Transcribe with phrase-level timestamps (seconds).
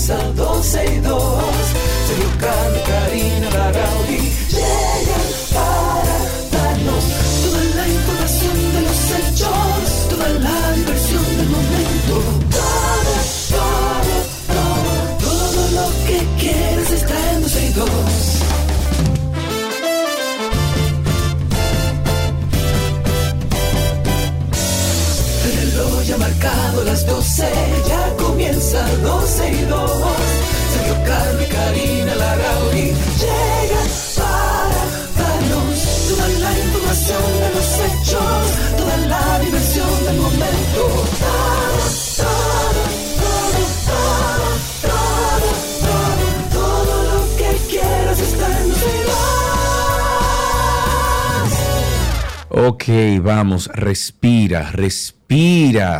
[0.00, 1.22] comienza 12 y 2.
[2.06, 3.39] Sergio Carlos, Karina, Larrauri
[52.72, 52.86] Ok,
[53.20, 55.19] vamos, respira, respira,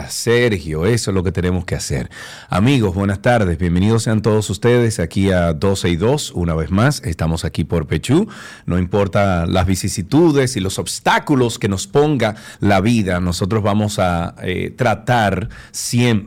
[0.09, 2.10] Sergio, eso es lo que tenemos que hacer.
[2.49, 7.01] Amigos, buenas tardes, bienvenidos sean todos ustedes aquí a 12 y 2, una vez más,
[7.04, 8.27] estamos aquí por Pechú,
[8.66, 14.35] no importa las vicisitudes y los obstáculos que nos ponga la vida, nosotros vamos a
[14.43, 15.49] eh, tratar,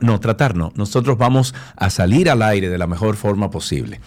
[0.00, 4.00] no, tratar no, nosotros vamos a salir al aire de la mejor forma posible.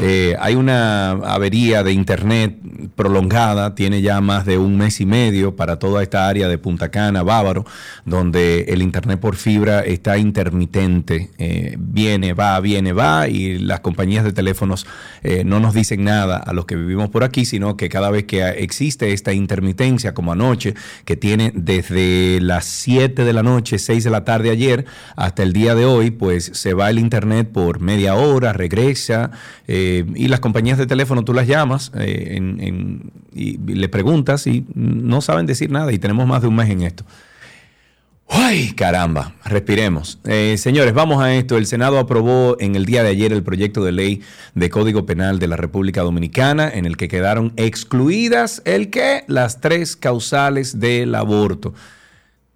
[0.00, 2.56] Eh, hay una avería de internet
[2.94, 6.92] prolongada, tiene ya más de un mes y medio para toda esta área de Punta
[6.92, 7.64] Cana, Bávaro,
[8.04, 14.24] donde el internet por fibra está intermitente, eh, viene, va, viene, va, y las compañías
[14.24, 14.86] de teléfonos
[15.22, 18.24] eh, no nos dicen nada a los que vivimos por aquí, sino que cada vez
[18.24, 24.04] que existe esta intermitencia, como anoche, que tiene desde las 7 de la noche, 6
[24.04, 24.84] de la tarde ayer,
[25.16, 29.30] hasta el día de hoy, pues se va el internet por media hora, regresa,
[29.66, 34.64] eh, y las compañías de teléfono tú las llamas en- en- y le preguntas y
[34.74, 37.04] no saben decir nada, y tenemos más de un mes en esto.
[38.28, 39.34] ¡Ay, caramba!
[39.44, 40.18] Respiremos.
[40.24, 41.56] Eh, señores, vamos a esto.
[41.56, 44.22] El Senado aprobó en el día de ayer el proyecto de ley
[44.54, 49.24] de Código Penal de la República Dominicana en el que quedaron excluidas el qué?
[49.28, 51.74] Las tres causales del aborto.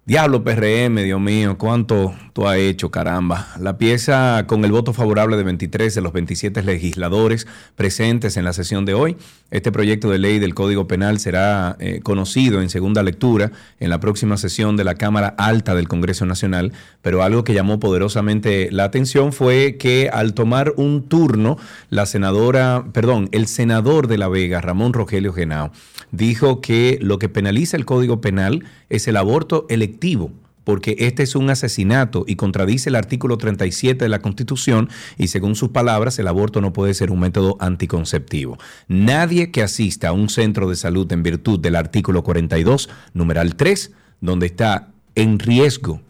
[0.09, 3.49] Diablo PRM, Dios mío, cuánto tú has hecho, caramba.
[3.59, 8.53] La pieza con el voto favorable de 23 de los 27 legisladores presentes en la
[8.53, 9.17] sesión de hoy.
[9.51, 13.99] Este proyecto de ley del Código Penal será eh, conocido en segunda lectura en la
[13.99, 18.85] próxima sesión de la Cámara Alta del Congreso Nacional, pero algo que llamó poderosamente la
[18.85, 21.59] atención fue que al tomar un turno,
[21.91, 25.71] la senadora, perdón, el senador de La Vega, Ramón Rogelio Genao,
[26.11, 30.31] dijo que lo que penaliza el Código Penal es el aborto electivo
[30.69, 34.87] porque este es un asesinato y contradice el artículo 37 de la Constitución
[35.17, 38.59] y según sus palabras el aborto no puede ser un método anticonceptivo.
[38.87, 43.91] Nadie que asista a un centro de salud en virtud del artículo 42, numeral 3,
[44.21, 46.01] donde está en riesgo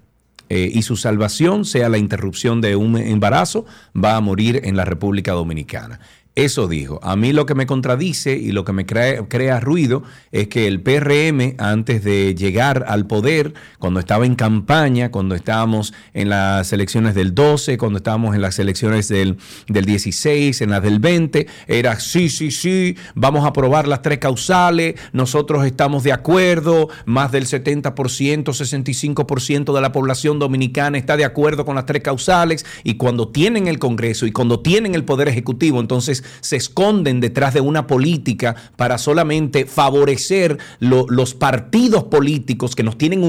[0.49, 4.83] eh, y su salvación sea la interrupción de un embarazo, va a morir en la
[4.83, 5.99] República Dominicana.
[6.39, 7.01] Eso dijo.
[7.03, 10.67] A mí lo que me contradice y lo que me crea, crea ruido es que
[10.67, 16.71] el PRM, antes de llegar al poder, cuando estaba en campaña, cuando estábamos en las
[16.71, 19.35] elecciones del 12, cuando estábamos en las elecciones del,
[19.67, 24.19] del 16, en las del 20, era sí, sí, sí, vamos a aprobar las tres
[24.19, 31.25] causales, nosotros estamos de acuerdo, más del 70%, 65% de la población dominicana está de
[31.25, 35.27] acuerdo con las tres causales y cuando tienen el Congreso y cuando tienen el Poder
[35.27, 42.75] Ejecutivo, entonces se esconden detrás de una política para solamente favorecer lo- los partidos políticos
[42.75, 43.23] que nos tienen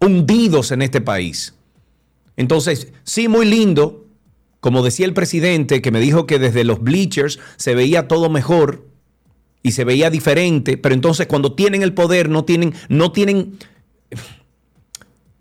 [0.00, 1.54] hundidos en este país.
[2.36, 4.06] Entonces, sí, muy lindo,
[4.60, 8.86] como decía el presidente, que me dijo que desde los bleachers se veía todo mejor
[9.62, 13.58] y se veía diferente, pero entonces cuando tienen el poder no tienen, no tienen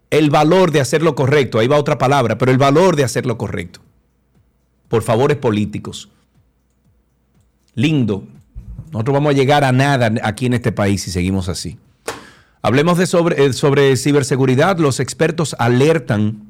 [0.09, 1.59] el valor de hacer lo correcto.
[1.59, 3.79] Ahí va otra palabra, pero el valor de hacer lo correcto.
[4.87, 6.09] Por favores políticos.
[7.75, 8.27] Lindo.
[8.91, 11.77] Nosotros vamos a llegar a nada aquí en este país si seguimos así.
[12.61, 14.79] Hablemos de sobre, eh, sobre ciberseguridad.
[14.79, 16.49] Los expertos alertan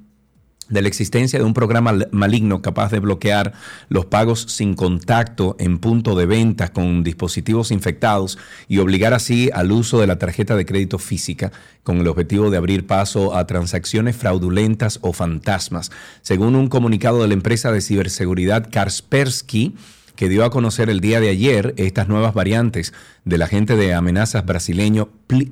[0.69, 3.53] de la existencia de un programa maligno capaz de bloquear
[3.89, 9.71] los pagos sin contacto en punto de venta con dispositivos infectados y obligar así al
[9.71, 11.51] uso de la tarjeta de crédito física
[11.83, 15.91] con el objetivo de abrir paso a transacciones fraudulentas o fantasmas.
[16.21, 19.75] Según un comunicado de la empresa de ciberseguridad Kaspersky,
[20.19, 22.93] que dio a conocer el día de ayer estas nuevas variantes
[23.23, 25.07] del agente de amenazas brasileño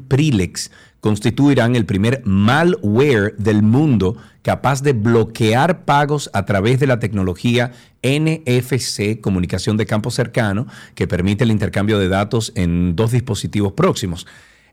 [0.10, 7.00] Prilex constituirán el primer malware del mundo capaz de bloquear pagos a través de la
[7.00, 7.72] tecnología
[8.04, 14.28] NFC, comunicación de campo cercano, que permite el intercambio de datos en dos dispositivos próximos.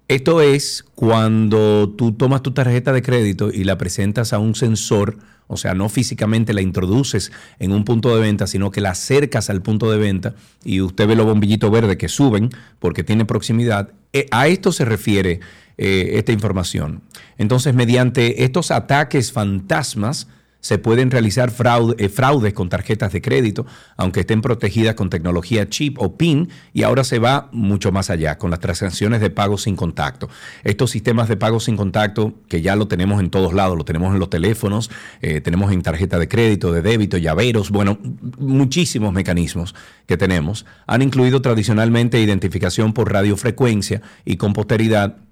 [0.09, 5.19] Esto es cuando tú tomas tu tarjeta de crédito y la presentas a un sensor,
[5.47, 9.51] o sea, no físicamente la introduces en un punto de venta, sino que la acercas
[9.51, 13.91] al punto de venta y usted ve los bombillitos verdes que suben porque tiene proximidad.
[14.13, 15.41] Eh, a esto se refiere
[15.77, 17.03] eh, esta información.
[17.37, 20.29] Entonces, mediante estos ataques fantasmas,
[20.65, 21.53] se pueden realizar
[21.99, 23.67] eh, fraudes con tarjetas de crédito,
[23.99, 28.39] aunque estén protegidas con tecnología chip o PIN, y ahora se va mucho más allá,
[28.39, 30.31] con las transacciones de pago sin contacto.
[30.63, 34.15] Estos sistemas de pago sin contacto, que ya lo tenemos en todos lados, lo tenemos
[34.15, 34.91] en los teléfonos,
[35.21, 37.99] eh, tenemos en tarjeta de crédito, de débito, llaveros, bueno,
[38.39, 39.75] muchísimos mecanismos
[40.07, 45.24] que tenemos, han incluido tradicionalmente identificación por radiofrecuencia y con posteridad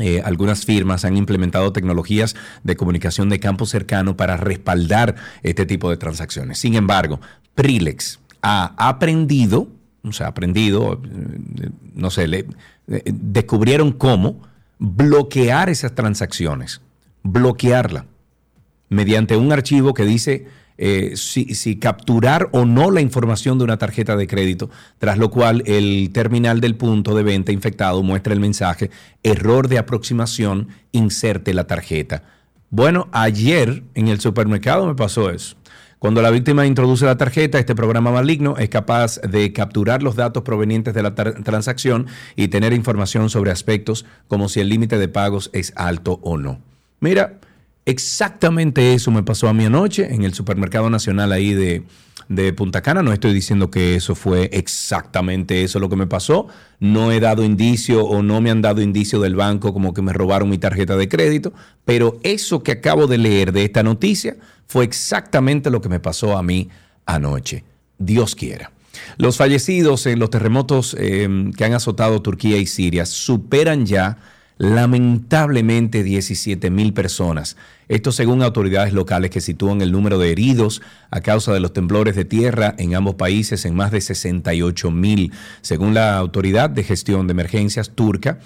[0.00, 2.34] eh, algunas firmas han implementado tecnologías
[2.64, 6.58] de comunicación de campo cercano para respaldar este tipo de transacciones.
[6.58, 7.20] Sin embargo,
[7.54, 9.68] Prilex ha aprendido,
[10.02, 12.46] o sea, aprendido, eh, no sé, le,
[12.88, 14.40] eh, descubrieron cómo
[14.78, 16.80] bloquear esas transacciones,
[17.22, 18.06] bloquearla
[18.88, 20.46] mediante un archivo que dice
[20.84, 24.68] eh, si, capturar o no la información de una tarjeta de crédito,
[24.98, 28.90] tras lo cual el terminal del punto de venta infectado muestra el mensaje,
[29.22, 32.24] error de aproximación, inserte la tarjeta.
[32.70, 35.54] Bueno, ayer en el supermercado me pasó eso.
[36.00, 40.42] Cuando la víctima introduce la tarjeta, este programa maligno es capaz de capturar los datos
[40.42, 45.48] provenientes de la transacción y tener información sobre aspectos como si el límite de pagos
[45.52, 46.58] es alto o no.
[46.98, 47.38] Mira,
[47.84, 51.82] Exactamente eso me pasó a mí anoche en el supermercado nacional ahí de,
[52.56, 53.02] Punta Cana.
[53.02, 56.46] No estoy diciendo que eso fue exactamente eso lo que me pasó.
[56.78, 60.12] No he dado indicio o no me han dado indicio del banco como que me
[60.12, 61.52] robaron mi tarjeta de crédito.
[61.84, 64.36] Pero eso que acabo de leer de esta noticia
[64.66, 66.70] fue exactamente lo que me pasó a mí
[67.04, 67.64] anoche.
[67.98, 68.72] Dios quiera.
[69.18, 74.18] Los fallecidos en los terremotos eh, que han azotado Turquía y Siria superan ya
[74.58, 77.56] lamentablemente 17 mil personas.
[77.88, 82.16] Esto según autoridades locales que sitúan el número de heridos a causa de los temblores
[82.16, 85.32] de tierra en ambos países en más de 68 mil.
[85.60, 88.38] Según la Autoridad de Gestión de Emergencias turca,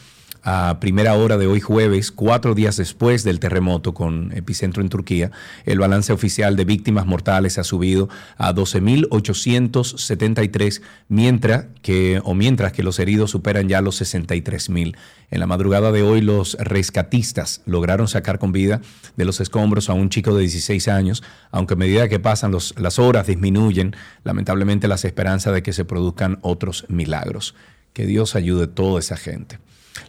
[0.43, 5.31] a primera hora de hoy jueves, cuatro días después del terremoto con epicentro en Turquía,
[5.65, 12.83] el balance oficial de víctimas mortales ha subido a 12.873, mientras que, o mientras que
[12.83, 14.97] los heridos superan ya los 63.000.
[15.31, 18.81] En la madrugada de hoy, los rescatistas lograron sacar con vida
[19.17, 22.99] de los escombros a un chico de 16 años, aunque a medida que pasan las
[22.99, 23.95] horas disminuyen,
[24.25, 27.55] lamentablemente, las esperanzas de que se produzcan otros milagros.
[27.93, 29.59] Que Dios ayude a toda esa gente.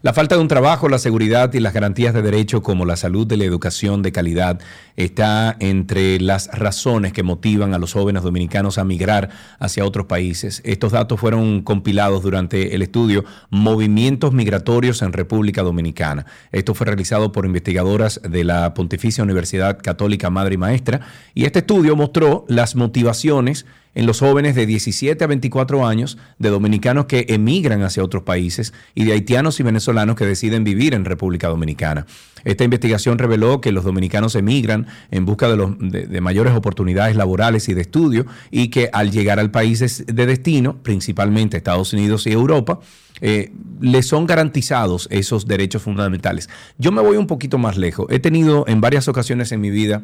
[0.01, 3.31] La falta de un trabajo, la seguridad y las garantías de derecho como la salud
[3.31, 4.59] y la educación de calidad
[4.95, 9.29] está entre las razones que motivan a los jóvenes dominicanos a migrar
[9.59, 10.61] hacia otros países.
[10.65, 16.25] Estos datos fueron compilados durante el estudio Movimientos Migratorios en República Dominicana.
[16.51, 21.01] Esto fue realizado por investigadoras de la Pontificia Universidad Católica Madre y Maestra
[21.33, 26.49] y este estudio mostró las motivaciones en los jóvenes de 17 a 24 años, de
[26.49, 31.05] dominicanos que emigran hacia otros países y de haitianos y venezolanos que deciden vivir en
[31.05, 32.05] República Dominicana.
[32.43, 37.67] Esta investigación reveló que los dominicanos emigran en busca de, los, de, mayores oportunidades laborales
[37.69, 42.31] y de estudio y que al llegar al país de destino, principalmente Estados Unidos y
[42.31, 42.79] Europa,
[43.19, 43.51] eh,
[43.81, 46.49] les son garantizados esos derechos fundamentales.
[46.77, 48.07] Yo me voy un poquito más lejos.
[48.09, 50.03] He tenido en varias ocasiones en mi vida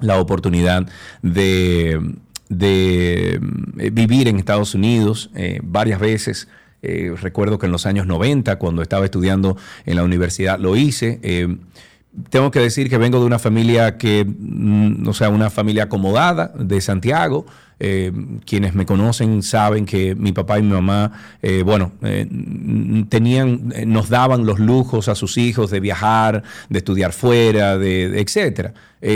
[0.00, 0.88] la oportunidad
[1.22, 2.16] de
[2.48, 3.40] de
[3.78, 6.48] eh, vivir en Estados Unidos eh, varias veces.
[6.82, 11.20] Eh, recuerdo que en los años 90, cuando estaba estudiando en la universidad, lo hice.
[12.30, 16.52] tengo que decir que vengo de una familia que, mm, o sea, una familia acomodada
[16.58, 17.46] de Santiago.
[18.46, 21.12] quienes me conocen saben que mi papá y mi mamá,
[21.64, 21.92] bueno,
[23.08, 28.72] tenían, nos daban los lujos a sus hijos de viajar, de estudiar fuera, de, etcétera.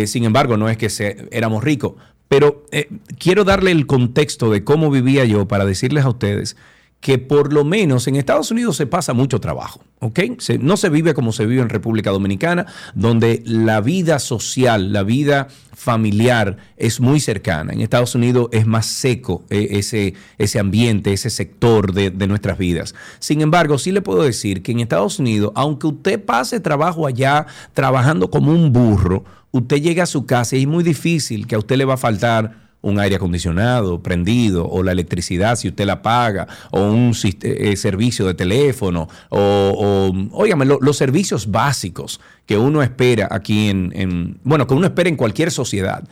[0.07, 1.95] sin embargo, no es que se, éramos ricos,
[2.29, 6.57] pero eh, quiero darle el contexto de cómo vivía yo para decirles a ustedes
[7.01, 10.19] que por lo menos en Estados Unidos se pasa mucho trabajo, ¿ok?
[10.59, 15.47] no se vive como se vive en República Dominicana, donde la vida social, la vida
[15.77, 17.73] familiar es muy cercana.
[17.73, 22.59] En Estados Unidos es más seco eh, ese, ese ambiente, ese sector de, de nuestras
[22.59, 22.97] vidas.
[23.21, 27.47] Sin embargo, sí le puedo decir que en Estados Unidos, aunque usted pase trabajo allá
[27.75, 31.59] trabajando como un burro, usted llega a su casa y es muy difícil que a
[31.59, 36.01] usted le va a faltar un aire acondicionado prendido o la electricidad si usted la
[36.01, 37.13] paga o un
[37.43, 44.67] eh, servicio de teléfono o, o los servicios básicos que uno espera aquí en, bueno,
[44.67, 46.09] que uno espera en cualquier sociedad.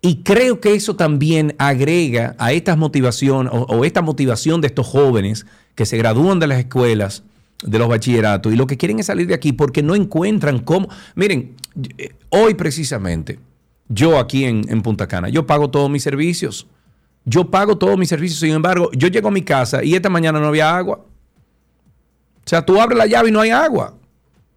[0.00, 5.46] Y creo que eso también agrega a estas motivación o esta motivación de estos jóvenes
[5.74, 7.24] que se gradúan de las escuelas
[7.62, 10.88] de los bachilleratos y lo que quieren es salir de aquí porque no encuentran cómo.
[11.14, 11.54] Miren,
[11.98, 13.38] eh, hoy precisamente,
[13.88, 16.66] yo aquí en, en Punta Cana, yo pago todos mis servicios.
[17.28, 20.38] Yo pago todos mis servicios, sin embargo, yo llego a mi casa y esta mañana
[20.38, 20.98] no había agua.
[20.98, 23.94] O sea, tú abres la llave y no hay agua.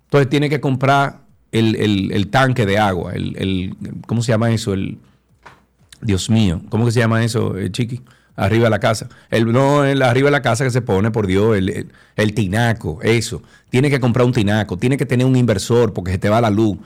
[0.05, 3.75] Entonces tienes que comprar el, tanque de agua, el,
[4.05, 4.73] ¿cómo se llama eso?
[4.73, 4.99] El,
[6.01, 8.01] Dios mío, ¿cómo que se llama eso, eh, Chiqui?
[8.39, 9.09] Arriba de la casa.
[9.29, 13.41] El, no, arriba de la casa que se pone, por Dios, el, tinaco, eso.
[13.69, 16.49] Tiene que comprar un tinaco, tiene que tener un inversor porque se te va la
[16.49, 16.77] luz.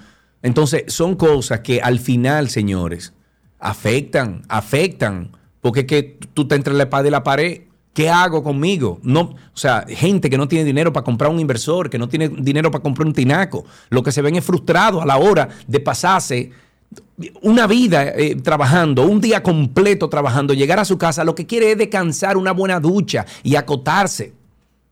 [0.42, 3.14] Entonces, son cosas que al final, señores,
[3.60, 5.30] afectan, afectan,
[5.62, 7.62] porque es que tú te entre la espada y la pared.
[7.94, 9.00] ¿Qué hago conmigo?
[9.04, 12.28] No, o sea, gente que no tiene dinero para comprar un inversor, que no tiene
[12.28, 15.80] dinero para comprar un tinaco, lo que se ven es frustrado a la hora de
[15.80, 16.52] pasarse
[17.42, 21.72] una vida eh, trabajando, un día completo trabajando, llegar a su casa, lo que quiere
[21.72, 24.34] es descansar, una buena ducha y acotarse.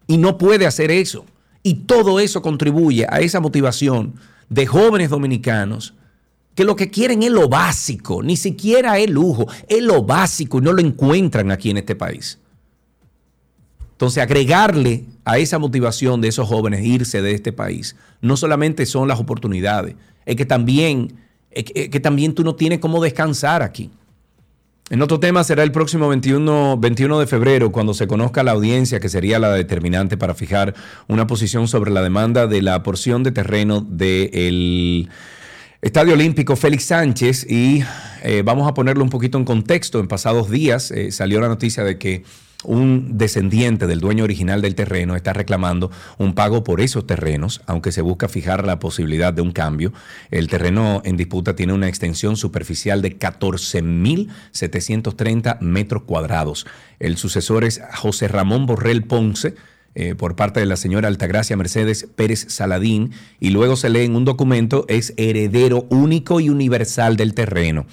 [0.08, 1.26] Y no puede hacer eso.
[1.64, 4.14] Y todo eso contribuye a esa motivación
[4.50, 5.94] de jóvenes dominicanos
[6.56, 10.62] que lo que quieren es lo básico, ni siquiera es lujo, es lo básico y
[10.62, 12.38] no lo encuentran aquí en este país.
[13.94, 19.08] Entonces, agregarle a esa motivación de esos jóvenes irse de este país, no solamente son
[19.08, 21.14] las oportunidades, es que también,
[21.54, 23.92] que también tú no tienes cómo descansar aquí.
[24.92, 29.00] En otro tema será el próximo 21, 21 de febrero, cuando se conozca la audiencia,
[29.00, 30.76] que sería la determinante para fijar
[31.08, 35.08] una posición sobre la demanda de la porción de terreno del
[35.82, 37.50] Estadio Olímpico Félix Sánchez.
[37.50, 37.86] Y
[38.22, 40.02] eh, vamos a ponerlo un poquito en contexto.
[40.02, 42.26] En pasados días eh, salió la noticia de que
[42.64, 47.92] un descendiente del dueño original del terreno está reclamando un pago por esos terrenos, aunque
[47.92, 49.92] se busca fijar la posibilidad de un cambio.
[50.30, 56.68] El terreno en disputa tiene una extensión superficial de 14.730 metros cuadrados.
[57.00, 59.56] El sucesor es José Ramón Borrell Ponce,
[59.94, 64.16] eh, por parte de la señora Altagracia Mercedes Pérez Saladín y luego se lee en
[64.16, 67.86] un documento, es heredero único y universal del terreno.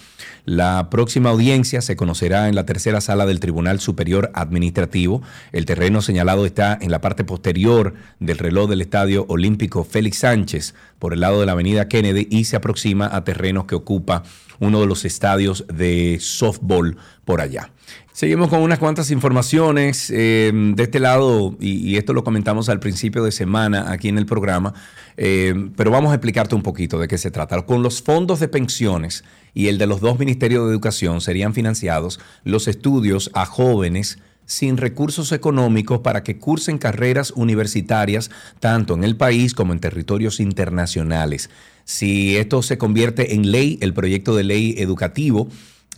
[0.49, 5.21] La próxima audiencia se conocerá en la tercera sala del Tribunal Superior Administrativo.
[5.53, 10.75] El terreno señalado está en la parte posterior del reloj del Estadio Olímpico Félix Sánchez,
[10.99, 14.23] por el lado de la Avenida Kennedy, y se aproxima a terrenos que ocupa
[14.59, 17.71] uno de los estadios de softball por allá.
[18.19, 23.23] Seguimos con unas cuantas informaciones eh, de este lado, y, esto lo comentamos al principio
[23.23, 24.75] de semana aquí en el programa,
[25.17, 27.63] eh, pero vamos a explicarte un poquito de qué se trata.
[27.63, 29.23] Con los fondos de pensiones
[29.55, 34.79] y el de los dos ministerios de educación serían financiados los estudios a jóvenes sin
[34.79, 41.51] recursos económicos para que cursen carreras universitarias tanto en el país como en territorios internacionales.
[41.85, 45.49] Si esto se convierte en ley, el proyecto de ley educativo,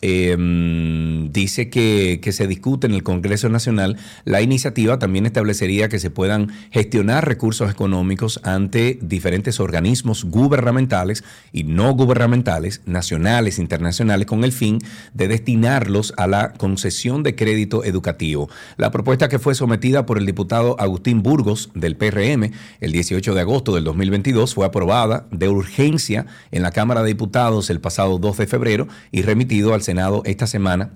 [0.03, 3.97] Em, dice que, se discute en el Congreso Nacional.
[4.25, 11.65] La iniciativa también establecería que se puedan gestionar recursos económicos ante diferentes organismos gubernamentales y
[11.65, 14.79] no gubernamentales, nacionales, internacionales, con el fin
[15.13, 18.49] de destinarlos a la concesión de crédito educativo.
[18.77, 23.41] La propuesta que fue sometida por el diputado Agustín Burgos del PRM el 18 de
[23.41, 28.37] agosto del 2022 fue aprobada de urgencia en la Cámara de Diputados el pasado 2
[28.39, 29.83] de febrero y remitido al
[30.25, 30.91] Esta semana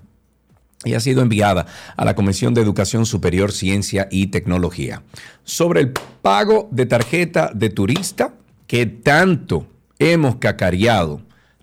[0.83, 1.65] y ha sido enviada
[1.97, 5.01] a la Comisión de Educación Superior, Ciencia y Tecnología.
[5.43, 8.33] Sobre el pago de tarjeta de turista
[8.67, 9.67] que tanto
[9.99, 11.21] hemos cacareado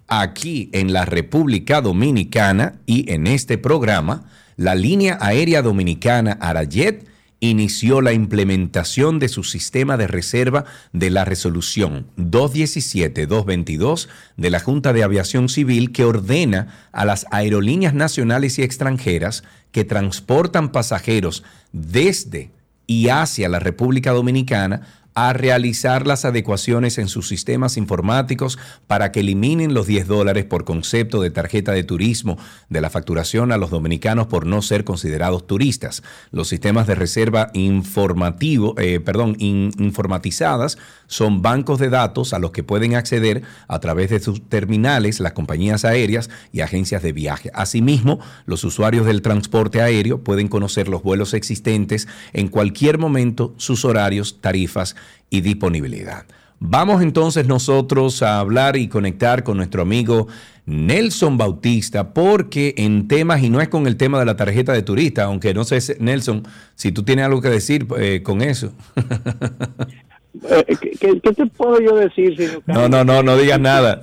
[0.08, 4.24] aquí en la República Dominicana y en este programa,
[4.56, 7.06] la línea aérea dominicana Arayet
[7.42, 14.92] inició la implementación de su sistema de reserva de la resolución 217-222 de la Junta
[14.92, 22.52] de Aviación Civil que ordena a las aerolíneas nacionales y extranjeras que transportan pasajeros desde
[22.86, 29.20] y hacia la República Dominicana a realizar las adecuaciones en sus sistemas informáticos para que
[29.20, 32.38] eliminen los 10 dólares por concepto de tarjeta de turismo
[32.68, 36.02] de la facturación a los dominicanos por no ser considerados turistas.
[36.30, 42.62] Los sistemas de reserva informativo, eh, perdón, informatizadas son bancos de datos a los que
[42.62, 47.50] pueden acceder a través de sus terminales las compañías aéreas y agencias de viaje.
[47.54, 53.84] Asimismo, los usuarios del transporte aéreo pueden conocer los vuelos existentes en cualquier momento, sus
[53.84, 54.96] horarios, tarifas
[55.30, 56.24] y disponibilidad.
[56.64, 60.28] Vamos entonces nosotros a hablar y conectar con nuestro amigo
[60.64, 64.82] Nelson Bautista, porque en temas, y no es con el tema de la tarjeta de
[64.82, 68.72] turista, aunque no sé, Nelson, si tú tienes algo que decir eh, con eso.
[70.48, 72.62] Eh, ¿qué, te puedo yo decir?
[72.66, 74.00] no, no, no, no digas nada.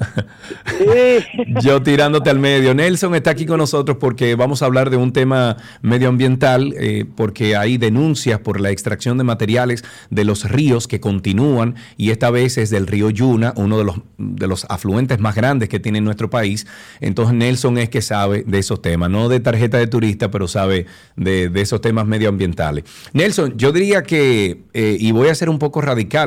[1.61, 2.73] yo tirándote al medio.
[2.75, 7.55] Nelson está aquí con nosotros porque vamos a hablar de un tema medioambiental, eh, porque
[7.55, 12.57] hay denuncias por la extracción de materiales de los ríos que continúan y esta vez
[12.57, 16.29] es del río Yuna, uno de los, de los afluentes más grandes que tiene nuestro
[16.29, 16.67] país.
[17.01, 20.85] Entonces Nelson es que sabe de esos temas, no de tarjeta de turista, pero sabe
[21.15, 22.85] de, esos temas medioambientales.
[23.13, 26.18] Nelson, yo diría que, eh, y voy a ser un poco radical,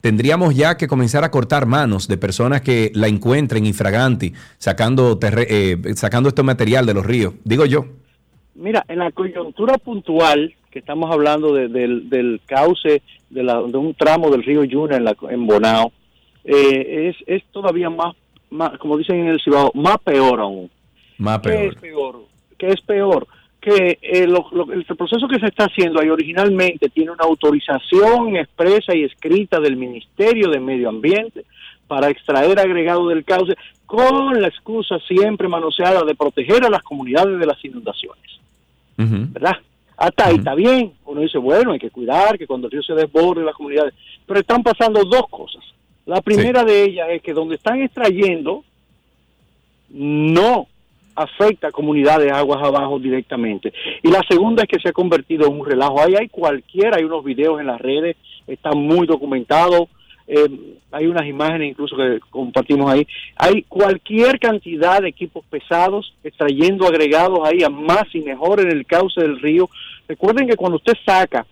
[0.00, 5.76] tendríamos ya que comenzar a cortar manos de personas que la encuentren infraganti, sacando, eh,
[5.94, 7.86] sacando este material de los ríos, digo yo.
[8.54, 14.64] Mira, en la coyuntura puntual, que estamos hablando del, cauce de, un tramo del río
[14.64, 15.92] Yuna en, la, en Bonao,
[16.44, 18.14] eh, es, todavía más,
[18.78, 20.70] como dicen en el Cibao, más peor aún.
[21.18, 21.56] Más peor.
[21.56, 22.24] ¿Qué es peor?
[22.58, 23.26] ¿Qué es peor?
[23.60, 29.04] Que eh, el proceso que se está haciendo ahí originalmente tiene una autorización expresa y
[29.04, 31.44] escrita del Ministerio de Medio Ambiente
[31.86, 37.38] para extraer agregado del cauce con la excusa siempre manoseada de proteger a las comunidades
[37.38, 38.40] de las inundaciones.
[38.96, 39.56] ¿Verdad?
[39.96, 40.92] Hasta ahí está bien.
[41.06, 43.94] Uno dice, bueno, hay que cuidar que cuando el río se desborde las comunidades.
[44.26, 45.62] Pero están pasando dos cosas.
[46.06, 48.64] La primera de ellas es que donde están extrayendo
[49.90, 50.68] no
[51.14, 53.72] afecta a comunidades aguas abajo directamente.
[54.02, 56.00] Y la segunda es que se ha convertido en un relajo.
[56.00, 59.88] Ahí hay cualquiera, hay unos videos en las redes, está muy documentado,
[60.26, 60.48] eh,
[60.92, 63.06] hay unas imágenes incluso que compartimos ahí.
[63.36, 68.86] Hay cualquier cantidad de equipos pesados extrayendo agregados ahí a más y mejor en el
[68.86, 69.68] cauce del río.
[70.06, 71.46] Recuerden que cuando usted saca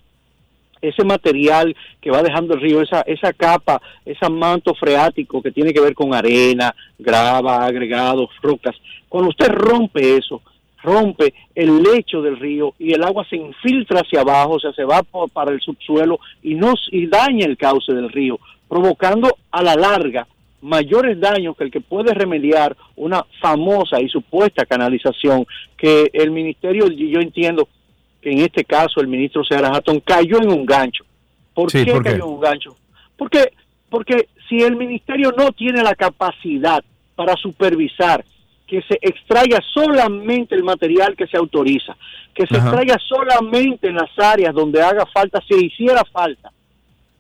[0.81, 5.73] ese material que va dejando el río, esa, esa capa, ese manto freático que tiene
[5.73, 8.77] que ver con arena, grava, agregados, rocas,
[9.09, 10.43] cuando usted rompe eso,
[10.83, 14.85] rompe el lecho del río y el agua se infiltra hacia abajo, o sea, se
[14.85, 18.39] va para el subsuelo y, nos, y daña el cauce del río,
[18.69, 20.27] provocando a la larga
[20.61, 25.47] mayores daños que el que puede remediar una famosa y supuesta canalización
[25.77, 27.69] que el ministerio, yo entiendo,
[28.21, 31.05] que en este caso el ministro Seara Hatton cayó en un gancho.
[31.55, 32.77] ¿Por qué cayó en un gancho?
[33.17, 33.53] Porque,
[33.89, 36.83] porque si el ministerio no tiene la capacidad
[37.15, 38.25] para supervisar
[38.69, 41.97] que se extraiga solamente el material que se autoriza,
[42.35, 46.53] que se extraiga solamente en las áreas donde haga falta, si hiciera falta,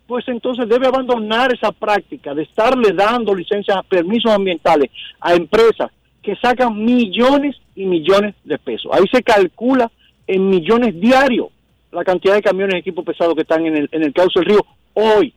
[0.07, 5.91] pues entonces debe abandonar esa práctica de estarle dando licencias, permisos ambientales a empresas
[6.23, 8.93] que sacan millones y millones de pesos.
[8.93, 9.91] Ahí se calcula
[10.27, 11.49] en millones diarios
[11.91, 14.49] la cantidad de camiones de equipo pesado que están en el, en el cauce del
[14.51, 15.33] río hoy.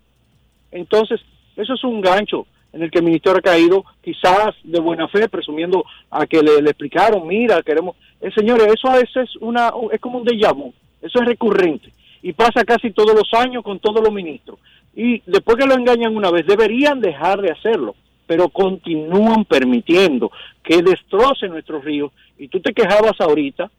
[0.71, 1.21] Entonces,
[1.55, 5.27] eso es un gancho en el que el ministerio ha caído, quizás de buena fe,
[5.27, 7.95] presumiendo a que le, explicaron, mira, queremos...
[8.21, 11.91] Eh, señores, eso a veces es, una, es como un déjà vu, eso es recurrente
[12.21, 14.59] y pasa casi todos los años con todos los ministros.
[14.95, 17.95] Y después que lo engañan una vez, deberían dejar de hacerlo,
[18.27, 20.31] pero continúan permitiendo
[20.63, 22.11] que destroce nuestros ríos.
[22.37, 23.71] Y tú te quejabas ahorita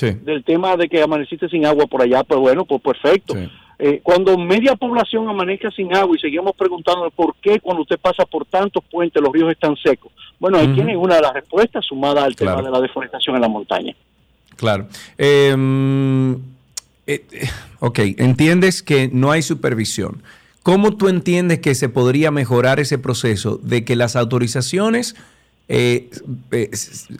[0.00, 3.34] del tema de que amaneciste sin agua por allá, pues bueno, pues perfecto.
[3.82, 8.26] Eh, cuando media población amanezca sin agua y seguimos preguntando por qué cuando usted pasa
[8.26, 10.12] por tantos puentes los ríos están secos.
[10.38, 13.48] Bueno, ahí tiene una de las respuestas sumada al tema de la deforestación en la
[13.48, 13.94] montaña.
[14.56, 14.86] Claro.
[15.16, 16.34] Em,
[17.06, 17.24] eh,
[17.80, 20.22] ok, entiendes que no hay supervisión.
[20.62, 25.16] ¿Cómo tú entiendes que se podría mejorar ese proceso de que las autorizaciones
[25.68, 26.10] eh,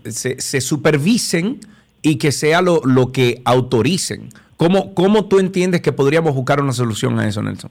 [0.04, 1.60] se, se supervisen?
[2.02, 4.30] y que sea lo, lo que autoricen.
[4.60, 7.70] ¿Cómo, ¿Cómo tú entiendes que podríamos buscar una solución a eso, Nelson?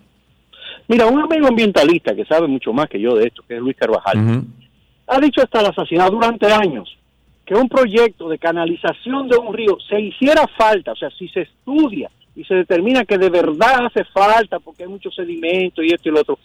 [0.88, 3.78] Mira, un amigo ambientalista que sabe mucho más que yo de esto, que es Luis
[3.78, 4.44] Carvajal,
[5.06, 6.98] ha dicho hasta la saciedad durante años
[7.46, 11.42] que un proyecto de canalización de un río se hiciera falta, o sea, si se
[11.42, 16.10] estudia y se determina que de verdad hace falta porque hay mucho sedimento y esto
[16.10, 16.40] y lo otro,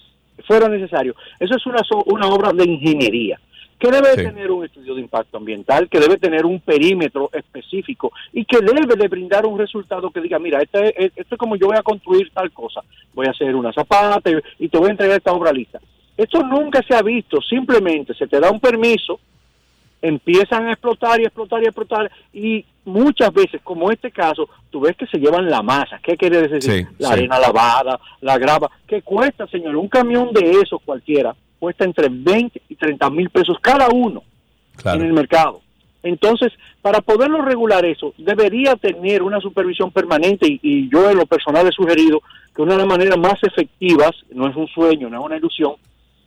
[0.47, 1.15] fuera necesario.
[1.41, 3.41] Eso es una, una obra de ingeniería
[3.85, 8.45] que debe tener un estudio de impacto ambiental, que debe tener un perímetro específico y
[8.45, 11.77] que debe de brindar un resultado que diga, mira, este, esto es como yo voy
[11.77, 12.81] a construir tal cosa,
[13.13, 15.81] voy a hacer una zapata y te voy a entregar esta obra lista.
[16.17, 19.21] Esto nunca se ha visto, simplemente se te da un permiso,
[20.01, 24.97] empiezan a explotar y explotar y explotar y muchas veces, como este caso, tú ves
[24.97, 25.99] que se llevan la masa.
[26.03, 26.87] ¿Qué quiere decir?
[26.99, 28.71] la arena lavada, la grava.
[28.87, 29.77] ¿Qué cuesta, señor?
[29.77, 34.23] Un camión de esos cualquiera cuesta entre 20 y 30 mil pesos cada uno
[34.85, 35.63] en el mercado.
[36.03, 41.67] Entonces, para poderlo regular eso, debería tener una supervisión permanente y, yo en lo personal
[41.67, 42.21] he sugerido
[42.55, 45.77] que una de las maneras más efectivas, no es un sueño, no es una ilusión,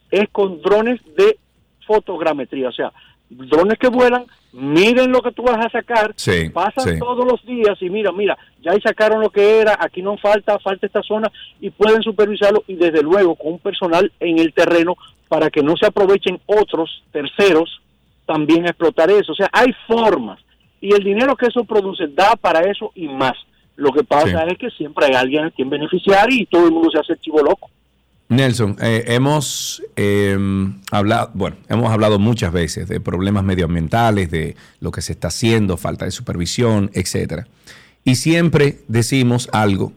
[0.10, 1.38] es con drones de
[1.86, 2.92] fotogrametría, o sea,
[3.30, 7.00] drones que vuelan, miren lo que tú vas a sacar, Sí, pasan sí.
[7.00, 10.58] todos los días y mira, mira, ya ahí sacaron lo que era, aquí no falta,
[10.58, 14.96] falta esta zona y pueden supervisarlo y desde luego con un personal en el terreno
[15.28, 17.82] para que no se aprovechen otros terceros
[18.26, 19.32] también a explotar eso.
[19.32, 20.40] O sea, hay formas
[20.82, 23.34] y el dinero que eso produce da para eso y más.
[23.76, 24.48] Lo que pasa Sí.
[24.52, 27.20] es que siempre hay alguien a quien beneficiar y todo el mundo se hace el
[27.20, 27.70] chivo loco.
[28.30, 30.38] Nelson, eh, hemos eh,
[30.92, 35.78] hablado, bueno, hemos hablado muchas veces de problemas medioambientales, de lo que se está haciendo,
[35.78, 37.48] falta de supervisión, etcétera.
[38.04, 39.94] Y siempre decimos algo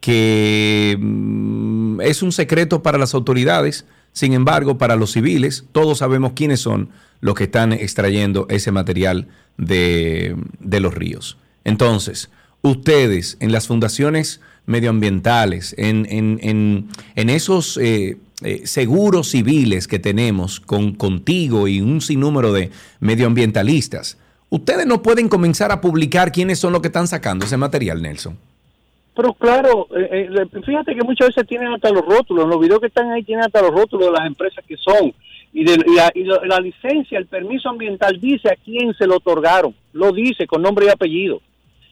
[0.00, 3.86] que mm, es un secreto para las autoridades,
[4.18, 6.88] sin embargo, para los civiles, todos sabemos quiénes son
[7.20, 9.28] los que están extrayendo ese material
[9.58, 11.36] de, de los ríos.
[11.62, 12.28] Entonces,
[12.62, 20.58] ustedes en las fundaciones medioambientales, en, en- en- esos eh, eh, seguros civiles que tenemos
[20.58, 24.16] con, contigo y un sinnúmero de medioambientalistas,
[24.50, 28.36] ustedes no pueden comenzar a publicar quiénes son los que están sacando ese material, Nelson.
[29.18, 32.86] Pero claro, eh, eh, fíjate que muchas veces tienen hasta los rótulos, los videos que
[32.86, 35.12] están ahí tienen hasta los rótulos de las empresas que son.
[35.52, 39.74] Y, de, la, y la licencia, el permiso ambiental dice a quién se lo otorgaron,
[39.92, 41.40] lo dice con nombre y apellido.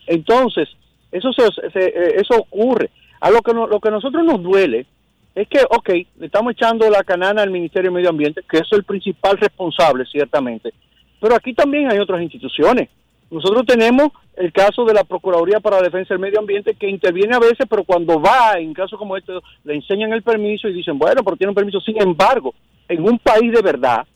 [0.07, 0.69] Entonces,
[1.11, 2.91] eso se, se- eh, eso ocurre.
[3.21, 4.87] A lo que, no- lo que a nosotros nos duele
[5.35, 5.89] es que, ok,
[6.21, 10.05] le estamos echando la canana al Ministerio de Medio Ambiente, que es el principal responsable,
[10.05, 10.73] ciertamente,
[11.21, 12.89] pero aquí también hay otras instituciones.
[13.31, 17.35] Nosotros tenemos el caso de la Procuraduría para la Defensa del Medio Ambiente que interviene
[17.35, 19.33] a veces, pero cuando va en casos como este,
[19.65, 21.81] le enseñan el permiso y dicen, bueno, pero tiene un permiso.
[21.81, 22.55] Sin embargo,
[22.89, 24.07] en un país de verdad,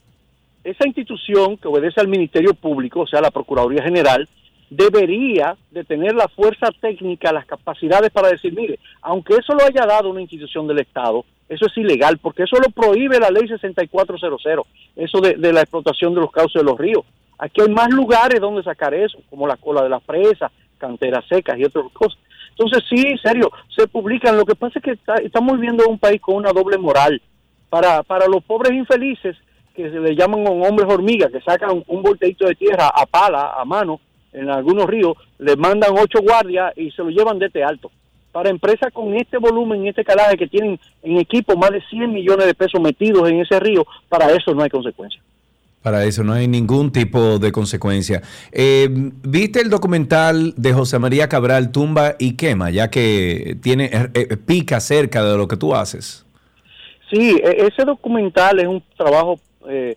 [0.63, 4.27] esa institución que obedece al Ministerio Público, o sea, la Procuraduría General,
[4.69, 9.85] debería de tener la fuerza técnica, las capacidades para decir, mire, aunque eso lo haya
[9.85, 14.41] dado una institución del Estado, eso es ilegal, porque eso lo prohíbe la ley 6400,
[14.95, 17.03] eso de, de la explotación de los cauces de los ríos.
[17.41, 21.57] Aquí hay más lugares donde sacar eso, como la cola de las presas, canteras secas
[21.57, 22.17] y otras cosas.
[22.51, 24.37] Entonces, sí, serio, se publican.
[24.37, 27.19] Lo que pasa es que está- estamos viviendo en un país con una doble moral.
[27.69, 29.35] Para, para los pobres infelices,
[29.75, 33.65] que se le llaman hombres hormiga, que sacan un volteito de tierra a pala, a
[33.65, 33.99] mano,
[34.33, 37.89] en algunos ríos, le mandan ocho guardias y se lo llevan de este alto.
[38.31, 42.45] Para empresas con este volumen, este calaje, que tienen en equipo más de 100 millones
[42.45, 45.21] de pesos metidos en ese río, para eso no hay consecuencia.
[45.81, 48.21] Para eso no hay ningún tipo de consecuencia.
[48.51, 54.09] Eh, ¿Viste el documental de José María Cabral, Tumba y Quema, ya que tiene eh,
[54.13, 56.23] eh, pica cerca de lo que tú haces?
[57.11, 59.95] Sí, e- ese documental es un trabajo eh,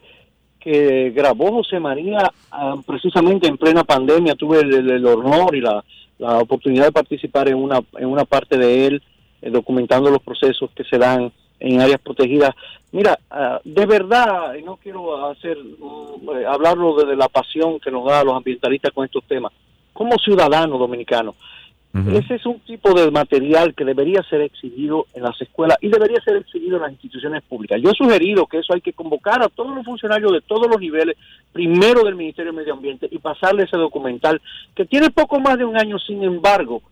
[0.58, 4.34] que grabó José María ah, precisamente en plena pandemia.
[4.36, 5.84] Tuve el, el- honor y la,
[6.18, 9.02] la oportunidad de participar en una, en una parte de él,
[9.42, 11.30] eh, documentando los procesos que se dan
[11.64, 12.54] en áreas protegidas.
[12.92, 17.90] Mira, ah, de verdad, y no quiero hacer mm, eh, hablarlo desde la pasión que
[17.90, 19.52] nos da a los ambientalistas con estos temas,
[19.92, 21.34] como ciudadano dominicano,
[21.94, 26.20] ese es un tipo de material que debería ser exhibido en las escuelas y debería
[26.24, 27.80] ser exhibido en las instituciones públicas.
[27.80, 30.80] Yo he sugerido que eso hay que convocar a todos los funcionarios de todos los
[30.80, 31.16] niveles,
[31.52, 34.42] primero del Ministerio de Medio Ambiente, y pasarle ese documental
[34.74, 36.82] que tiene poco más de un año, sin embargo,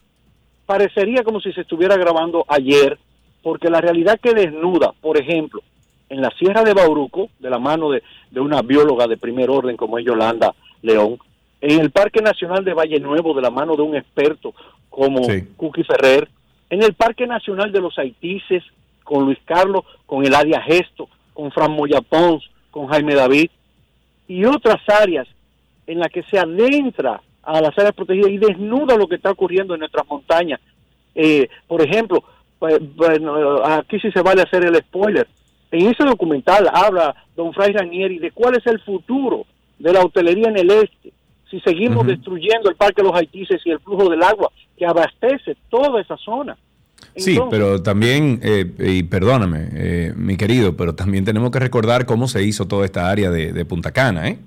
[0.66, 2.96] parecería como si se estuviera grabando ayer,
[3.42, 5.62] porque la realidad que desnuda, por ejemplo,
[6.08, 9.76] en la Sierra de Bauruco, de la mano de, de una bióloga de primer orden
[9.76, 11.18] como es Yolanda León,
[11.60, 14.52] en el Parque Nacional de Valle Nuevo, de la mano de un experto
[14.90, 15.44] como Sí.
[15.56, 16.28] Cookie Ferrer,
[16.70, 18.62] en el Parque Nacional de los Haitises,
[19.04, 23.50] con Luis Carlos, con Eladia Gesto, con Fran Moya Pons, con Jaime David,
[24.28, 25.26] y otras áreas
[25.86, 29.74] en las que se adentra a las áreas protegidas y desnuda lo que está ocurriendo
[29.74, 30.60] en nuestras montañas.
[31.14, 32.22] Eh, por ejemplo,
[32.96, 35.26] bueno, aquí sí se vale hacer el spoiler.
[35.70, 39.46] En ese documental habla don Fray Ranieri de cuál es el futuro
[39.78, 41.12] de la hotelería en el este,
[41.50, 45.56] si seguimos destruyendo el Parque de los Haitises y el flujo del agua que abastece
[45.70, 46.56] toda esa zona.
[47.16, 52.26] Sí, pero también, eh, y perdóname, eh, mi querido, pero también tenemos que recordar cómo
[52.26, 54.38] se hizo toda esta área de, de Punta Cana, ¿eh?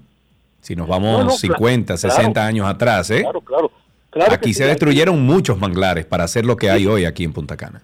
[0.62, 3.22] Si nos vamos No, no, 50, claro, 60 años atrás, ¿eh?
[3.22, 3.72] Claro, claro.
[4.10, 7.34] claro que aquí se destruyeron muchos manglares para hacer lo que hay hoy aquí en
[7.34, 7.84] Punta Cana.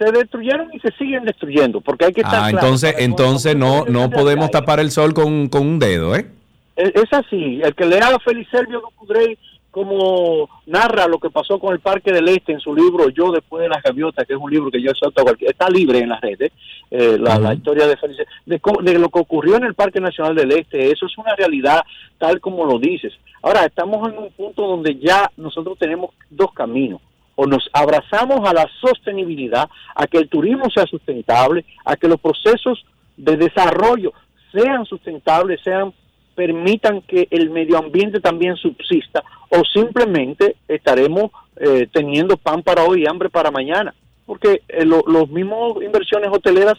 [0.00, 4.08] Se destruyeron y se siguen destruyendo, porque hay que estar Ah, claro, entonces, no, no
[4.08, 6.26] podemos tapar el sol con, con un dedo, ¿eh?
[6.74, 9.36] Es, es así, el que lea a Félix Servio Ducudrey
[9.70, 13.62] como narra lo que pasó con el Parque del Este en su libro Yo después
[13.62, 16.08] de las gaviotas, que es un libro que yo exalto a cualquier, está libre en
[16.08, 16.50] las redes,
[16.90, 17.42] eh, la, Ujú.
[17.42, 20.90] la historia de Félix, de, de lo que ocurrió en el Parque Nacional del Este,
[20.90, 21.82] eso es una realidad
[22.18, 23.12] tal como lo dices.
[23.42, 27.00] Ahora, estamos en un punto donde ya nosotros tenemos dos caminos,
[27.40, 32.20] o nos abrazamos a la sostenibilidad, a que el turismo sea sustentable, a que los
[32.20, 32.84] procesos
[33.16, 34.12] de desarrollo
[34.52, 35.94] sean sustentables, sean
[36.34, 43.04] permitan que el medio ambiente también subsista o simplemente estaremos eh, teniendo pan para hoy
[43.04, 43.94] y hambre para mañana,
[44.26, 46.76] porque eh, los mismos inversiones hoteleras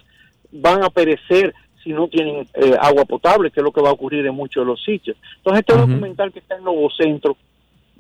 [0.52, 3.94] van a perecer si no tienen eh, agua potable, que es lo que va a
[3.94, 5.18] ocurrir en muchos de los sitios.
[5.38, 7.36] Entonces, este documental que está en Nuevo Centro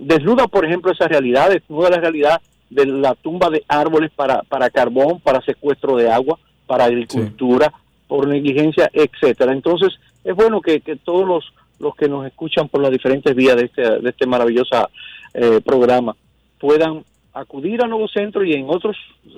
[0.01, 4.69] desnuda, por ejemplo, esa realidad, desnuda la realidad de la tumba de árboles para, para
[4.69, 7.71] carbón, para secuestro de agua, para agricultura,
[8.07, 9.53] por negligencia, etcétera.
[9.53, 13.55] Entonces, es bueno que, que todos los, los que nos escuchan por las diferentes vías
[13.55, 14.89] de este, de este maravilloso
[15.33, 16.15] eh, programa
[16.59, 18.97] puedan acudir a Nuevo Centro y en otros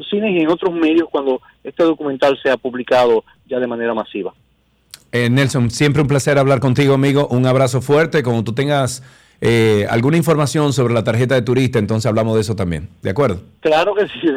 [0.10, 4.34] cines y en otros medios cuando este documental sea publicado ya de manera masiva.
[5.12, 7.28] Eh, Nelson, siempre un placer hablar contigo, amigo.
[7.28, 8.24] Un abrazo fuerte.
[8.24, 9.04] Como tú tengas
[9.46, 12.88] eh, alguna información sobre la tarjeta de turista, entonces hablamos de eso también.
[13.02, 13.42] ¿De acuerdo?
[13.60, 14.30] Claro que sí.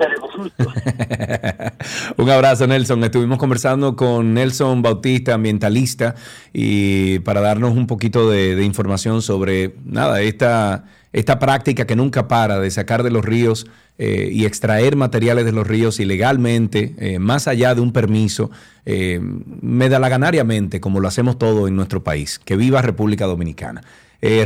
[2.16, 3.04] un abrazo, Nelson.
[3.04, 6.16] Estuvimos conversando con Nelson Bautista, ambientalista,
[6.52, 10.84] y para darnos un poquito de información sobre, nada, esta
[11.16, 13.66] esta práctica que nunca para de sacar de los ríos
[13.96, 18.50] eh, y extraer materiales de los ríos ilegalmente, eh, más allá de un permiso,
[18.84, 19.18] eh,
[19.62, 22.38] medalaganariamente, como lo hacemos todo en nuestro país.
[22.38, 23.80] Que viva República Dominicana.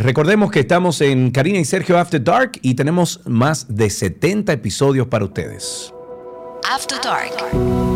[0.02, 5.06] Recordemos que estamos en Karina y Sergio After Dark y tenemos más de 70 episodios
[5.06, 5.92] para ustedes.
[6.70, 7.89] After Dark.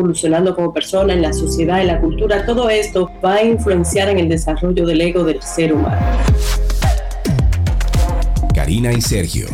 [0.00, 4.18] evolucionando como persona en la sociedad, en la cultura, todo esto va a influenciar en
[4.18, 6.00] el desarrollo del ego del ser humano.
[8.54, 9.46] Karina y Sergio,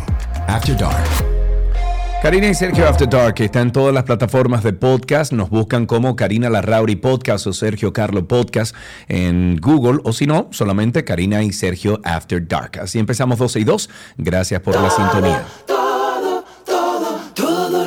[0.47, 1.07] After Dark.
[2.21, 5.31] Karina y Sergio After Dark está en todas las plataformas de podcast.
[5.31, 8.75] Nos buscan como Karina Larrauri Podcast o Sergio Carlo Podcast
[9.07, 12.79] en Google o si no, solamente Karina y Sergio After Dark.
[12.81, 13.89] Así empezamos 12 y 2.
[14.17, 15.45] Gracias por la sintonía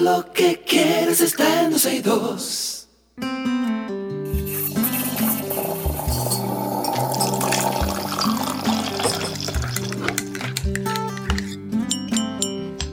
[0.00, 2.88] lo que quieres está en 12 y 2.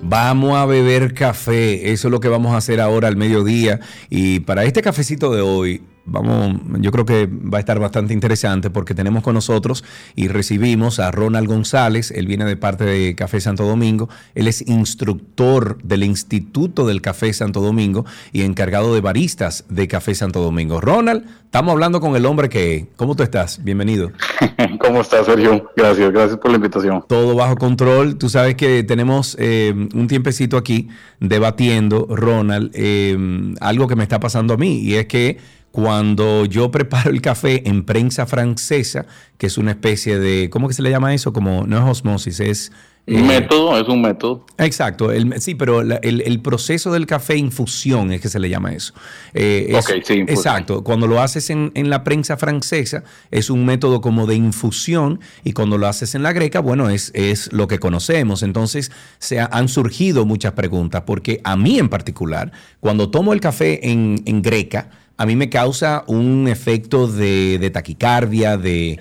[0.02, 3.82] Vamos a beber café, eso es lo que vamos a hacer ahora al mediodía.
[4.10, 8.70] Y para este cafecito de hoy, vamos, yo creo que va a estar bastante interesante
[8.70, 9.84] porque tenemos con nosotros
[10.16, 14.68] y recibimos a Ronald González, él viene de parte de Café Santo Domingo, él es
[14.68, 20.82] instructor del Instituto del Café Santo Domingo y encargado de baristas de Café Santo Domingo.
[20.82, 23.64] Ronald, estamos hablando con el hombre que, ¿cómo tú estás?
[23.64, 24.12] Bienvenido.
[24.80, 25.70] ¿Cómo estás, Sergio?
[25.76, 27.04] Gracias, gracias por la invitación.
[27.08, 30.88] Todo bajo control, tú sabes que tenemos eh, un tiempecito aquí
[31.20, 33.18] debatiendo, Ronald, eh,
[33.60, 35.38] algo que me está pasando a mí y es que
[35.78, 39.06] cuando yo preparo el café en prensa francesa,
[39.38, 41.34] que es una especie de, ¿cómo que se le llama eso?
[41.34, 42.72] Como, no es osmosis, es...
[43.06, 44.48] Un eh, método, es un método.
[44.58, 48.96] Exacto, sí, pero el, proceso del café infusión es que se le llama eso.
[49.36, 50.22] Eh, ok, sí.
[50.22, 55.54] Exacto, cuando lo haces en, la prensa francesa es un método como de infusión y
[55.54, 58.42] cuando lo haces en la greca, bueno, es, es lo que conocemos.
[58.42, 63.92] Entonces se han surgido muchas preguntas porque a mí en particular, cuando tomo el café
[63.92, 69.00] en, en greca, a mí me causa un efecto de, taquicardia, de,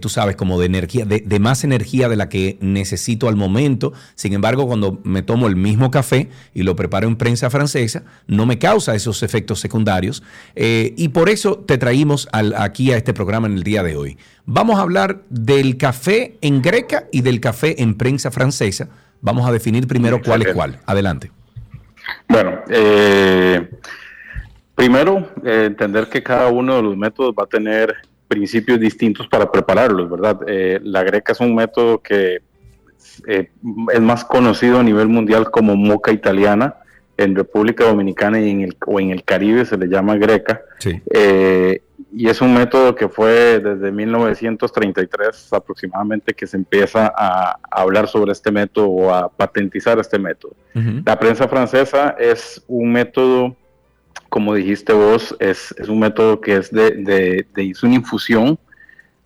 [0.00, 3.92] tú sabes, como de energía, de, más energía de la que necesito al momento.
[4.14, 8.46] Sin embargo, cuando me tomo el mismo café y lo preparo en prensa francesa, no
[8.46, 10.22] me causa esos efectos secundarios.
[10.54, 14.18] Eh, y por eso te traímos aquí a este programa en el día de hoy.
[14.44, 18.88] Vamos a hablar del café en greca y del café en prensa francesa.
[19.20, 20.78] Vamos a definir primero cuál es cuál.
[20.86, 21.32] Adelante.
[22.28, 23.68] Bueno, eh
[24.76, 27.94] Primero, eh, entender que cada uno de los métodos va a tener
[28.28, 30.38] principios distintos para prepararlos, ¿verdad?
[30.46, 32.42] Eh, la greca es un método que
[33.26, 33.50] eh,
[33.92, 36.76] es más conocido a nivel mundial como moca italiana.
[37.16, 40.60] En República Dominicana y en el, o en el Caribe se le llama greca.
[42.12, 48.32] y es un método que fue desde 1933 aproximadamente que se empieza a, hablar sobre
[48.32, 50.54] este método o a patentizar este método.
[51.06, 53.56] La prensa francesa es un método
[54.36, 58.58] como dijiste vos, es, un método que es de, de, de una infusión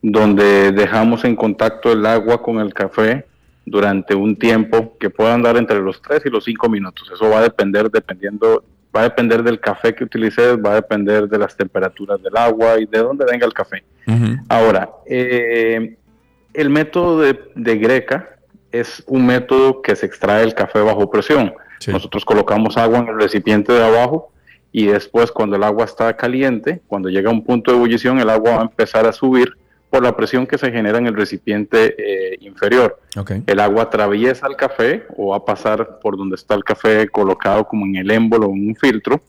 [0.00, 3.26] donde dejamos en contacto el agua con el café
[3.66, 7.10] durante un tiempo que pueda andar entre los 3 y los 5 minutos.
[7.12, 8.62] Eso va a depender, dependiendo,
[8.94, 12.78] va a depender del café que utilices, va a depender de las temperaturas del agua
[12.78, 13.82] y de dónde venga el café.
[14.48, 15.96] Ahora, eh,
[16.54, 18.36] el método de, de greca
[18.70, 21.52] es un método que se extrae el café bajo presión.
[21.80, 21.90] Sí.
[21.90, 24.30] Nosotros colocamos agua en el recipiente de abajo
[24.72, 28.30] y después cuando el agua está caliente, cuando llega a un punto de ebullición, el
[28.30, 29.56] agua va a empezar a subir
[29.90, 33.00] por la presión que se genera en el recipiente eh, inferior.
[33.16, 33.32] Ok.
[33.46, 37.66] El agua atraviesa el café o va a pasar por donde está el café colocado
[37.66, 39.20] como en el émbolo o en un filtro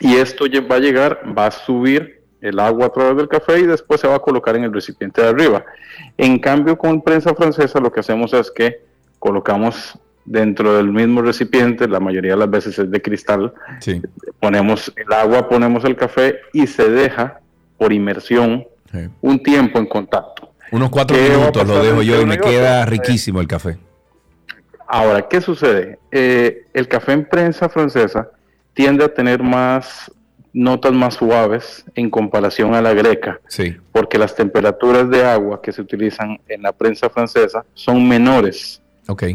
[0.00, 3.66] y esto va a llegar, va a subir el agua a través del café y
[3.66, 5.64] después se va a colocar en el recipiente de arriba.
[6.16, 8.82] En cambio, con prensa francesa lo que hacemos es que
[9.18, 14.00] colocamos dentro del mismo recipiente, la mayoría de las veces es de cristal, Sí.
[14.40, 17.40] ponemos el agua, ponemos el café y se deja
[17.78, 19.08] por inmersión sí.
[19.20, 20.50] un tiempo en contacto.
[20.72, 23.76] Unos cuatro ¿Qué va a minutos lo dejo yo y me queda riquísimo el café.
[24.86, 25.98] Ahora, ¿qué sucede?
[26.10, 28.28] Eh, el café en prensa francesa
[28.74, 30.10] tiende a tener más
[30.52, 33.76] notas más suaves en comparación a la greca, Sí.
[33.90, 38.80] porque las temperaturas de agua que se utilizan en la prensa francesa son menores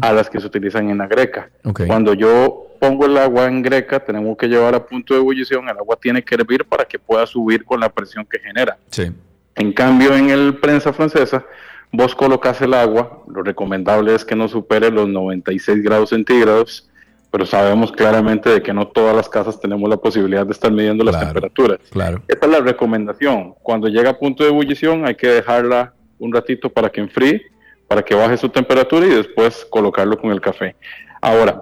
[0.01, 1.49] A las que se utilizan en la greca.
[1.87, 5.77] Cuando yo pongo el agua en greca, tenemos que llevar a punto de ebullición, el
[5.77, 8.77] agua tiene que hervir para que pueda subir con la presión que genera.
[8.89, 9.11] Sí.
[9.55, 11.45] En cambio, en el prensa francesa,
[11.91, 16.89] vos colocas el agua, lo recomendable es que no supere los 96 grados centígrados,
[17.31, 21.03] pero sabemos claramente de que no todas las casas tenemos la posibilidad de estar midiendo
[21.03, 21.27] las Claro.
[21.33, 21.79] temperaturas.
[21.91, 22.21] Claro.
[22.27, 23.53] Esta es la recomendación.
[23.61, 27.41] Cuando llega a punto de ebullición hay que dejarla un ratito para que enfríe,
[27.89, 30.75] para que baje su temperatura y después colocarlo con el café.
[31.19, 31.61] Ahora,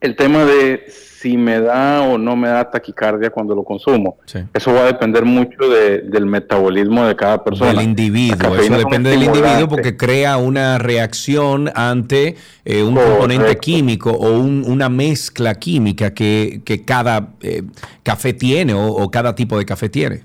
[0.00, 4.38] el tema de si me da o no me da taquicardia cuando lo consumo, Sí.
[4.54, 7.72] eso va a depender mucho de- del metabolismo de cada persona.
[7.72, 8.54] Del individuo.
[8.56, 13.10] Eso depende del individuo porque crea una reacción ante eh, un Correcto.
[13.18, 17.62] componente químico o un- una mezcla química que, que cada eh,
[18.02, 20.22] café tiene o, o cada tipo de café tiene.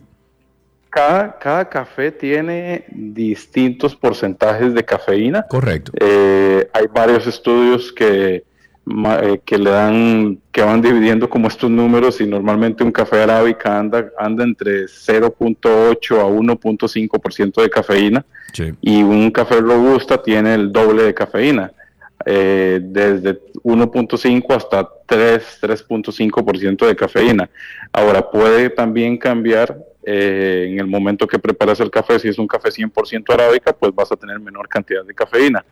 [0.91, 5.45] Cada, cada café tiene distintos porcentajes de cafeína.
[5.49, 5.93] Correcto.
[5.97, 8.43] Eh, hay varios estudios que,
[9.23, 13.79] eh, que le dan, que van dividiendo como estos números y normalmente un café arábica
[13.79, 18.73] anda, anda entre 0.8 a 1.5% de cafeína Sí.
[18.81, 21.71] y un café robusta tiene el doble de cafeína,
[22.25, 27.49] eh, desde 1.5 hasta 3, 3.5% de cafeína.
[27.93, 32.47] Ahora puede también cambiar eh, en el momento que preparas el café, si es un
[32.47, 35.63] café 100% arábica, pues vas a tener menor cantidad de cafeína.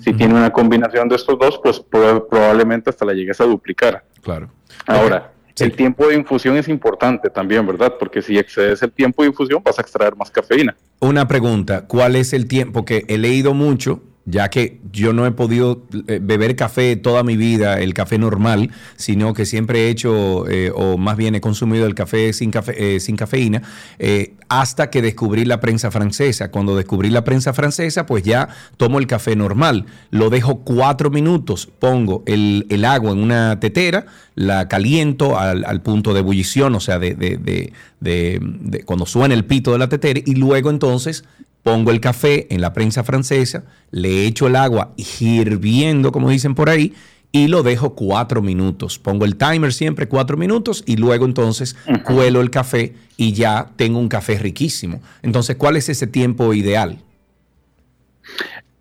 [0.00, 4.04] Si tiene una combinación de estos dos, pues proba- probablemente hasta la llegues a duplicar.
[4.22, 4.48] Claro.
[4.86, 5.64] Ahora, Sí.
[5.64, 7.94] el tiempo de infusión es importante también, ¿verdad?
[7.98, 10.76] Porque si excedes el tiempo de infusión, vas a extraer más cafeína.
[11.00, 12.84] Una pregunta, ¿cuál es el tiempo?
[12.84, 17.36] Que he leído mucho, ya que yo no he podido eh, beber café toda mi
[17.36, 21.86] vida, el café normal, sino que siempre he hecho, eh, o más bien he consumido
[21.86, 23.62] el café sin, café, eh, sin cafeína,
[24.00, 26.50] eh, hasta que descubrí la prensa francesa.
[26.50, 31.68] Cuando descubrí la prensa francesa, pues ya tomo el café normal, lo dejo cuatro minutos,
[31.78, 37.14] pongo el, agua en una tetera, la caliento al, punto de ebullición, o sea, de-
[37.14, 41.24] de- de- de- cuando suena el pito de la tetera, y luego entonces
[41.66, 46.70] pongo el café en la prensa francesa, le echo el agua hirviendo, como dicen por
[46.70, 46.94] ahí,
[47.32, 49.00] y lo dejo cuatro minutos.
[49.00, 51.74] Pongo el timer siempre cuatro minutos y luego entonces
[52.04, 55.02] cuelo el café y ya tengo un café riquísimo.
[55.22, 56.98] Entonces, ¿cuál es ese tiempo ideal?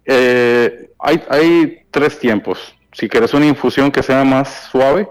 [0.06, 2.76] Eh, hay, hay tres tiempos.
[2.92, 5.08] Si quieres una infusión que sea más suave,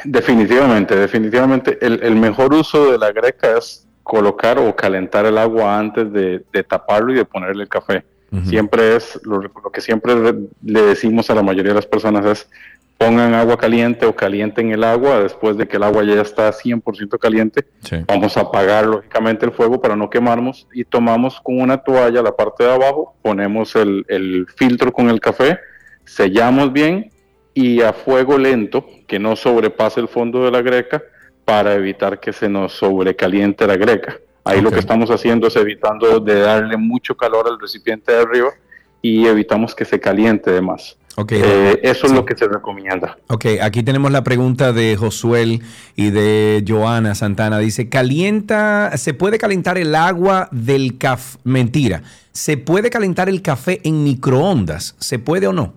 [0.03, 1.77] Definitivamente, definitivamente.
[1.81, 6.45] El, el mejor uso de la greca es colocar o calentar el agua antes de,
[6.53, 8.05] de taparlo y de ponerle el café.
[8.45, 12.25] Siempre es, lo, lo que siempre re- le decimos a la mayoría de las personas
[12.25, 12.49] es,
[12.97, 17.19] pongan agua caliente o calienten el agua después de que el agua ya está 100%
[17.19, 17.65] caliente.
[18.07, 22.35] Vamos a apagar lógicamente el fuego para no quemarnos y tomamos con una toalla la
[22.35, 25.59] parte de abajo, ponemos el, el filtro con el café,
[26.05, 27.11] sellamos bien
[27.53, 31.03] y a fuego lento, que no sobrepase el fondo de la greca
[31.45, 34.17] para evitar que se nos sobrecaliente la greca.
[34.43, 38.49] Ahí lo que estamos haciendo es evitando de darle mucho calor al recipiente de arriba
[39.01, 40.97] y evitamos que se caliente de más.
[41.19, 41.41] Okay.
[41.43, 43.17] Eh, eso es lo que se recomienda.
[43.25, 45.63] Ok, aquí tenemos la pregunta de Josuel
[45.95, 47.57] y de Joana Santana.
[47.57, 51.39] Dice, ¿calienta, se puede calentar el agua del café?
[51.43, 52.03] Mentira,
[52.33, 54.95] ¿se puede calentar el café en microondas?
[54.99, 55.73] ¿Se puede o no?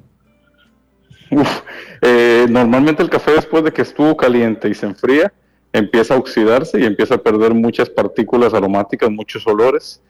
[2.03, 5.33] Eh, normalmente el café después de que estuvo caliente y se enfría,
[5.73, 10.03] empieza a oxidarse y empieza a perder muchas partículas aromáticas, muchos olores.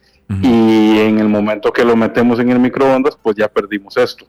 [0.43, 4.27] Y en el momento que lo metemos en el microondas, pues ya perdimos esto.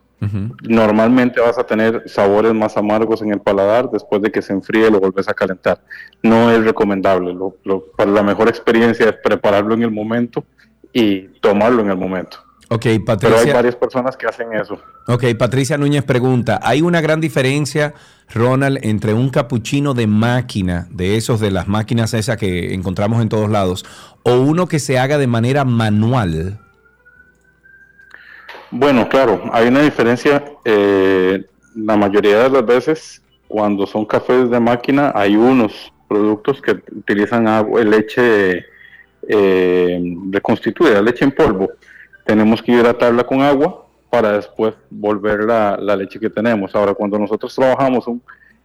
[0.63, 4.87] Normalmente vas a tener sabores más amargos en el paladar después de que se enfríe
[4.87, 5.81] y lo volvés a calentar.
[6.23, 7.35] No es recomendable.
[7.95, 10.43] para la mejor experiencia es prepararlo en el momento
[10.93, 12.37] y tomarlo en el momento.
[12.73, 13.37] Ok, Patricia.
[13.37, 14.79] Pero hay varias personas que hacen eso.
[15.05, 17.93] Ok, Patricia Núñez pregunta, ¿hay una gran diferencia,
[18.33, 23.27] Ronald, entre un capuchino de máquina, de esos de las máquinas esas que encontramos en
[23.27, 23.85] todos lados,
[24.23, 26.59] o uno que se haga de manera manual?
[28.69, 30.41] Bueno, claro, hay una diferencia.
[30.63, 31.43] Eh,
[31.75, 37.49] la mayoría de las veces, cuando son cafés de máquina, hay unos productos que utilizan
[37.49, 38.65] agua, leche
[39.27, 40.01] eh,
[40.31, 41.69] reconstituida, leche en polvo
[42.31, 46.73] tenemos que hidratarla con agua para después volver la, leche que tenemos.
[46.73, 48.05] Ahora, cuando nosotros trabajamos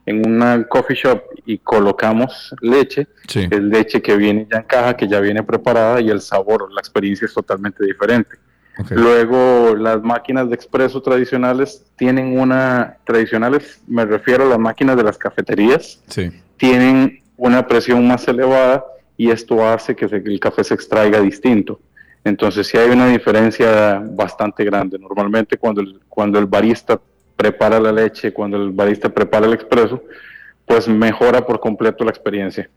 [0.06, 5.08] en una coffee shop y colocamos leche, es leche que viene ya en caja, que
[5.08, 8.36] ya viene preparada y el sabor, la experiencia es totalmente diferente.
[8.90, 15.02] Luego, las máquinas de expreso tradicionales tienen una, tradicionales, me refiero a las máquinas de
[15.02, 16.00] las cafeterías,
[16.56, 18.84] tienen una presión más elevada
[19.16, 21.80] y esto hace que el café se extraiga distinto.
[22.26, 24.98] Entonces sí hay una diferencia bastante grande.
[24.98, 27.00] Normalmente cuando el, cuando el barista
[27.36, 30.02] prepara la leche, cuando el barista prepara el expreso,
[30.66, 32.68] pues mejora por completo la experiencia.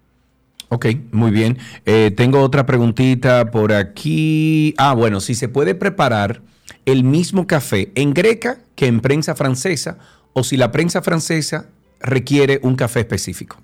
[0.68, 1.58] Ok, muy bien.
[1.84, 4.76] Eh, tengo otra preguntita por aquí.
[4.78, 6.42] Ah, bueno, si se puede preparar
[6.86, 9.98] el mismo café en greca que en prensa francesa
[10.34, 11.70] o si la prensa francesa
[12.00, 13.58] requiere un café específico.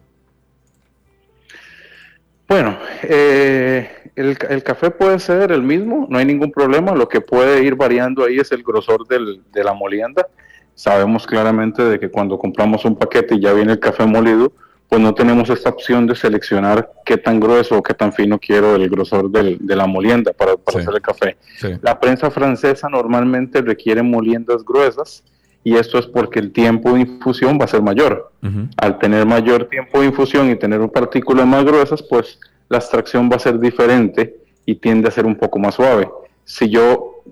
[2.47, 6.93] Bueno, eh, el, café puede ser el mismo, no hay ningún problema.
[6.93, 10.27] Lo que puede ir variando ahí es el grosor de la molienda.
[10.75, 14.51] Sabemos claramente de que cuando compramos un paquete y ya viene el café molido,
[14.89, 18.75] pues no tenemos esta opción de seleccionar qué tan grueso o qué tan fino quiero
[18.75, 21.37] el grosor de la molienda para, hacer el café.
[21.81, 25.23] La prensa francesa normalmente requiere moliendas gruesas
[25.65, 28.31] y esto es porque el tiempo de infusión va a ser mayor.
[28.77, 32.39] Al tener mayor tiempo de infusión y tener partículas más gruesas, pues
[32.69, 36.07] la extracción va a ser diferente y tiende a ser un poco más suave.
[36.43, 37.23] Si yo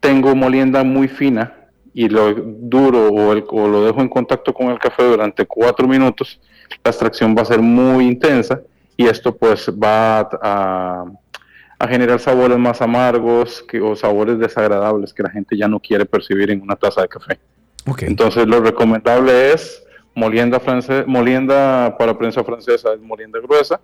[0.00, 1.54] tengo molienda muy fina
[1.94, 6.40] y lo duro o, lo dejo en contacto con el café durante cuatro minutos,
[6.82, 8.62] la extracción va a ser muy intensa
[8.96, 11.04] y esto pues va a,
[11.88, 16.50] generar sabores más amargos que, o sabores desagradables que la gente ya no quiere percibir
[16.50, 17.38] en una taza de café.
[18.00, 19.82] Entonces lo recomendable es
[20.14, 20.60] molienda,
[21.06, 23.80] molienda para prensa francesa es molienda gruesa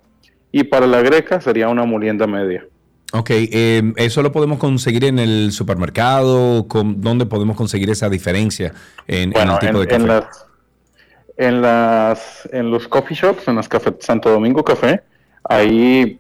[0.51, 2.67] y para la greca sería una molienda media.
[3.15, 6.63] Ok, em, ¿eso lo podemos conseguir en el supermercado?
[6.63, 8.73] ¿Dónde podemos conseguir esa diferencia
[9.07, 10.27] en, el tipo de café?
[11.37, 15.03] En, las, en, los coffee shops, en las café, Santo Domingo Café,
[15.45, 16.19] ahí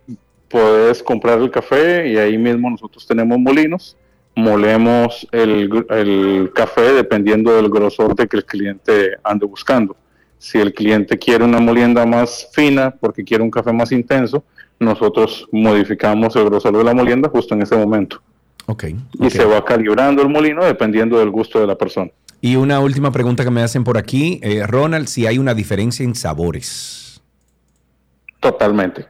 [0.49, 3.97] puedes comprar el café y ahí mismo nosotros tenemos molinos
[4.35, 9.97] molemos el, café dependiendo del grosor de que el cliente ande buscando.
[10.39, 14.45] Si el cliente quiere una molienda más fina porque quiere un café más intenso,
[14.79, 18.21] nosotros modificamos el grosor de la molienda justo en ese momento.
[18.67, 22.11] Okay, y se va calibrando el molino dependiendo del gusto de la persona.
[22.41, 26.05] Y una última pregunta que me hacen por aquí, eh, Ronald, si hay una diferencia
[26.05, 27.23] en sabores.
[28.41, 29.07] Totalmente.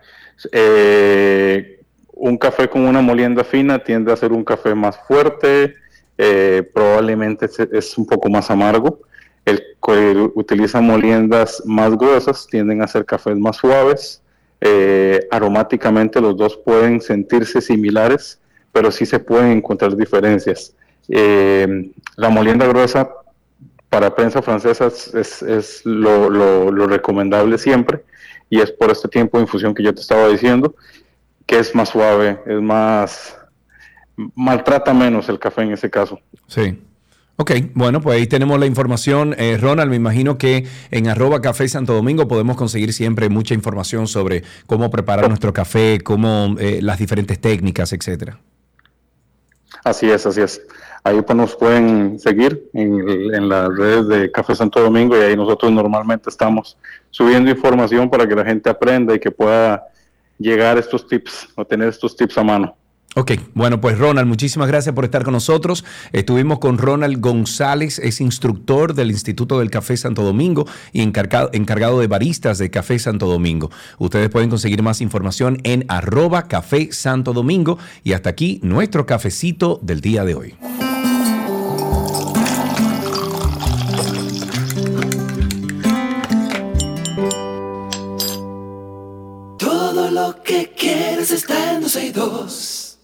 [0.51, 1.82] Eh,
[2.23, 5.75] un café con una molienda fina tiende a ser un café más fuerte,
[6.17, 9.01] eh, probablemente es, un poco más amargo.
[9.45, 14.23] El que utiliza moliendas más gruesas tienden a ser cafés más suaves.
[14.61, 20.77] Eh, aromáticamente los dos pueden sentirse similares, pero sí se pueden encontrar diferencias.
[21.09, 23.11] Eh, la molienda gruesa
[23.89, 28.05] para prensa francesa es, lo, lo, recomendable siempre
[28.49, 30.77] y es por este tiempo de infusión que yo te estaba diciendo
[31.47, 33.37] que es más suave, es más
[34.35, 36.21] maltrata menos el café en ese caso.
[36.47, 36.79] Sí.
[37.37, 39.35] Ok, bueno, pues ahí tenemos la información.
[39.39, 44.07] Eh, Ronald, me imagino que en arroba café Santo Domingo podemos conseguir siempre mucha información
[44.07, 48.39] sobre cómo preparar nuestro café, cómo eh, las diferentes técnicas, etcétera.
[49.83, 50.63] Así es, así es.
[51.05, 55.35] Ahí pues nos pueden seguir en, en, las redes de Café Santo Domingo y ahí
[55.35, 56.79] nosotros normalmente estamos
[57.11, 59.83] subiendo información para que la gente aprenda y que pueda
[60.43, 62.77] llegar a estos tips o tener estos tips a mano.
[63.15, 65.85] Ok, bueno, pues Ronald, muchísimas gracias por estar con nosotros.
[66.13, 72.01] Estuvimos con Ronald González, es instructor del Instituto del Café Santo Domingo y encargado, encargado
[72.01, 73.71] de baristas de Café Santo Domingo.
[73.99, 79.79] Ustedes pueden conseguir más información en arroba Café Santo Domingo y hasta aquí nuestro cafecito
[79.83, 80.55] del día de hoy.
[90.53, 92.99] Que quieres está en 12 y 2.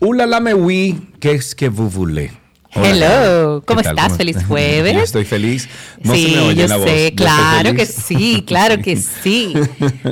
[0.00, 2.32] Hola la me oui, que es que vous voulez.
[2.70, 4.16] Hello, ¿cómo estás?
[4.16, 4.92] Feliz jueves.
[4.92, 5.68] Yo estoy feliz.
[6.02, 7.10] No sí, se me oye yo la sé, voz.
[7.16, 9.54] claro que sí, claro que sí.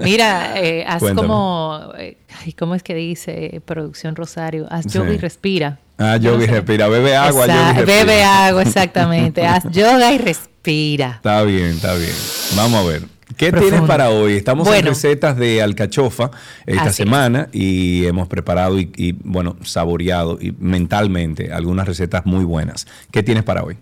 [0.05, 1.27] Mira, eh, haz Cuéntame.
[1.27, 2.17] como, eh,
[2.57, 4.67] ¿cómo es que dice Producción Rosario?
[4.71, 5.15] Haz yoga sí.
[5.17, 5.81] y respira.
[5.99, 6.89] Ah, yoga y respira.
[6.89, 8.05] Bebe agua, yoga y respira.
[8.05, 9.47] Bebe agua, exactamente.
[9.47, 11.13] Haz yoga y respira.
[11.17, 12.15] Está bien, está bien.
[12.57, 13.03] Vamos a ver.
[13.37, 13.71] ¿Qué Profundo.
[13.71, 14.35] tienes para hoy?
[14.35, 16.31] Estamos bueno, en recetas de alcachofa
[16.65, 17.61] esta semana es.
[17.61, 22.87] y hemos preparado y, y, bueno, saboreado y mentalmente algunas recetas muy buenas.
[23.11, 23.77] ¿Qué tienes para hoy?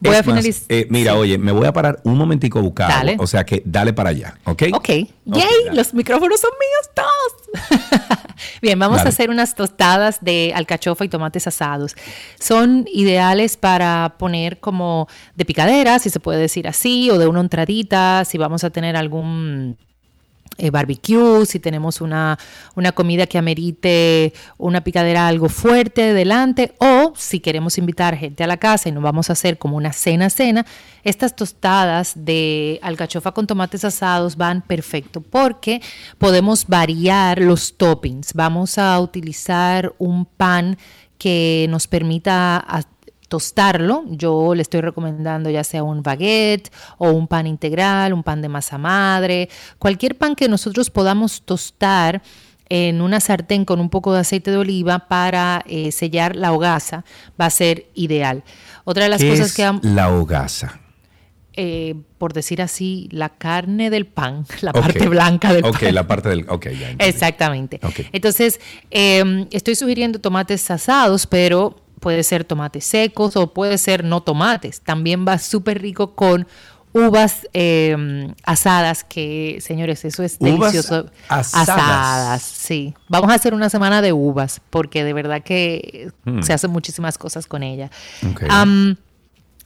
[0.00, 0.64] Voy es a finalizar.
[0.68, 1.18] Eh, mira, sí.
[1.18, 2.88] oye, me voy a parar un momentico a buscar.
[2.88, 3.16] Dale.
[3.18, 4.62] O sea que dale para allá, ¿ok?
[4.72, 4.78] Ok.
[4.78, 8.18] okay Yay, los micrófonos son míos todos.
[8.62, 9.08] Bien, vamos dale.
[9.08, 11.96] a hacer unas tostadas de alcachofa y tomates asados.
[12.38, 17.40] Son ideales para poner como de picadera, si se puede decir así, o de una
[17.40, 19.76] entradita, si vamos a tener algún
[20.60, 22.36] eh, barbecue, si tenemos una,
[22.74, 28.46] una, comida que amerite una picadera algo fuerte delante o si queremos invitar gente a
[28.46, 30.64] la casa y nos vamos a hacer como una cena cena,
[31.04, 35.82] estas tostadas de alcachofa con tomates asados van perfecto porque
[36.18, 38.32] podemos variar los toppings.
[38.34, 40.78] Vamos a utilizar un pan
[41.18, 42.64] que nos permita
[43.28, 44.04] tostarlo.
[44.08, 48.48] Yo le estoy recomendando ya sea un baguette o un pan integral, un pan de
[48.48, 49.48] masa madre,
[49.78, 52.22] cualquier pan que nosotros podamos tostar
[52.68, 57.04] en una sartén con un poco de aceite de oliva para eh, sellar la hogaza
[57.40, 58.44] va a ser ideal.
[58.84, 60.80] Otra de las ¿Qué cosas es que la hogaza.
[61.60, 64.82] Eh, por decir así, la carne del pan, la okay.
[64.82, 65.94] parte blanca del okay, pan.
[65.94, 66.46] la parte del.
[66.48, 66.90] Ok, ya.
[66.98, 67.80] Exactamente.
[67.82, 68.06] Okay.
[68.12, 68.60] Entonces,
[68.90, 74.80] eh, estoy sugiriendo tomates asados, pero puede ser tomates secos o puede ser no tomates.
[74.80, 76.46] También va súper rico con
[76.92, 81.10] uvas eh, asadas, que señores, eso es ¿Uvas delicioso.
[81.28, 81.68] Asadas.
[81.68, 82.42] asadas.
[82.42, 82.94] sí.
[83.08, 86.42] Vamos a hacer una semana de uvas, porque de verdad que hmm.
[86.42, 87.90] se hacen muchísimas cosas con ella.
[88.32, 88.48] Okay.
[88.48, 88.96] Um,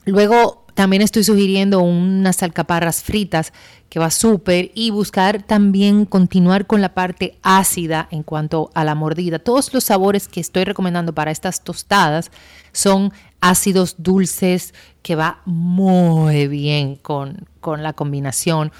[0.05, 3.53] luego también estoy sugiriendo unas alcaparras fritas
[3.89, 8.95] que va súper y buscar también continuar con la parte ácida en cuanto a la
[8.95, 9.37] mordida.
[9.37, 12.31] Todos los sabores que estoy recomendando para estas tostadas
[12.71, 13.13] son
[13.43, 18.71] ácidos dulces que va muy bien con, con la combinación.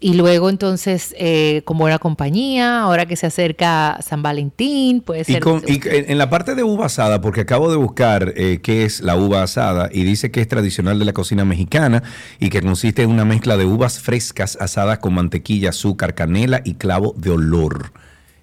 [0.00, 5.36] Y luego entonces, eh, con buena compañía, ahora que se acerca San Valentín, puede ser...
[5.36, 8.84] Y, con, y en la parte de uva asada, porque acabo de buscar eh, qué
[8.84, 12.02] es la uva asada y dice que es tradicional de la cocina mexicana
[12.40, 16.74] y que consiste en una mezcla de uvas frescas asadas con mantequilla, azúcar, canela y
[16.74, 17.92] clavo de olor.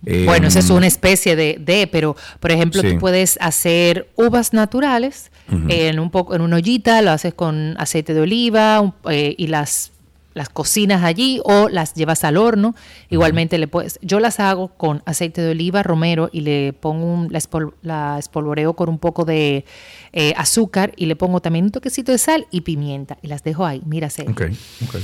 [0.02, 2.91] Bueno, esa es una especie de, de pero por ejemplo, sí.
[2.93, 5.66] tú puedes hacer uvas naturales uh -huh.
[5.70, 9.47] en un poco en una ollita, lo haces con aceite de oliva un, eh, y
[9.47, 9.91] las
[10.39, 12.76] las cocinas allí o las llevas al horno.
[13.10, 17.32] Igualmente le puedes, yo las hago con aceite de oliva, romero y le pongo un,
[17.32, 19.66] la, espol, la, espolvoreo con un poco de
[20.14, 23.66] eh, azúcar y le pongo también un toquecito de sal y pimienta y las dejo
[23.66, 23.82] ahí.
[23.86, 25.02] Mira, okay, okay.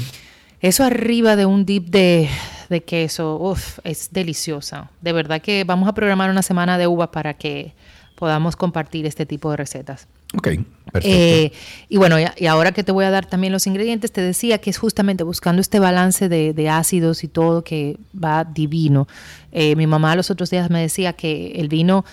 [0.62, 2.30] Eso arriba de un dip de,
[2.70, 4.89] de queso, uf, es deliciosa.
[5.01, 7.74] De verdad que vamos a programar una semana de uva para que
[8.16, 10.07] podamos compartir este tipo de recetas.
[10.34, 10.47] Ok,
[10.91, 10.99] perfecto.
[11.03, 11.51] Eh,
[11.88, 14.57] y bueno, y, y, ahora que te voy a dar también los ingredientes, te decía
[14.57, 19.07] que es justamente buscando este balance de, de ácidos y todo que va divino.
[19.51, 22.05] Eh, mi mamá los otros días me decía que el vino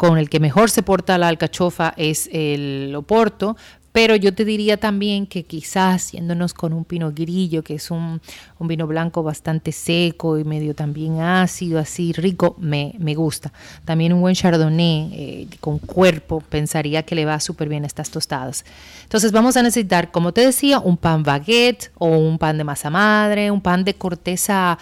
[0.00, 3.58] con el que mejor se porta la alcachofa es el Oporto,
[3.92, 8.20] pero yo te diría también que quizás yéndonos con un pino grillo, que es un,
[8.58, 13.52] un, vino blanco bastante seco y medio también ácido, así rico, me, me gusta.
[13.84, 18.10] También un buen chardonnay eh, con cuerpo, pensaría que le va súper bien a estas
[18.10, 18.64] tostadas.
[19.02, 22.90] Entonces vamos a necesitar, como te decía, un pan baguette o un pan de masa
[22.90, 24.78] madre, un pan de corteza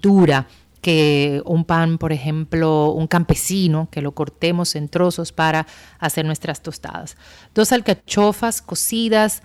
[0.00, 0.46] dura
[0.84, 5.66] que un pan, por ejemplo, un campesino, que lo cortemos en trozos para
[5.98, 7.16] hacer nuestras tostadas.
[7.54, 9.42] Dos alcachofas cocidas,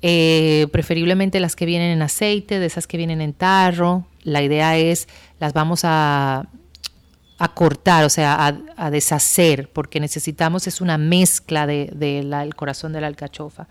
[0.00, 4.06] eh, preferiblemente las que vienen en aceite, de esas que vienen en tarro.
[4.22, 5.08] La idea es,
[5.40, 6.46] las vamos a,
[7.40, 13.00] a cortar, o sea, a, deshacer, porque necesitamos es una mezcla del de, corazón de
[13.00, 13.68] la alcachofa.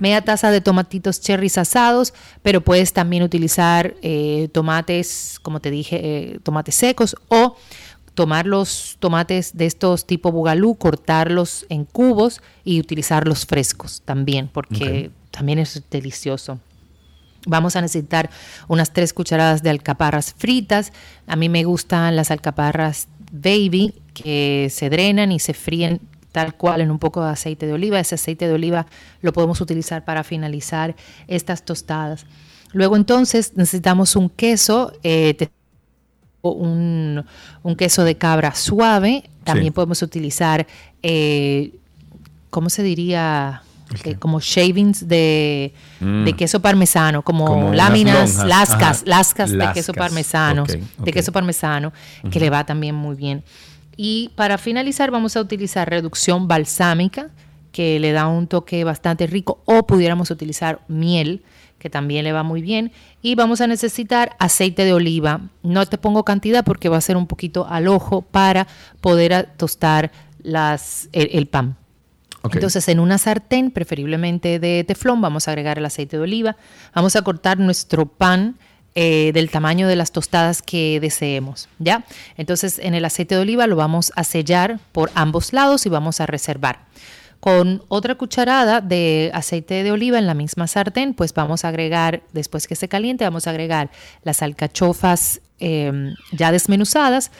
[0.00, 2.12] Media taza de tomatitos cherries asados,
[2.42, 7.56] pero puedes también utilizar eh, tomates, como te dije, eh, tomates secos o
[8.14, 15.10] tomar los tomates de estos tipo bugalú, cortarlos en cubos y utilizarlos frescos también, porque
[15.30, 16.58] también es delicioso.
[17.46, 18.30] Vamos a necesitar
[18.68, 20.92] unas tres cucharadas de alcaparras fritas.
[21.26, 26.00] A mí me gustan las alcaparras baby que se drenan y se fríen
[26.32, 28.00] tal cual en un poco de aceite de oliva.
[28.00, 28.86] Ese aceite de oliva
[29.20, 30.96] lo podemos utilizar para finalizar
[31.28, 32.26] estas tostadas.
[32.72, 35.48] Luego entonces necesitamos un queso, eh,
[36.42, 37.24] un,
[37.78, 39.30] queso de cabra suave.
[39.44, 40.66] También podemos utilizar,
[41.02, 41.72] eh,
[42.50, 43.62] ¿cómo se diría?
[44.18, 46.28] Como shavings de, mm.
[46.36, 50.64] queso parmesano, como, láminas, lascas, lascas, de queso parmesano,
[50.98, 51.92] de queso parmesano,
[52.30, 53.44] que le va también muy bien.
[53.96, 57.30] Y para finalizar vamos a utilizar reducción balsámica,
[57.72, 61.42] que le da un toque bastante rico, o pudiéramos utilizar miel,
[61.78, 62.92] que también le va muy bien.
[63.20, 65.40] Y vamos a necesitar aceite de oliva.
[65.62, 68.66] No te pongo cantidad porque va a ser un poquito al ojo para
[69.00, 71.76] poder tostar las, el, pan.
[72.52, 76.56] Entonces, en una sartén, preferiblemente de teflón, vamos a agregar el aceite de oliva.
[76.94, 78.56] Vamos a cortar nuestro pan
[78.96, 82.04] eh, del tamaño de las tostadas que deseemos, ¿ya?
[82.36, 86.20] Entonces en el aceite de oliva lo vamos a sellar por ambos lados y vamos
[86.20, 86.78] a reservar.
[87.40, 92.22] Con otra cucharada de aceite de oliva en la misma sartén, pues vamos a agregar,
[92.32, 93.90] después que se caliente, vamos a agregar
[94.22, 97.32] las alcachofas em, ya desmenuzadas.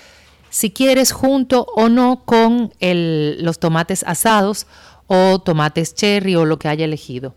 [0.51, 4.67] Si quieres, junto o no con los tomates asados
[5.07, 7.35] o tomates cherry o lo que haya elegido.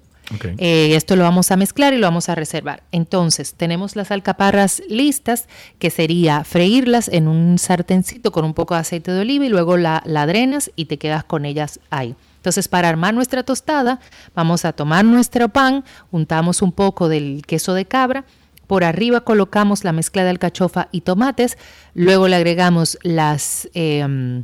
[0.57, 2.83] Eh, esto lo vamos a mezclar y lo vamos a reservar.
[2.91, 5.47] Entonces, tenemos las alcaparras listas,
[5.79, 9.77] que sería freírlas en un sartencito con un poco de aceite de oliva y luego
[9.77, 12.15] la, la drenas y te quedas con ellas ahí.
[12.37, 13.99] Entonces, para armar nuestra tostada,
[14.35, 18.25] vamos a tomar nuestro pan, untamos un poco del queso de cabra,
[18.67, 21.57] por arriba colocamos la mezcla de alcachofa y tomates,
[21.93, 23.69] luego le agregamos las...
[23.73, 24.43] Em,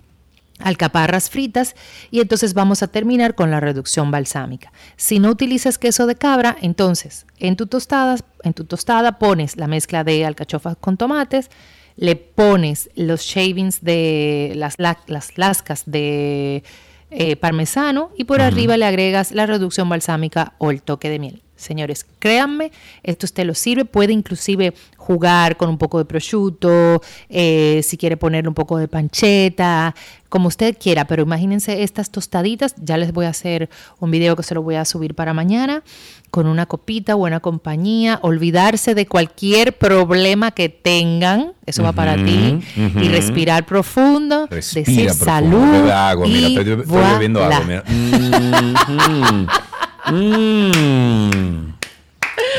[0.64, 1.76] alcaparras fritas
[2.09, 4.72] y entonces vamos a terminar con la reducción balsámica.
[4.95, 9.68] Si no utilizas queso de cabra, entonces en tu tostada, en tu tostada pones la
[9.68, 11.49] mezcla de alcachofas con tomates,
[11.95, 16.64] le pones los shavings de las, las lascas de
[17.11, 21.43] eh, parmesano y por arriba le agregas la reducción balsámica o el toque de miel.
[21.64, 22.72] Señores, créanme,
[23.03, 28.18] esto usted lo sirve, puede inclusive jugar con un poco de prosciutto, eh, si quiere
[28.18, 29.95] ponerle un poco de pancheta,
[30.30, 34.41] como usted quiera, pero imagínense estas tostaditas, ya les voy a hacer un video que
[34.41, 35.84] se lo voy a subir para mañana,
[36.32, 42.61] con una copita, buena compañía, olvidarse de cualquier problema que tengan, eso va para ti,
[42.76, 45.88] y respirar profundo, decir salud.
[45.91, 47.84] Agua, mira, estoy, bebiendo agua, mira.
[50.12, 51.74] Mm.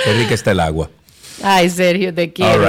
[0.05, 0.90] Qué rica está el agua.
[1.42, 2.62] Ay, Sergio, te quiero.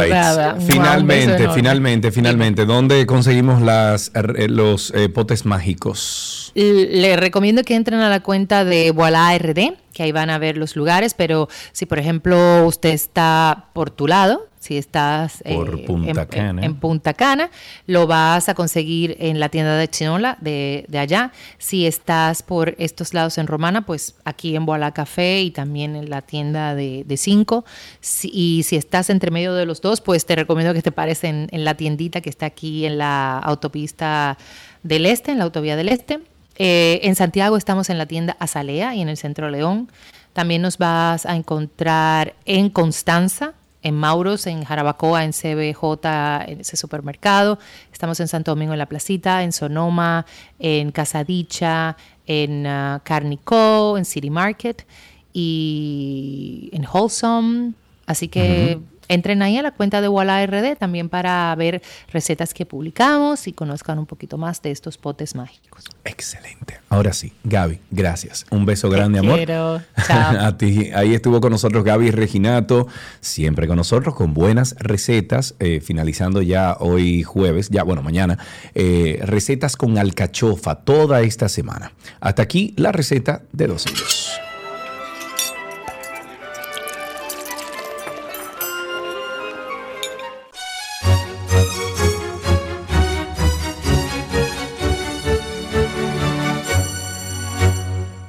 [0.60, 6.52] Finalmente, finalmente, finalmente, ¿dónde conseguimos las, eh, los eh, potes mágicos?
[6.56, 10.58] Le recomiendo que entren a la cuenta de Voilà RD, que ahí van a ver
[10.58, 16.76] los lugares, pero si por ejemplo usted está por tu lado, si estás eh, en,
[16.80, 17.52] Punta Cana,
[17.86, 21.32] lo vas a conseguir en la tienda de Chinola de, allá.
[21.60, 26.10] Si estás por estos lados en Romana, pues aquí en Boala Café y también en
[26.10, 27.64] la tienda de, Cinco.
[28.24, 31.48] y si estás entre medio de los dos, pues te recomiendo que te pares en,
[31.52, 34.36] la tiendita que está aquí en la autopista
[34.82, 36.22] del Este, en la autovía del Este.
[36.58, 39.92] Eh, en Santiago estamos en la tienda Azalea y en el Centro León.
[40.34, 43.54] También nos vas a encontrar en Constanza,
[43.86, 45.84] en Mauros, en Jarabacoa, en CBJ,
[46.48, 47.60] en ese supermercado.
[47.94, 50.26] Estamos en Santo Domingo en la Placita, en Sonoma,
[50.58, 54.88] en Casadicha, en uh, Carnicó, en City Market
[55.34, 57.74] y en Wholesome.
[58.08, 61.82] Así que entren ahí a la cuenta de Walla RD también para ver
[62.12, 65.84] recetas que publicamos y conozcan un poquito más de estos potes mágicos.
[66.04, 66.80] Excelente.
[66.90, 68.46] Ahora sí, Gaby, gracias.
[68.52, 69.38] Un beso grande, amor.
[69.38, 69.82] Quiero.
[70.08, 70.46] Chao.
[70.46, 70.92] a ti.
[70.94, 72.88] Ahí estuvo con nosotros Gaby Reginato,
[73.22, 78.38] siempre con nosotros con buenas recetas, eh, finalizando ya hoy jueves, ya bueno, mañana,
[78.74, 81.92] eh, recetas con alcachofa toda esta semana.
[82.20, 84.45] Hasta aquí la receta de los hijos.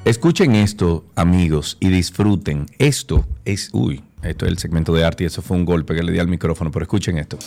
[0.07, 2.67] Escuchen esto, amigos, y disfruten.
[2.79, 6.01] Esto es, uy, esto es el segmento de arte y eso fue un golpe que
[6.01, 7.37] le di al micrófono, pero escuchen esto.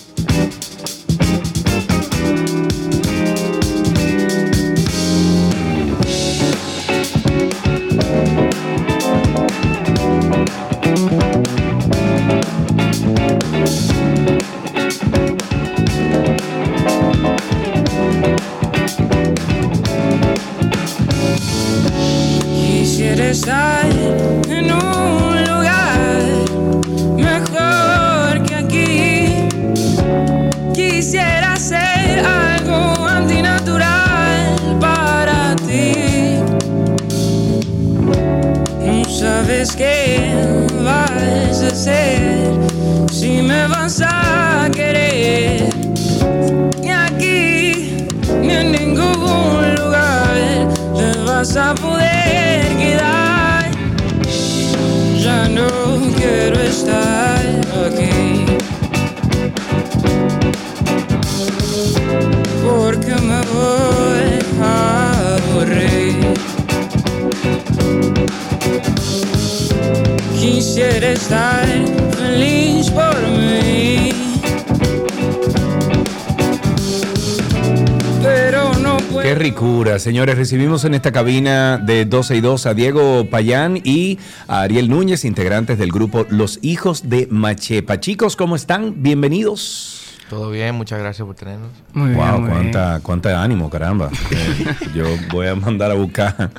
[80.11, 84.90] Señores, recibimos en esta cabina de 12 y 2 a Diego Payán y a Ariel
[84.90, 88.00] Núñez, integrantes del grupo Los Hijos de Machepa.
[88.00, 89.04] Chicos, ¿cómo están?
[89.04, 90.18] Bienvenidos.
[90.28, 91.70] Todo bien, muchas gracias por tenernos.
[91.92, 94.11] Muy wow, cuánta, cuánta ánimo, caramba.
[94.96, 96.50] Yo voy a mandar a buscar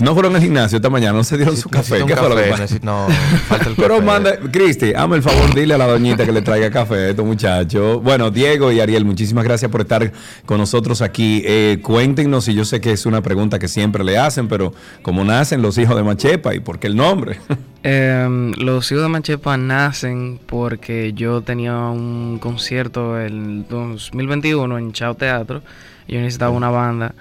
[0.00, 2.04] no fueron al gimnasio esta mañana, no se dieron su café.
[2.06, 3.06] ¿Qué fue lo que no,
[3.48, 6.70] falta el Pero manda, Cristi, hazme el favor, dile a la doñita que le traiga
[6.70, 8.02] café a estos muchachos.
[8.02, 10.12] Bueno, Diego y Ariel, muchísimas gracias por estar
[10.46, 11.42] con nosotros aquí.
[11.44, 14.72] Eh, cuéntenos, y yo sé que es una pregunta que siempre le hacen, pero
[15.02, 17.38] ¿cómo nacen los hijos de Machepa y por qué el nombre?
[17.84, 25.14] Em, los hijos de Machepa nacen porque yo tenía un concierto en 2021 en Chao
[25.14, 25.62] Teatro
[26.08, 27.14] y yo necesitaba una banda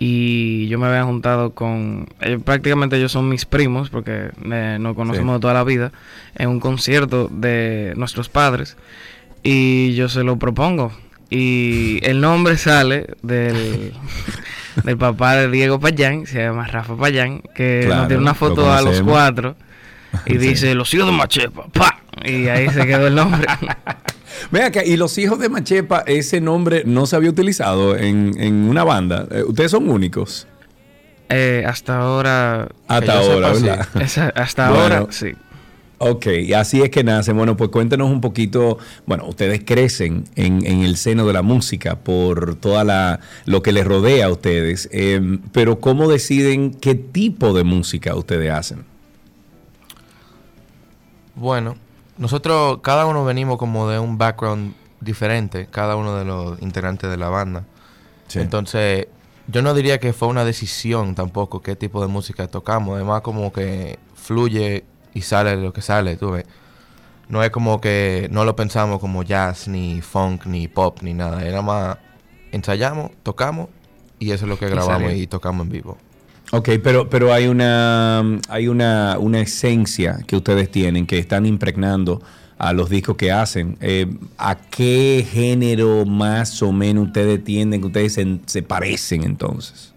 [0.00, 5.34] y yo me había juntado con eh, prácticamente ellos son mis primos porque nos conocemos
[5.34, 5.90] de toda la vida
[6.36, 8.76] en un concierto de nuestros padres
[9.42, 10.92] y yo se lo propongo.
[11.30, 13.92] Y el nombre sale del,
[14.84, 18.80] del papá de Diego Payán se llama Rafa Payán que nos tiene una foto a
[18.82, 19.56] los cuatro
[20.26, 22.00] y dice los hijos de Machepa ¡pa!
[22.24, 23.46] y ahí se quedó el nombre
[24.50, 28.84] Vea acá, y los hijos de Machepa, ese nombre no se había utilizado en, una
[28.84, 29.26] banda.
[29.30, 30.46] Eh, ¿Ustedes son únicos?
[31.28, 32.68] Eh, hasta ahora.
[32.88, 33.88] Hasta ahora, ¿verdad?
[34.34, 35.34] hasta ahora, sí.
[35.98, 37.32] Ok, y así es que nace.
[37.32, 38.78] Bueno, pues cuéntenos un poquito.
[39.04, 43.84] Bueno, ustedes crecen en, el seno de la música por toda la lo que les
[43.84, 44.88] rodea a ustedes.
[44.92, 48.84] Em, pero ¿cómo deciden qué tipo de música ustedes hacen?
[51.34, 51.76] Bueno,
[52.18, 57.16] nosotros, cada uno venimos como de un background diferente, cada uno de los integrantes de
[57.16, 57.64] la banda.
[58.34, 59.06] Entonces,
[59.46, 62.96] yo no diría que fue una decisión tampoco qué tipo de música tocamos.
[62.96, 66.44] Además, como que fluye y sale lo que sale, tú ves.
[67.28, 71.44] No es como que no lo pensamos como jazz, ni funk, ni pop, ni nada.
[71.44, 71.98] Era más
[72.52, 73.68] ensayamos, tocamos
[74.18, 75.98] y eso es lo que grabamos y tocamos en vivo.
[76.50, 82.22] Ok, pero, pero hay una hay una, una, esencia que ustedes tienen que están impregnando
[82.56, 83.76] a los discos que hacen.
[83.80, 84.06] Eh,
[84.38, 89.92] ¿A qué género más o menos ustedes entienden que ustedes se, parecen entonces?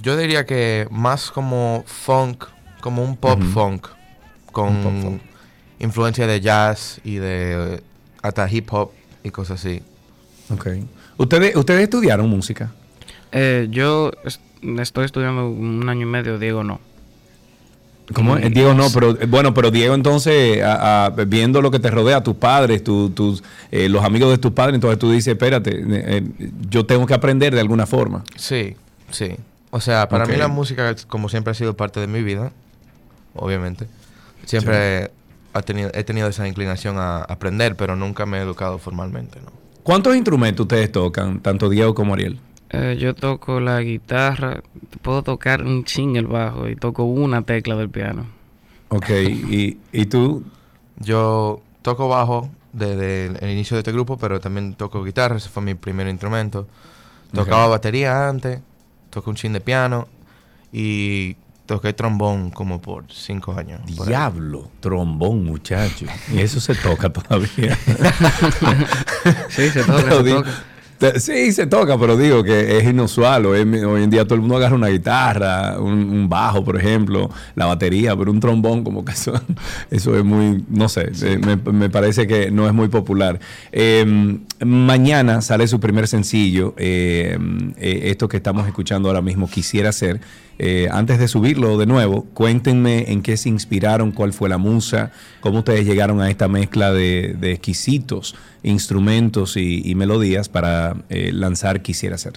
[0.00, 2.44] Yo diría que más como funk,
[2.80, 3.88] como un pop funk,
[4.52, 5.20] con
[5.78, 7.82] influencia de jazz y de
[8.22, 8.90] hasta hip hop
[9.22, 9.82] y cosas así.
[10.50, 10.68] Ok.
[11.16, 12.72] ¿Ustedes, ¿ustedes estudiaron música?
[13.32, 14.10] Eh, yo
[14.78, 16.80] estoy estudiando un año y medio, Diego no.
[18.12, 18.36] ¿Cómo?
[18.36, 20.62] Diego no, pero bueno, pero Diego entonces,
[21.26, 24.98] viendo lo que te rodea, tus padres, tus, eh, los amigos de tus padres, entonces
[24.98, 25.84] tú dices, espérate, eh,
[26.38, 28.22] eh, yo tengo que aprender de alguna forma.
[28.36, 28.76] Sí,
[29.10, 29.36] sí.
[29.70, 32.52] O sea, para mí la música, como siempre ha sido parte de mi vida,
[33.34, 33.86] obviamente.
[34.44, 35.10] Siempre
[35.64, 39.50] tenido, he tenido esa inclinación a aprender, pero nunca me he educado formalmente, ¿no?
[39.82, 42.38] ¿Cuántos instrumentos ustedes tocan, tanto Diego como Ariel?
[42.74, 44.62] Eh, yo toco la guitarra,
[45.02, 48.26] puedo tocar un ching el bajo y toco una tecla del piano.
[48.88, 50.42] Ok, ¿Y, ¿y tú?
[50.98, 55.62] Yo toco bajo desde el, inicio de este grupo, pero también toco guitarra, ese fue
[55.62, 56.66] mi primer instrumento.
[57.32, 58.60] Tocaba batería antes,
[59.10, 60.08] toco un chin de piano
[60.72, 63.80] y toqué trombón como por cinco años.
[64.06, 66.06] Diablo, trombón, muchacho.
[66.32, 67.76] Y eso se toca todavía.
[69.48, 70.64] sí, se toca, se toca.
[71.18, 73.46] Sí, se toca, pero digo que es inusual.
[73.46, 78.16] Hoy, en día todo el mundo agarra una guitarra, un, bajo, por ejemplo, la batería,
[78.16, 79.34] pero un trombón como que eso,
[79.90, 81.10] es muy, no sé,
[81.72, 83.38] me, parece que no es muy popular.
[83.72, 89.92] Em, mañana sale su primer sencillo, em, eh, esto que estamos escuchando ahora mismo, Quisiera
[89.92, 90.20] Ser.
[90.58, 95.10] Eh, antes de subirlo de nuevo, cuéntenme en qué se inspiraron, cuál fue la musa,
[95.40, 102.18] cómo ustedes llegaron a esta mezcla de, exquisitos instrumentos y, melodías para eh, lanzar Quisiera
[102.18, 102.34] Ser.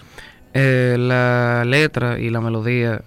[0.53, 3.01] Eh, la letra y la melodía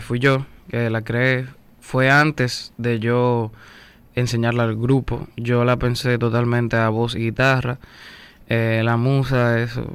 [0.00, 1.46] fui yo que la creé.
[1.80, 3.52] Fue antes de yo
[4.14, 5.26] enseñarla al grupo.
[5.36, 7.78] Yo la pensé totalmente a voz y guitarra.
[8.48, 9.86] la musa, eso,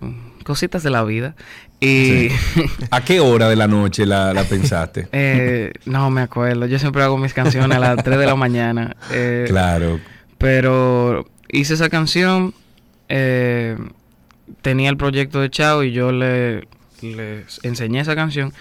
[0.44, 1.36] cositas de la vida.
[1.80, 2.30] Y
[2.92, 5.08] ¿A qué hora de la noche la, pensaste?
[5.12, 6.66] Eh, no me acuerdo.
[6.66, 8.96] Yo siempre hago mis canciones a las 3 de la mañana.
[9.12, 10.00] Eh, claro.
[10.38, 12.54] Pero hice esa canción.
[13.10, 13.78] Eh,
[14.62, 16.68] tenía el proyecto de Chao y yo le,
[17.02, 18.54] les enseñé esa canción.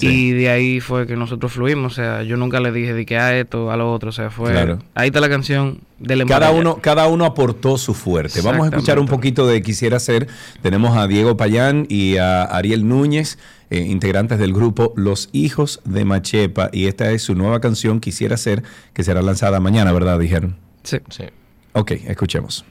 [0.00, 1.92] Y de ahí fue que nosotros fluimos.
[1.92, 4.10] O sea, yo nunca le dije de que a esto, a lo otro.
[4.10, 4.78] O sea, fue.
[4.94, 8.40] Ahí está la canción del cada uno Cada uno aportó su fuerte.
[8.40, 10.28] Vamos a escuchar un poquito de Quisiera Ser.
[10.62, 13.38] Tenemos a Diego Payán y a Ariel Núñez,
[13.70, 16.70] eh, integrantes del grupo Los Hijos de Machepa.
[16.72, 20.18] Y esta es su nueva canción, Quisiera Ser, que será lanzada mañana, ¿verdad?
[20.18, 20.56] Dijeron.
[20.84, 20.98] Sí.
[21.10, 21.24] sí.
[21.72, 22.64] Ok, escuchemos.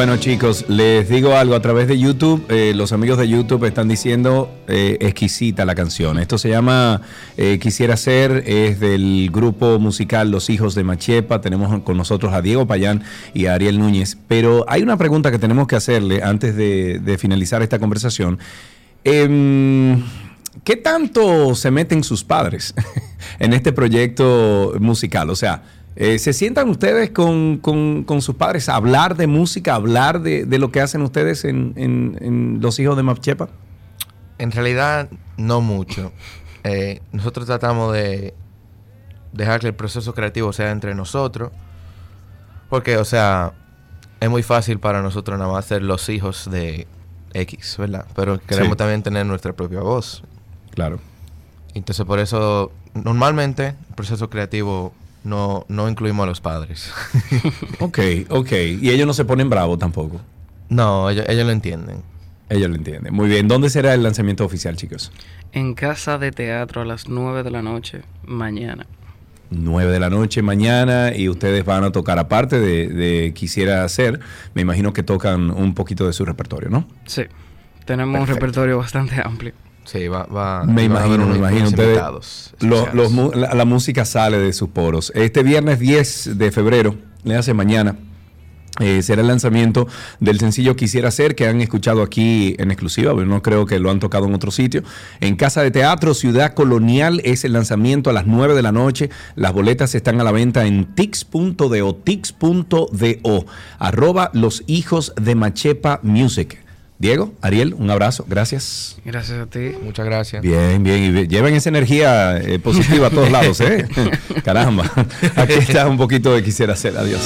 [0.00, 2.46] Bueno chicos, les digo algo a través de YouTube.
[2.48, 6.18] Eh, los amigos de YouTube están diciendo eh, exquisita la canción.
[6.18, 7.02] Esto se llama
[7.36, 11.42] eh, Quisiera ser, es del grupo musical Los Hijos de Machepa.
[11.42, 13.02] Tenemos con nosotros a Diego Payán
[13.34, 14.16] y a Ariel Núñez.
[14.26, 18.38] Pero hay una pregunta que tenemos que hacerle antes de, finalizar esta conversación.
[19.04, 20.02] Em,
[20.64, 22.74] ¿Qué tanto se meten sus padres
[23.38, 25.28] en este proyecto musical?
[25.28, 25.62] O sea,
[26.02, 27.60] eh, ¿Se sientan ustedes con,
[28.20, 32.78] sus padres a hablar de música, a hablar de, lo que hacen ustedes en, Los
[32.78, 33.50] Hijos de Mapchepa?
[34.38, 36.10] En realidad, no mucho.
[36.64, 38.32] Eh, nosotros tratamos de
[39.34, 41.52] dejar que el proceso creativo sea entre nosotros.
[42.70, 43.52] Porque, o sea,
[44.20, 46.86] es muy fácil para nosotros nada más ser los hijos de
[47.34, 48.06] X, ¿verdad?
[48.16, 50.22] Pero queremos también tener nuestra propia voz.
[50.70, 50.98] Claro.
[51.74, 54.94] Entonces, por eso, normalmente, el proceso creativo
[55.24, 56.92] no, no incluimos a los padres.
[57.80, 57.98] ok,
[58.28, 58.52] ok.
[58.80, 60.20] Y ellos no se ponen bravos tampoco.
[60.68, 62.02] No, ellos, lo entienden.
[62.48, 63.12] Ellos lo entienden.
[63.12, 63.48] Muy bien.
[63.48, 65.12] ¿Dónde será el lanzamiento oficial, chicos?
[65.52, 68.86] En Casa de Teatro a las 9 de la noche, mañana.
[69.50, 74.20] 9 de la noche mañana y ustedes van a tocar aparte de, Quisiera hacer,
[74.54, 76.86] me imagino que tocan un poquito de su repertorio, ¿no?
[77.06, 77.22] Sí,
[77.84, 79.52] tenemos un repertorio bastante amplio.
[79.84, 81.68] Sí, va, va Me imagino, me imagino.
[81.68, 85.12] Ustedes, la, música sale de sus poros.
[85.14, 87.96] Este viernes 10 de febrero, le hace mañana,
[88.78, 89.88] eh, será el lanzamiento
[90.20, 93.90] del sencillo Quisiera Ser, que han escuchado aquí en exclusiva, pero no creo que lo
[93.90, 94.82] han tocado en otro sitio.
[95.20, 99.10] En Casa de Teatro, Ciudad Colonial, es el lanzamiento a las 9 de la noche.
[99.34, 103.46] Las boletas están a la venta en tix.do, tix.do,
[103.78, 106.69] arroba los hijos de Machepa Music.
[107.00, 108.96] Diego, Ariel, un abrazo, gracias.
[109.06, 109.72] Gracias a ti.
[109.82, 110.42] Muchas gracias.
[110.42, 113.88] Bien, bien, y lleven esa energía eh, positiva a todos lados, ¿eh?
[114.44, 114.84] Caramba,
[115.34, 117.22] aquí está un poquito de quisiera hacer, adiós.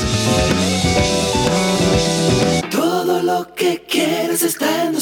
[2.70, 5.00] Todo lo que quieres está en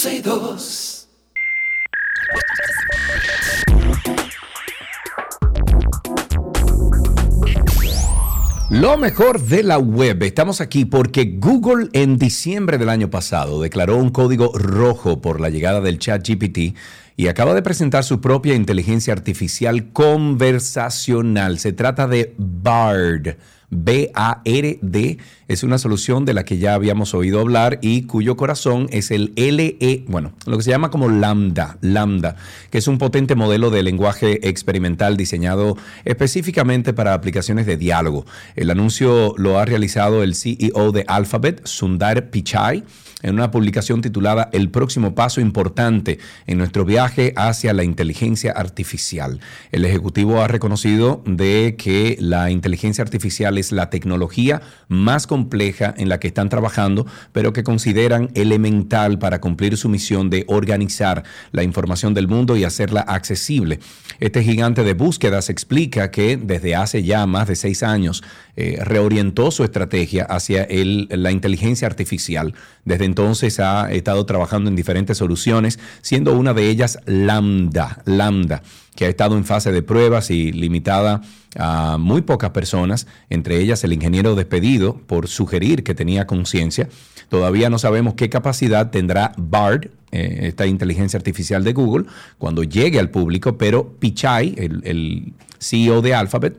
[8.72, 10.22] Lo mejor de la web.
[10.22, 15.50] Estamos aquí porque Google en diciembre del año pasado declaró un código rojo por la
[15.50, 16.74] llegada del chat GPT
[17.14, 21.58] y acaba de presentar su propia inteligencia artificial conversacional.
[21.58, 23.36] Se trata de BARD
[23.72, 25.16] BARD
[25.48, 29.32] es una solución de la que ya habíamos oído hablar y cuyo corazón es el
[29.34, 32.36] LE, bueno, lo que se llama como Lambda, Lambda,
[32.70, 38.26] que es un potente modelo de lenguaje experimental diseñado específicamente para aplicaciones de diálogo.
[38.56, 42.84] El anuncio lo ha realizado el CEO de Alphabet, Sundar Pichai,
[43.22, 49.40] en una publicación titulada El próximo paso importante en nuestro viaje hacia la inteligencia artificial.
[49.70, 56.08] El ejecutivo ha reconocido de que la inteligencia artificial es la tecnología más compleja en
[56.08, 61.62] la que están trabajando, pero que consideran elemental para cumplir su misión de organizar la
[61.62, 63.78] información del mundo y hacerla accesible.
[64.18, 68.24] Este gigante de búsquedas explica que desde hace ya más de seis años
[68.56, 72.54] eh, reorientó su estrategia hacia la inteligencia artificial.
[72.84, 78.62] Desde entonces ha estado trabajando en diferentes soluciones, siendo una de ellas Lambda, Lambda,
[78.94, 81.22] que ha estado en fase de pruebas y limitada
[81.56, 86.88] a muy pocas personas, entre ellas el ingeniero despedido por sugerir que tenía conciencia.
[87.28, 92.06] Todavía no sabemos qué capacidad tendrá BARD, eh, esta inteligencia artificial de Google,
[92.38, 96.58] cuando llegue al público, pero Pichai, el, el CEO de Alphabet,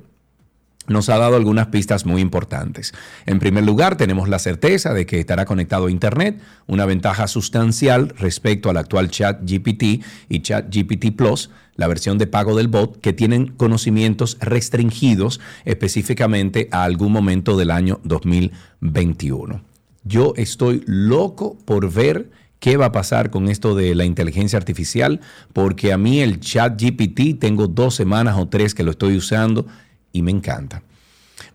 [0.88, 2.94] nos ha dado algunas pistas muy importantes.
[3.26, 8.14] En primer lugar, tenemos la certeza de que estará conectado a Internet, una ventaja sustancial
[8.18, 13.00] respecto al actual Chat GPT y Chat GPT Plus, la versión de pago del bot,
[13.00, 19.62] que tienen conocimientos restringidos específicamente a algún momento del año 2021.
[20.04, 25.20] Yo estoy loco por ver qué va a pasar con esto de la inteligencia artificial,
[25.52, 29.66] porque a mí el Chat GPT tengo dos semanas o tres que lo estoy usando
[30.12, 30.84] y me encanta.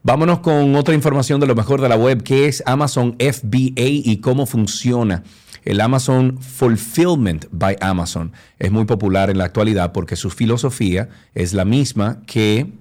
[0.03, 4.19] Vámonos con otra información de lo mejor de la web, que es Amazon FBA y
[4.19, 5.23] cómo funciona.
[5.69, 11.53] El Amazon Fulfillment by Amazon es muy popular en la actualidad porque su filosofía es
[11.53, 12.73] la misma que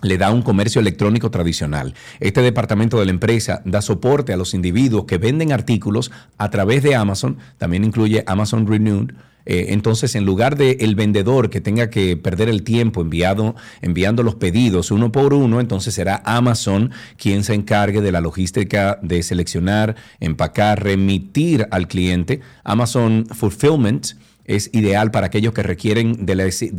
[0.00, 1.92] le da un comercio electrónico tradicional.
[2.18, 6.82] Este departamento de la empresa da soporte a los individuos que venden artículos a través
[6.82, 9.10] de Amazon, también incluye Amazon Renewed,
[9.46, 14.22] eh, entonces, en lugar de el vendedor que tenga que perder el tiempo enviado, enviando
[14.24, 19.22] los pedidos uno por uno, entonces será Amazon quien se encargue de la logística de
[19.22, 22.40] seleccionar, empacar, remitir al cliente.
[22.64, 24.14] Amazon Fulfillment
[24.46, 26.34] es ideal para aquellos que requieren de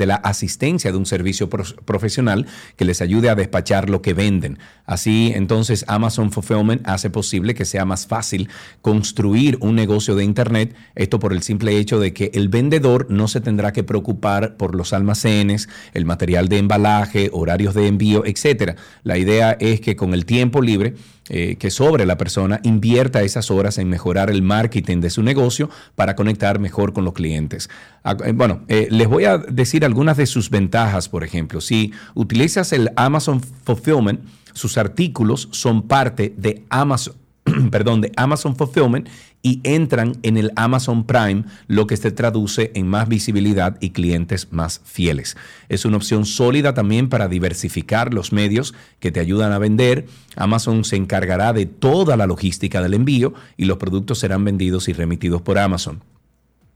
[0.05, 4.59] la, asistencia de un servicio profesional que les ayude a despachar lo que venden.
[4.85, 8.49] Así, entonces, Amazon Fulfillment hace posible que sea más fácil
[8.81, 13.27] construir un negocio de Internet, esto por el simple hecho de que el vendedor no
[13.27, 18.77] se tendrá que preocupar por los almacenes, el material de embalaje, horarios de envío, etc.
[19.03, 20.95] La idea es que con el tiempo libre,
[21.29, 25.69] eh, que sobre la persona invierta esas horas en mejorar el marketing de su negocio
[25.95, 27.69] para conectar mejor con los clientes.
[28.03, 31.61] Ah, eh, bueno, eh, les voy a decir algunas de sus ventajas, por ejemplo.
[31.61, 34.21] Si utilizas el Amazon Fulfillment,
[34.53, 37.15] sus artículos son parte de Amazon
[37.71, 39.07] perdón, de Amazon Fulfillment
[39.41, 44.47] y entran en el Amazon Prime, lo que se traduce en más visibilidad y clientes
[44.51, 45.37] más fieles.
[45.69, 50.07] Es una opción sólida también para diversificar los medios que te ayudan a vender.
[50.35, 54.93] Amazon se encargará de toda la logística del envío y los productos serán vendidos y
[54.93, 56.01] remitidos por Amazon.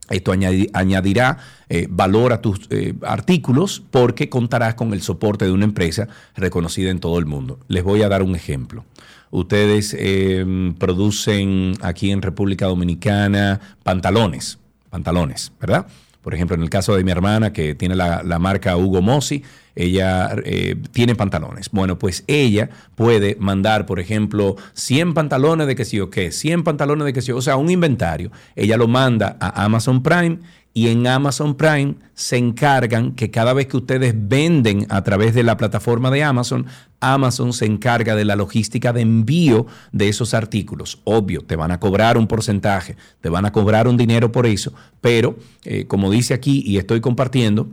[0.10, 1.38] Esto añadirá
[1.70, 6.90] eh, valor a tus eh, artículos porque contarás con el soporte de una empresa reconocida
[6.90, 7.60] en todo el mundo.
[7.70, 8.84] Les voy a dar un ejemplo.
[9.32, 10.46] Ustedes eh,
[10.78, 14.60] producen aquí en República Dominicana pantalones,
[14.90, 15.88] pantalones, ¿verdad?
[16.22, 19.44] Por ejemplo, en el caso de mi hermana que tiene la, marca Hugo Mossi,
[19.76, 21.72] ella eh, tiene pantalones.
[21.72, 26.64] Bueno, pues ella puede mandar, por ejemplo, 100 pantalones de que sí o qué, 100
[26.64, 28.32] pantalones de que sí, o sea, un inventario.
[28.56, 30.40] Ella lo manda a Amazon Prime
[30.74, 35.44] y en Amazon Prime se encargan que cada vez que ustedes venden a través de
[35.44, 36.66] la plataforma de Amazon,
[37.02, 41.02] Amazon se encarga de la logística de envío de esos artículos.
[41.04, 44.74] Obvio, te van a cobrar un porcentaje, te van a cobrar un dinero por eso,
[45.02, 47.68] pero eh, como dice aquí y estoy compartiendo,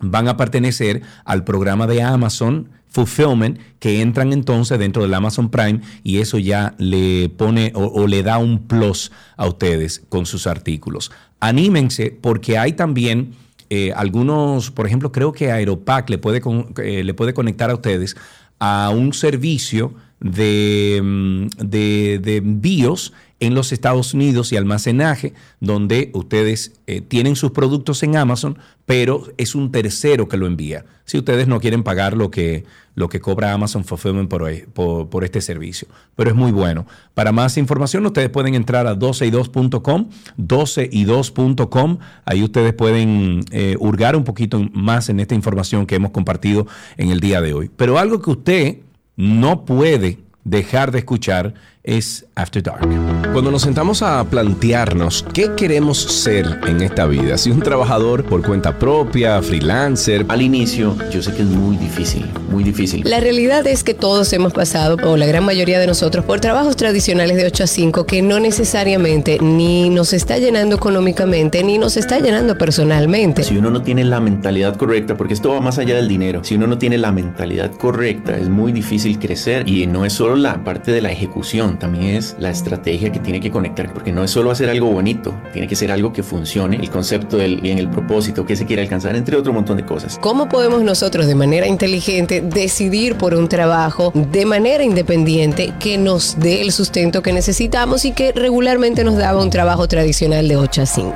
[0.00, 5.80] van a pertenecer al programa de Amazon fulfillment que entran entonces dentro del Amazon Prime
[6.02, 11.12] y eso ya le pone o, le da un plus a ustedes con sus artículos.
[11.40, 13.34] Anímense porque hay también
[13.70, 16.40] eh, algunos, por ejemplo, creo que Aeropack le puede,
[16.82, 18.16] eh, le puede conectar a ustedes
[18.58, 26.10] a un servicio de, mm, de, de envíos en los Estados Unidos y almacenaje, donde
[26.12, 30.84] ustedes eh, tienen sus productos en Amazon, pero es un tercero que lo envía.
[31.04, 32.64] Si ustedes no quieren pagar lo que,
[32.94, 35.86] lo que cobra Amazon Fulfillment por, por, por este servicio.
[36.16, 36.86] Pero es muy bueno.
[37.14, 41.98] Para más información, ustedes pueden entrar a 12y2.com, 12y2.com.
[42.24, 46.66] Ahí ustedes pueden eh, hurgar un poquito más en esta información que hemos compartido
[46.96, 47.70] en el día de hoy.
[47.74, 48.78] Pero algo que usted
[49.18, 52.86] no puede dejar de escuchar es After Dark.
[53.32, 58.42] Cuando nos sentamos a plantearnos qué queremos ser en esta vida, si un trabajador por
[58.42, 63.02] cuenta propia, freelancer, al inicio yo sé que es muy difícil, muy difícil.
[63.04, 66.76] La realidad es que todos hemos pasado, o la gran mayoría de nosotros, por trabajos
[66.76, 71.96] tradicionales de 8 a 5 que no necesariamente ni nos está llenando económicamente, ni nos
[71.96, 73.42] está llenando personalmente.
[73.42, 76.54] Si uno no tiene la mentalidad correcta, porque esto va más allá del dinero, si
[76.54, 80.64] uno no tiene la mentalidad correcta, es muy difícil crecer y no es solo la
[80.64, 84.30] parte de la ejecución, también es la estrategia que tiene que conectar, porque no es
[84.30, 87.90] solo hacer algo bonito, tiene que ser algo que funcione, el concepto del bien, el
[87.90, 90.18] propósito, que se quiere alcanzar, entre otro montón de cosas.
[90.20, 96.38] ¿Cómo podemos nosotros de manera inteligente decidir por un trabajo de manera independiente que nos
[96.38, 100.82] dé el sustento que necesitamos y que regularmente nos daba un trabajo tradicional de 8
[100.82, 101.14] a 5?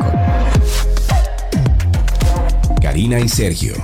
[2.80, 3.74] Karina y Sergio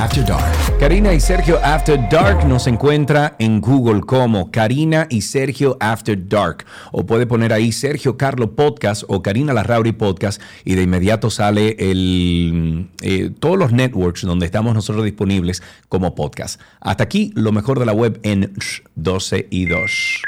[0.00, 0.78] After Dark.
[0.78, 6.64] Karina y Sergio After Dark nos encuentra en Google como Karina y Sergio After Dark.
[6.90, 11.76] O puede poner ahí Sergio Carlo Podcast o Karina Larrauri Podcast y de inmediato sale
[11.78, 16.58] el, eh, todos los networks donde estamos nosotros disponibles como podcast.
[16.80, 18.54] Hasta aquí lo mejor de la web en
[18.94, 20.22] 12 y 2.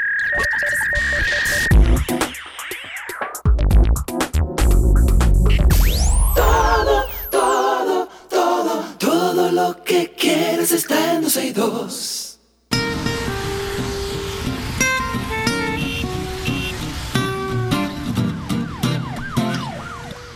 [9.83, 12.22] Que quieres está en 262.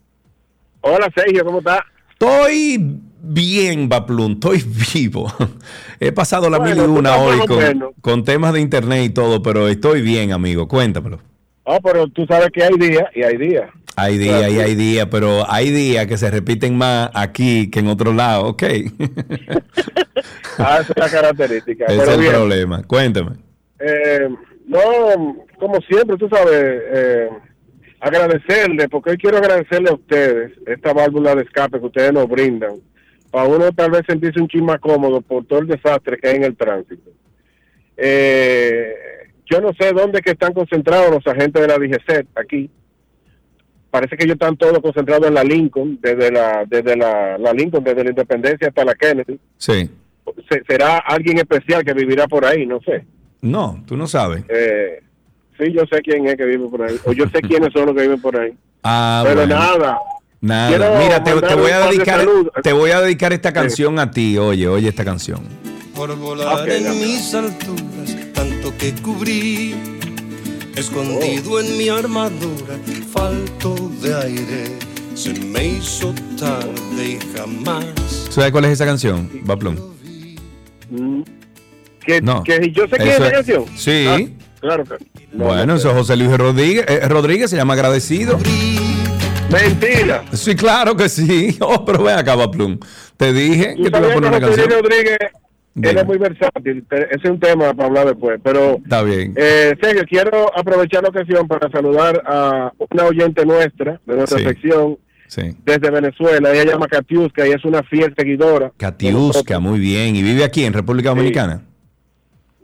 [0.90, 1.80] Hola Sergio, ¿cómo estás?
[2.12, 4.64] Estoy bien, Baplum, estoy
[4.94, 5.30] vivo.
[6.00, 7.38] He pasado la mil y una hoy
[8.00, 10.66] con, temas de internet y todo, pero estoy bien, amigo.
[10.66, 11.20] Cuéntamelo.
[11.64, 13.70] Oh, pero tú sabes que hay días y hay días.
[13.96, 17.88] Hay días y hay días, pero hay días que se repiten más aquí que en
[17.88, 18.62] otro lado, ¿ok?
[20.58, 21.84] ah, esa es la característica.
[21.88, 22.82] Es el problema.
[22.84, 23.32] Cuéntame.
[23.78, 24.28] Eh,
[24.66, 27.28] no, como siempre, tú sabes, eh,
[28.00, 32.76] agradecerle, porque hoy quiero agradecerle a ustedes esta válvula de escape que ustedes nos brindan,
[33.30, 36.36] para uno tal vez sentirse un chin más cómodo por todo el desastre que hay
[36.36, 37.10] en el tránsito.
[37.96, 38.94] Eh,
[39.46, 42.70] yo no sé dónde que están concentrados los agentes de la DGC aquí.
[43.90, 47.82] Parece que ellos están todos concentrados en la Lincoln, desde la desde la, la Lincoln,
[47.82, 49.38] desde la Independencia hasta la Kennedy.
[49.56, 49.90] Sí.
[50.68, 52.66] ¿Será alguien especial que vivirá por ahí?
[52.66, 53.06] No sé.
[53.40, 54.44] No, tú no sabes.
[54.48, 55.00] Eh,
[55.58, 56.96] Sí, yo sé quién es que vive por ahí.
[57.04, 58.52] O yo sé quiénes son los que viven por ahí.
[58.84, 59.98] Ah, Pero nada.
[60.40, 61.00] Nada.
[61.00, 62.26] Mira, te, voy a dedicar,
[62.62, 64.38] te voy a dedicar esta canción a ti.
[64.38, 65.40] Oye, oye esta canción.
[65.96, 69.74] Por volar en mis alturas, tanto que cubrí,
[70.76, 72.76] escondido en mi armadura,
[73.12, 74.78] falto de aire,
[75.14, 77.84] se me hizo tarde y jamás.
[78.30, 79.74] ¿Sabes cuál es esa canción, Baplum?
[80.90, 81.22] Mm.
[82.06, 82.44] ¿Que, no.
[82.44, 83.64] que yo sé quién es esa canción.
[83.76, 84.06] Sí.
[84.06, 84.20] Ah,
[84.60, 84.96] claro que
[85.32, 88.38] bueno, eso es José Luis Rodríguez, eh, Rodríguez se llama agradecido.
[89.50, 90.24] Mentira.
[90.32, 91.56] Sí, claro que sí.
[91.62, 92.78] Oh, pero ven acá, Plum.
[93.16, 94.70] Te dije que te iba a poner una canción.
[94.70, 95.18] Rodríguez
[95.82, 96.84] es muy versátil.
[96.90, 98.40] Ese es un tema para hablar después.
[98.42, 99.34] Pero, Está bien.
[99.36, 104.98] Eh, Sergio, quiero aprovechar la ocasión para saludar a una oyente nuestra, de nuestra sección,
[105.64, 106.52] desde Venezuela.
[106.52, 108.72] Ella se llama Katiuska y es una fiel seguidora.
[108.76, 110.16] Katiuska, muy bien.
[110.16, 111.62] ¿Y vive aquí en República Dominicana?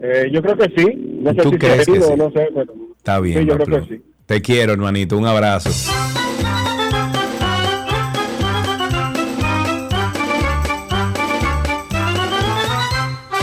[0.01, 0.87] Eh, yo creo que sí.
[1.21, 2.13] No sé ¿Tú si crees que sí?
[2.17, 2.49] no sé.
[2.97, 3.41] Está bien.
[3.41, 4.03] Sí, yo creo que sí.
[4.27, 5.17] Te quiero, hermanito.
[5.17, 5.71] Un abrazo.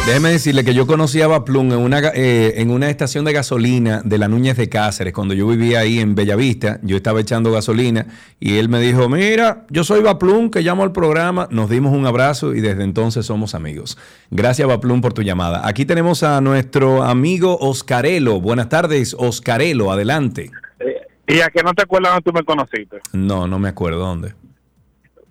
[0.06, 4.02] Déjeme decirle que yo conocí a Baplum en una, eh, en una estación de gasolina
[4.04, 8.08] de la Núñez de Cáceres, cuando yo vivía ahí en Bellavista, yo estaba echando gasolina
[8.40, 12.08] y él me dijo, mira, yo soy Baplum, que llamo al programa, nos dimos un
[12.08, 13.98] abrazo y desde entonces somos amigos.
[14.32, 15.68] Gracias Baplum por tu llamada.
[15.68, 18.42] Aquí tenemos a nuestro amigo Oscarelo.
[18.42, 20.50] Buenas tardes, Oscarelo, adelante.
[20.80, 22.98] Eh, ¿Y a que no te acuerdas dónde tú me conociste?
[23.14, 24.34] No, no me acuerdo dónde.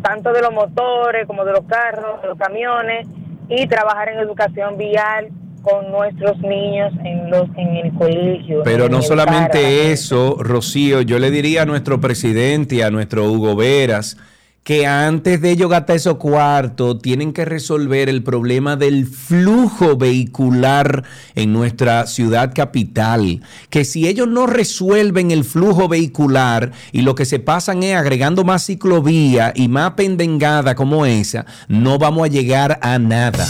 [0.01, 3.07] tanto de los motores como de los carros, de los camiones,
[3.47, 5.29] y trabajar en educación vial
[5.68, 8.61] con nuestros niños en los en el colegio.
[8.64, 13.56] Pero no solamente eso, Rocío, yo le diría a nuestro presidente y a nuestro Hugo
[13.56, 14.18] Veras
[14.64, 21.06] que antes de ellos gastar esos cuartos tienen que resolver el problema del flujo vehicular
[21.35, 23.41] en nuestra ciudad capital.
[23.69, 28.44] Que si ellos no resuelven el flujo vehicular y lo que se pasan es agregando
[28.44, 33.48] más ciclovía y más pendengada como esa, no vamos a llegar a nada.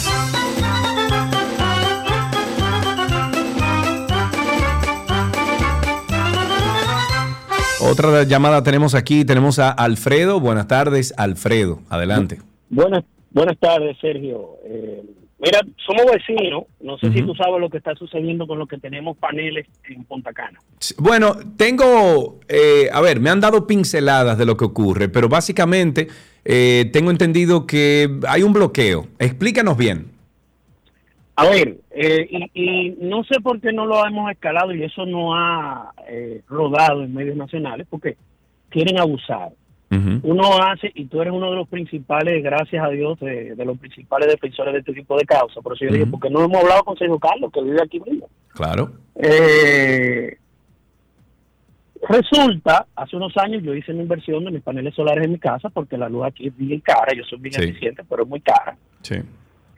[7.89, 10.41] Otra llamada tenemos aquí, tenemos a Alfredo.
[10.41, 11.79] Buenas tardes, Alfredo.
[11.89, 12.39] Adelante.
[12.69, 14.57] Buenas, buenas tardes, Sergio.
[14.65, 15.03] Eh,
[15.39, 16.65] mira, somos vecinos.
[16.81, 20.03] No sé si tú sabes lo que está sucediendo con lo que tenemos paneles en
[20.03, 20.59] Punta Cana.
[20.97, 26.09] Bueno, tengo, eh, a ver, me han dado pinceladas de lo que ocurre, pero básicamente
[26.43, 29.07] eh, tengo entendido que hay un bloqueo.
[29.17, 30.16] Explícanos bien.
[31.39, 35.05] A ver, eh, y, y no sé por qué no lo hemos escalado y eso
[35.05, 38.17] no ha eh, rodado en medios nacionales, porque
[38.69, 39.49] quieren abusar.
[39.89, 43.77] Uno hace, y tú eres uno de los principales, gracias a Dios, de, de los
[43.77, 45.63] principales defensores de este tipo de causas.
[45.63, 46.11] Por eso yo dije, Ujú.
[46.11, 48.27] porque no hemos hablado con Sergio Carlos, que vive aquí mismo.
[48.49, 48.91] Claro.
[49.15, 50.37] Eh,
[52.09, 55.69] resulta, hace unos años yo hice una inversión de mis paneles solares en mi casa
[55.69, 57.63] porque la luz aquí es bien cara, yo soy bien Sí.
[57.63, 58.77] eficiente, pero es muy cara.
[59.01, 59.15] Sí.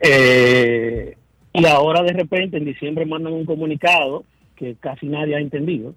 [0.00, 1.16] Eh,
[1.52, 4.24] y ahora de repente en diciembre mandan un comunicado
[4.56, 5.94] que casi nadie ha entendido.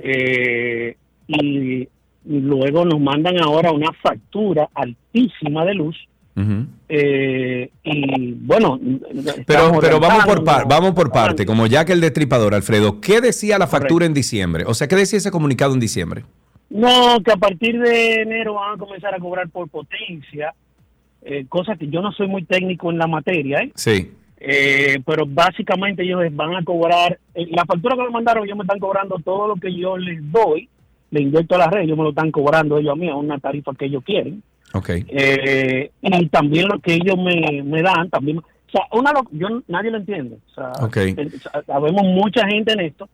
[0.00, 0.96] Eh,
[1.28, 1.88] y,
[2.24, 5.96] luego nos mandan ahora una factura altísima de luz.
[6.88, 8.80] Eh, y bueno,
[9.46, 13.20] Pero, pero vamos por, par- vamos por parte, como ya que el destripador, Alfredo, ¿qué
[13.20, 14.64] decía la factura en diciembre?
[14.66, 16.24] O sea, ¿qué decía ese comunicado en diciembre?
[16.70, 20.54] No, que a partir de enero van a comenzar a cobrar por potencia,
[21.22, 23.72] eh, cosa que yo no soy muy técnico en la materia, ¿eh?
[23.74, 24.10] Sí.
[24.42, 28.64] Eh, pero básicamente ellos van a cobrar, eh, la factura que me mandaron, ellos me
[28.64, 30.68] están cobrando todo lo que yo les doy,
[31.10, 33.38] le inyecto a la red, ellos me lo están cobrando ellos a mí a una
[33.38, 34.42] tarifa que ellos quieren.
[34.86, 39.90] Eh, y también lo que ellos me, me dan, también, o sea, una, yo, nadie
[39.90, 40.38] lo entiende.
[40.52, 40.72] O sea,
[41.66, 43.08] sabemos mucha gente en esto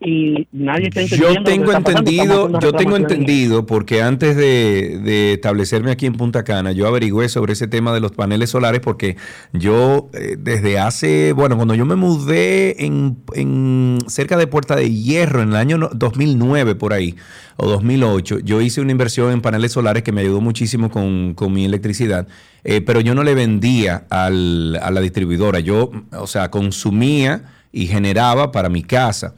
[0.00, 1.44] y nadie está Yo entendiendo.
[1.44, 6.72] que tengo entendido, yo tengo entendido, porque antes de, de establecerme aquí en Punta Cana,
[6.72, 9.16] yo averigüé sobre ese tema de los paneles solares, porque
[9.52, 14.90] yo eh, desde hace, bueno, cuando yo me mudé en, en cerca de Puerta de
[14.90, 17.14] Hierro en el año no- 2009 por ahí,
[17.56, 21.52] o 2008, yo hice una inversión en paneles solares que me ayudó muchísimo con, con
[21.52, 22.26] mi electricidad,
[22.64, 27.86] eh, pero yo no le vendía al- a la distribuidora, yo, o sea, consumía y
[27.86, 29.34] generaba para mi casa.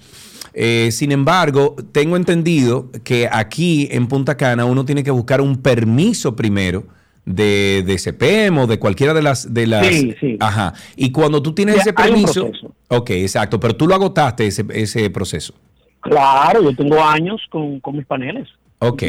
[0.58, 5.60] Eh, sin embargo, tengo entendido que aquí en Punta Cana uno tiene que buscar un
[5.60, 6.84] permiso primero
[7.26, 9.52] de, de CPM o de cualquiera de las...
[9.52, 10.38] De las Sí, sí.
[10.40, 10.72] Ajá.
[10.96, 12.50] Y cuando tú tienes ese permiso...
[12.88, 15.52] Ok, exacto, pero tú lo agotaste ese, ese proceso.
[16.00, 18.48] Claro, yo tengo años con, con mis paneles.
[18.78, 19.02] Ok.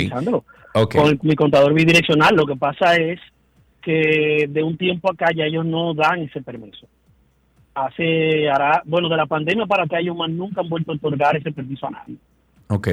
[0.96, 2.36] Con mi contador bidireccional.
[2.36, 3.22] Lo que pasa es
[3.82, 6.88] que de un tiempo acá ya ellos no dan ese permiso.
[7.86, 11.36] Hace, hará, bueno, de la pandemia para acá ellos más nunca han vuelto a otorgar
[11.38, 12.16] ese permiso a nadie.
[12.70, 12.88] Ok.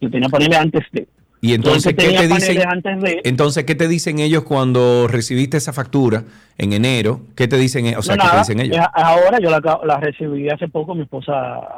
[0.00, 1.08] Yo tenía paneles antes de.
[1.40, 2.68] Y entonces, ¿qué te dicen?
[2.68, 6.22] antes de- Entonces, ¿qué te dicen ellos cuando recibiste esa factura
[6.56, 7.20] en enero?
[7.36, 7.86] ¿Qué te dicen?
[7.96, 8.76] O sea, No, ¿qué te nada, dicen ellos?
[8.92, 11.32] Ahora yo la, la recibí hace poco, mi esposa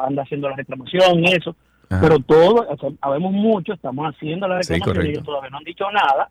[0.07, 1.57] anda haciendo la reclamación y eso,
[1.91, 2.01] Ajá.
[2.01, 5.59] pero todo, o sea, habemos mucho, estamos haciendo la Sí, reclamación y ellos todavía no
[5.59, 6.29] han dicho nada.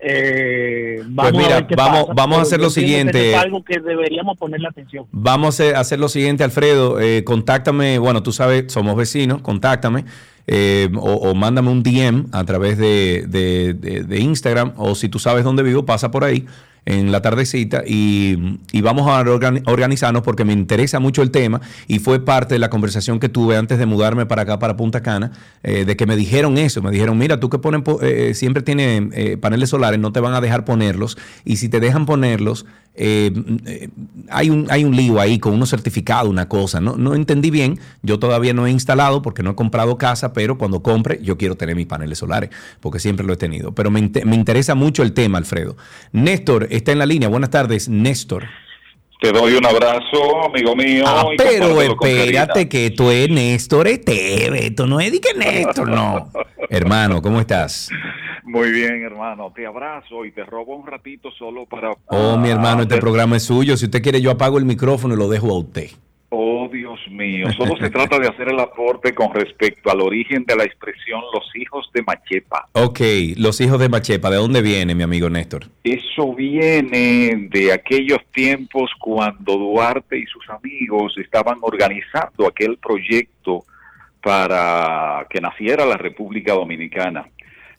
[0.00, 3.32] Eh, Pues vamos mira, a ver qué vamos- pasa, vamos a hacer lo siguiente.
[3.32, 5.06] es algo que deberíamos ponerle atención.
[5.10, 7.00] Vamos a hacer lo siguiente, Alfredo.
[7.00, 10.04] eh, contáctame, bueno, tú sabes, somos vecinos, contáctame.
[10.50, 14.72] eh, o, o mándame un DM a través de, de- de- de Instagram.
[14.78, 16.46] O si tú sabes dónde vivo, pasa por ahí
[16.86, 21.60] en la tardecita y, y vamos a organi- organizarnos porque me interesa mucho el tema
[21.86, 25.02] y fue parte de la conversación que tuve antes de mudarme para acá, para Punta
[25.02, 25.32] Cana,
[25.62, 28.62] eh, de que me dijeron eso, me dijeron, mira, tú que ponen, po- eh, siempre
[28.62, 32.66] tienes eh, paneles solares, no te van a dejar ponerlos y si te dejan ponerlos,
[33.00, 33.30] eh,
[33.66, 33.88] eh,
[34.28, 37.78] hay, un, hay un lío ahí con unos certificados, una cosa, no, no entendí bien,
[38.02, 41.54] yo todavía no he instalado porque no he comprado casa, pero cuando compre yo quiero
[41.56, 42.50] tener mis paneles solares
[42.80, 45.76] porque siempre lo he tenido, pero me, me interesa mucho el tema, Alfredo.
[46.12, 48.44] Néstor está en la línea, buenas tardes, Néstor.
[49.20, 51.04] Te doy un abrazo, amigo mío.
[51.06, 56.30] Ah, pero espérate que tú eres Néstor Esteve, esto no es que Néstor, no.
[56.70, 57.90] Hermano, ¿cómo estás?
[58.44, 59.52] Muy bien, hermano.
[59.54, 61.90] Te abrazo y te robo un ratito solo para...
[62.06, 63.76] Oh, mi hermano, este programa es suyo.
[63.76, 65.90] Si usted quiere, yo apago el micrófono y lo dejo a usted.
[66.30, 67.50] Oh, Dios mío.
[67.56, 71.44] Solo se trata de hacer el aporte con respecto al origen de la expresión los
[71.54, 72.68] hijos de Machepa.
[72.72, 73.00] Ok,
[73.36, 75.66] los hijos de Machepa, ¿de dónde viene, mi amigo Néstor?
[75.84, 83.64] Eso viene de aquellos tiempos cuando Duarte y sus amigos estaban organizando aquel proyecto
[84.22, 87.26] para que naciera la República Dominicana.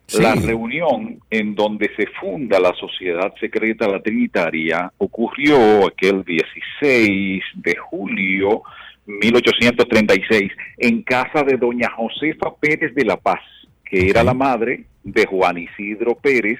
[0.09, 0.23] Sí.
[0.23, 7.75] La reunión en donde se funda la Sociedad Secreta La Trinitaria ocurrió aquel 16 de
[7.75, 8.63] julio
[9.05, 13.41] 1836 en casa de doña Josefa Pérez de la Paz,
[13.85, 16.59] que era la madre de Juan Isidro Pérez,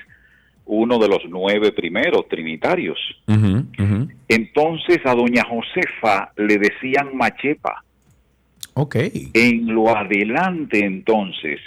[0.65, 2.99] uno de los nueve primeros trinitarios.
[4.27, 7.83] Entonces a doña Josefa le decían Machepa.
[8.75, 8.95] Ok.
[9.33, 11.59] En lo adelante entonces,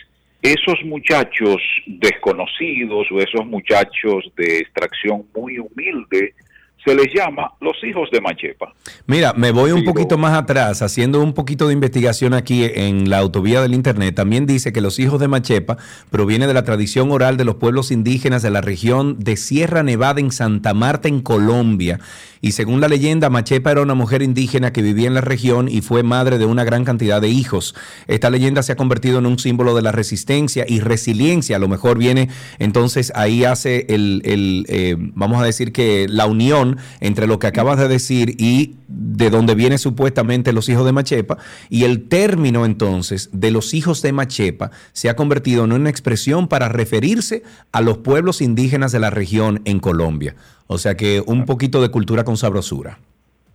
[0.42, 6.34] esos muchachos desconocidos o esos muchachos de extracción muy humilde,
[6.84, 8.72] se les llama los hijos de Machepa.
[9.06, 13.18] Mira, me voy un poquito más atrás, haciendo un poquito de investigación aquí en la
[13.18, 14.14] autovía del Internet.
[14.14, 15.76] También dice que los hijos de Machepa
[16.10, 20.20] proviene de la tradición oral de los pueblos indígenas de la región de Sierra Nevada
[20.20, 22.00] en Santa Marta, en Colombia.
[22.44, 25.80] Y según la leyenda, Machepa era una mujer indígena que vivía en la región y
[25.80, 27.76] fue madre de una gran cantidad de hijos.
[28.08, 31.54] Esta leyenda se ha convertido en un símbolo de la resistencia y resiliencia.
[31.54, 36.26] A lo mejor viene, entonces ahí hace el, el, eh, vamos a decir que la
[36.26, 40.92] unión entre lo que acabas de decir y de donde viene supuestamente los hijos de
[40.92, 41.38] Machepa.
[41.68, 46.48] Y el término entonces de los hijos de Machepa se ha convertido en una expresión
[46.48, 47.42] para referirse
[47.72, 50.34] a los pueblos indígenas de la región en Colombia.
[50.66, 52.98] O sea que un poquito de cultura con sabrosura.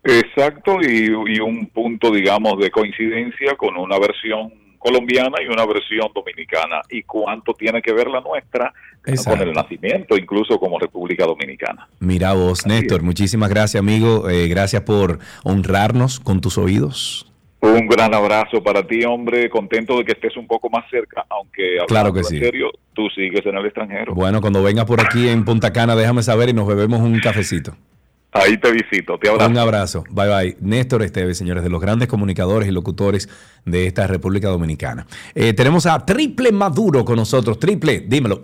[0.03, 6.81] Exacto, y un punto, digamos, de coincidencia con una versión colombiana y una versión dominicana.
[6.89, 8.73] ¿Y cuánto tiene que ver la nuestra
[9.25, 11.87] con el nacimiento, incluso como República Dominicana?
[11.99, 14.29] Mira vos, Néstor, muchísimas gracias, amigo.
[14.29, 17.31] Eh, gracias por honrarnos con tus oídos.
[17.59, 19.49] Un gran abrazo para ti, hombre.
[19.49, 22.39] Contento de que estés un poco más cerca, aunque Claro que en sí.
[22.39, 24.13] serio, tú sigues en el extranjero.
[24.13, 27.75] Bueno, cuando vengas por aquí en Punta Cana, déjame saber y nos bebemos un cafecito.
[28.31, 29.49] Ahí te visito, te abrazo.
[29.49, 30.03] Un abrazo.
[30.11, 30.57] Bye bye.
[30.59, 33.29] Néstor Esteves, señores, de los grandes comunicadores y locutores
[33.65, 35.07] de esta República Dominicana.
[35.33, 37.59] Eh, tenemos a Triple Maduro con nosotros.
[37.59, 38.43] Triple, dímelo.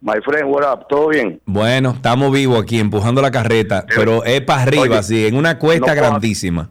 [0.00, 0.86] My friend, what up?
[0.88, 1.40] ¿Todo bien?
[1.46, 5.58] Bueno, estamos vivos aquí empujando la carreta, pero es para arriba, Oye, así, en una
[5.58, 6.70] cuesta no coja- grandísima.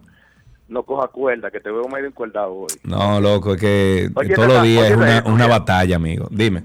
[0.67, 2.67] No coja cuerda, que te veo medio encuerdado hoy.
[2.83, 6.27] No, loco, es que Oye, todos los días es una, batalla, amigo.
[6.29, 6.63] Dime.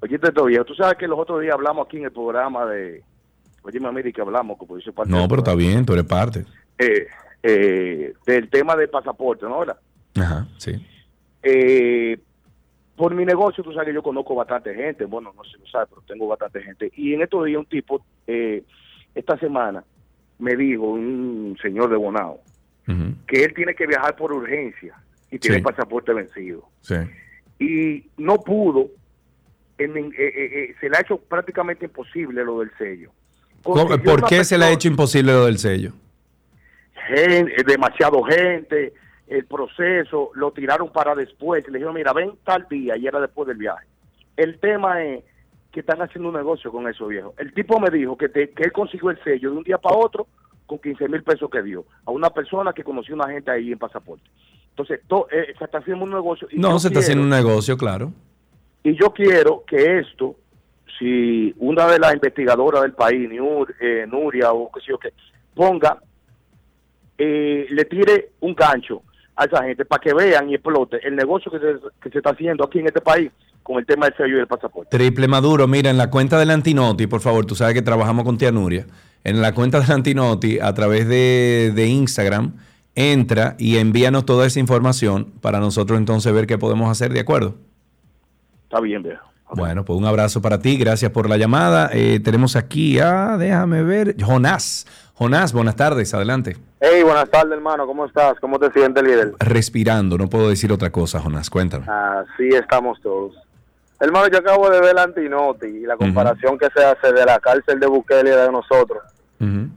[0.00, 0.64] Oye, te viejo.
[0.64, 3.02] Tú sabes que los otros días hablamos aquí en el programa de...
[3.62, 6.44] Oye, mami, que hablamos, como dice parte No, pero está bien, tú eres parte.
[6.78, 7.06] Eh,
[7.42, 9.60] eh, del tema del pasaporte, ¿no?
[9.60, 9.78] ¿Verdad?
[10.16, 10.72] Ajá, sí.
[11.42, 12.18] Eh,
[12.96, 15.66] por mi negocio, tú sabes que yo conozco bastante gente, bueno, no sé si lo
[15.66, 16.90] sabes, pero tengo bastante gente.
[16.96, 18.62] Y en estos días un tipo, eh,
[19.14, 19.84] esta semana,
[20.38, 22.40] me dijo, un señor de Bonao,
[23.26, 24.94] que él tiene que viajar por urgencia
[25.30, 25.62] y tiene Sí.
[25.62, 26.68] pasaporte vencido.
[26.80, 26.96] Sí.
[27.60, 28.88] Y no pudo,
[29.78, 33.12] en- eh, se le ha hecho prácticamente imposible lo del sello.
[33.62, 35.92] ¿Cómo- Consiguió ¿Por qué se le ha hecho imposible lo del sello?
[37.12, 38.92] eh, demasiado gente,
[39.26, 41.66] el proceso, lo tiraron para después.
[41.68, 43.86] Le dijeron, mira, ven tal día y era después del viaje.
[44.36, 45.24] El tema es
[45.72, 47.34] que están haciendo un negocio con eso, viejo.
[47.38, 49.96] El tipo me dijo que, te- que él consiguió el sello de un día para
[49.96, 50.26] otro
[50.66, 53.78] con 15 mil pesos que dio a una persona que conoció una gente ahí en
[53.78, 54.24] pasaporte.
[54.70, 56.48] Entonces, to- eh, se está haciendo un negocio.
[56.50, 58.12] y No, se está haciendo un negocio, claro.
[58.82, 60.36] y yo quiero que esto,
[61.00, 65.12] si una de las investigadoras del país, Nur- eh, Nuria o qué sé yo qué,
[65.54, 65.98] ponga,
[67.18, 69.02] eh, le tire un gancho
[69.34, 72.30] a esa gente para que vean y explote el negocio que se, que se está
[72.30, 73.32] haciendo aquí en este país
[73.62, 74.96] con el tema del sello y el pasaporte.
[74.96, 78.38] Triple Maduro, mira, en la cuenta del Antinoti, por favor, tú sabes que trabajamos con
[78.38, 78.86] Tía Nuria.
[79.24, 82.54] En la cuenta del Antinoti, a través de, de Instagram,
[82.94, 87.54] entra y envíanos toda esa información para nosotros entonces ver qué podemos hacer, ¿de acuerdo?
[88.64, 89.29] Está bien, viejo.
[89.54, 91.90] Bueno, pues un abrazo para ti, gracias por la llamada.
[91.92, 94.86] Eh, tenemos aquí a, déjame ver, Jonás.
[95.14, 96.56] Jonás, buenas tardes, adelante.
[96.80, 97.86] Hey, buenas tardes, hermano.
[97.86, 98.34] ¿Cómo estás?
[98.40, 99.34] ¿Cómo te sientes, líder?
[99.38, 101.84] Respirando, no puedo decir otra cosa, Jonás, cuéntame.
[101.86, 103.34] Así estamos todos.
[104.00, 107.38] Hermano, yo acabo de ver la Antinoti y la comparación que se hace de la
[107.38, 109.02] cárcel de Bukele y de nosotros.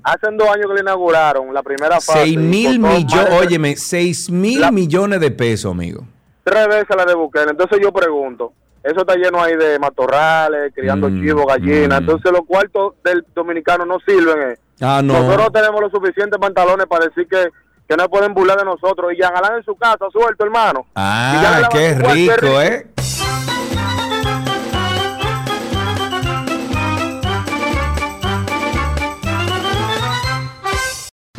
[0.04, 2.20] Hace dos años que le inauguraron la primera fase.
[2.20, 6.06] Seis y mil costó millones, óyeme, seis mil millones de pesos, amigo.
[6.44, 7.52] Tres veces la de Bukele.
[7.52, 8.54] Entonces yo pregunto,
[8.84, 12.02] eso está lleno ahí de matorrales, criando Mm, chivos, gallinas.
[12.02, 14.52] Entonces los cuartos del dominicano no sirven.
[14.52, 14.58] eh.
[14.82, 15.14] Ah, no.
[15.14, 17.48] Nosotros tenemos los suficientes pantalones para decir que,
[17.88, 19.12] que no pueden burlar de nosotros.
[19.18, 20.86] Y Alain en su casa, suelto, hermano.
[20.96, 22.88] Ya Ah, qué cuarto, rico, ¿eh?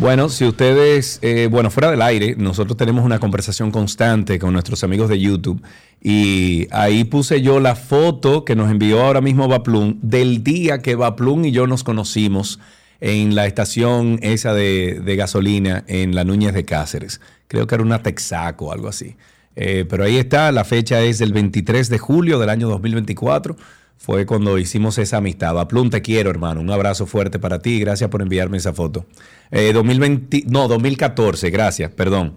[0.00, 4.82] Bueno, si ustedes, eh, bueno, fuera del aire, nosotros tenemos una conversación constante con nuestros
[4.82, 5.62] amigos de YouTube
[6.02, 10.96] y ahí puse yo la foto que nos envió ahora mismo Baplum del día que
[10.96, 12.58] Baplum y yo nos conocimos
[13.00, 17.20] en la estación esa de, gasolina en la Núñez de Cáceres.
[17.46, 19.14] Creo que era una Texaco o algo así.
[19.54, 23.56] Eh, pero ahí está, la fecha es del 23 de julio del año 2024.
[23.96, 25.54] Fue cuando hicimos esa amistad.
[25.54, 26.60] Baplum, te quiero, hermano.
[26.60, 27.80] Un abrazo fuerte para ti.
[27.80, 29.06] Gracias por enviarme esa foto.
[29.50, 32.36] Eh, 2020, no, 2014, gracias, perdón.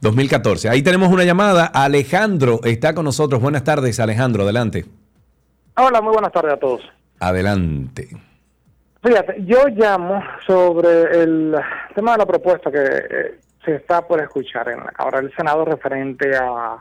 [0.00, 0.68] 2014.
[0.68, 1.66] Ahí tenemos una llamada.
[1.66, 3.42] Alejandro está con nosotros.
[3.42, 4.42] Buenas tardes, Alejandro.
[4.44, 4.86] Adelante.
[5.76, 6.80] Hola, muy buenas tardes a todos.
[7.20, 8.08] Adelante.
[9.02, 11.54] Fíjate, yo llamo sobre el
[11.94, 16.36] tema de la propuesta que eh, se está por escuchar en Cámara del Senado referente
[16.36, 16.76] a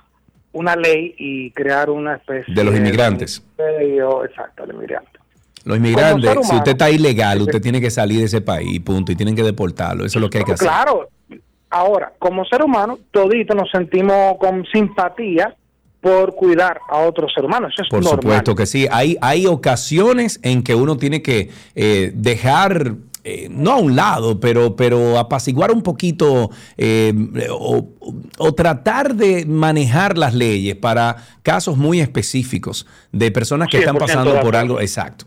[0.53, 3.43] una ley y crear una especie De los inmigrantes.
[3.57, 5.21] exacto, de inmigrantes.
[5.63, 6.57] Los inmigrantes, si humano.
[6.57, 10.05] usted está ilegal, usted tiene que salir de ese país, punto, y tienen que deportarlo.
[10.05, 10.67] Eso es lo que hay que hacer.
[10.67, 11.09] Claro,
[11.69, 15.55] ahora, como ser humano, toditos nos sentimos con simpatía
[16.01, 17.71] por cuidar a otros ser humanos.
[17.75, 18.21] Eso es Por normal.
[18.23, 18.87] supuesto que sí.
[18.91, 24.39] Hay, hay ocasiones en que uno tiene que eh, dejar, eh, no a un lado,
[24.39, 27.13] pero, pero apaciguar un poquito eh,
[27.51, 27.87] o,
[28.37, 33.99] o tratar de manejar las leyes para casos muy específicos de personas que están 100%
[33.99, 34.79] pasando por algo.
[34.79, 35.25] Exacto.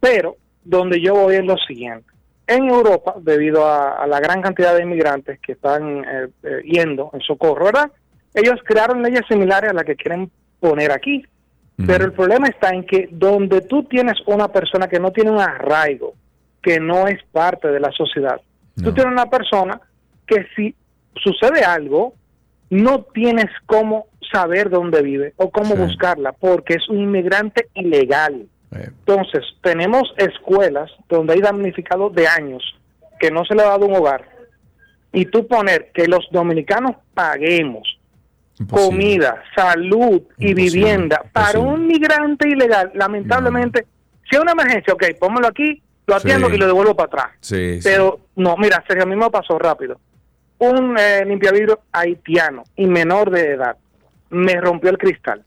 [0.00, 2.06] Pero donde yo voy es lo siguiente.
[2.46, 7.10] En Europa, debido a, a la gran cantidad de inmigrantes que están eh, eh, yendo
[7.12, 7.90] en socorro, ¿verdad?
[8.34, 10.30] Ellos crearon leyes similares a las que quieren
[10.60, 11.24] poner aquí.
[11.86, 15.38] Pero el problema está en que donde tú tienes una persona que no tiene un
[15.38, 16.14] arraigo,
[16.62, 18.40] que no es parte de la sociedad,
[18.76, 19.80] tú tienes una persona
[20.26, 20.74] que si
[21.14, 22.14] sucede algo,
[22.70, 28.46] no tienes cómo saber dónde vive o cómo buscarla, porque es un inmigrante ilegal.
[28.70, 32.62] Entonces, tenemos escuelas donde hay damnificados de años
[33.18, 34.28] que no se le ha dado un hogar.
[35.12, 37.98] Y tú poner que los dominicanos paguemos
[38.70, 43.86] comida, salud y vivienda para un migrante ilegal, lamentablemente,
[44.28, 46.54] si hay una emergencia, ok, pónmelo aquí, lo atiendo Sí.
[46.56, 47.26] y lo devuelvo para atrás.
[47.40, 47.88] Sí, sí.
[47.88, 50.00] Pero no, mira, Sergio, a mí me pasó rápido.
[50.58, 53.76] Un eh, limpiavidrio haitiano y menor de edad
[54.30, 55.44] me rompió el cristal.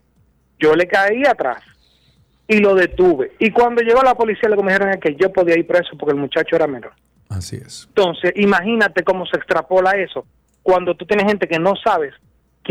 [0.59, 1.61] Yo le caí atrás
[2.47, 3.33] y lo detuve.
[3.39, 6.55] Y cuando llegó la policía, me dijeron que yo podía ir preso porque el muchacho
[6.55, 6.93] era menor.
[7.29, 7.85] Así es.
[7.89, 10.25] Entonces, imagínate cómo se extrapola eso
[10.61, 12.13] cuando tú tienes gente que no sabes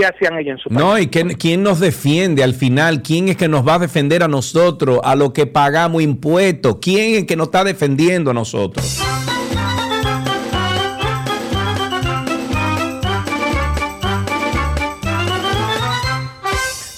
[0.01, 0.81] qué hacían ellos en su país.
[0.81, 4.23] No, y quién, quién nos defiende al final, quién es que nos va a defender
[4.23, 9.01] a nosotros, a lo que pagamos impuestos, quién es que nos está defendiendo a nosotros.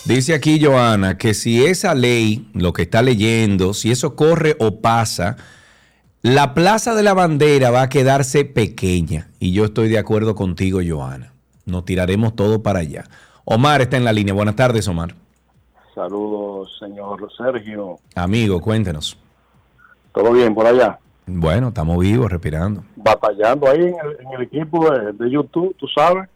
[0.05, 4.81] Dice aquí Joana que si esa ley, lo que está leyendo, si eso corre o
[4.83, 5.37] pasa,
[6.21, 10.81] La Plaza de la Bandera va a quedarse pequeña y yo estoy de acuerdo contigo,
[10.87, 11.32] Joana.
[11.65, 13.05] Nos tiraremos todo para allá.
[13.45, 14.35] Omar está en la línea.
[14.35, 15.15] Buenas tardes, Omar.
[15.95, 17.99] Saludos, señor Sergio.
[18.15, 19.19] Amigo, cuéntenos.
[20.13, 20.99] ¿Todo bien por allá?
[21.27, 22.85] Bueno, estamos vivos, respirando.
[22.97, 26.29] Batallando ahí en el, equipo de, YouTube, tú sabes.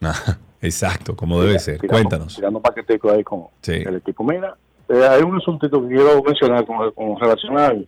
[0.60, 1.78] exacto, como debe ser.
[1.86, 2.36] Cuéntanos.
[2.36, 4.22] Tirando paquetico ahí con el equipo.
[4.24, 4.56] Mira,
[4.88, 7.86] eh, hay un asunto que quiero mencionar con, relación al,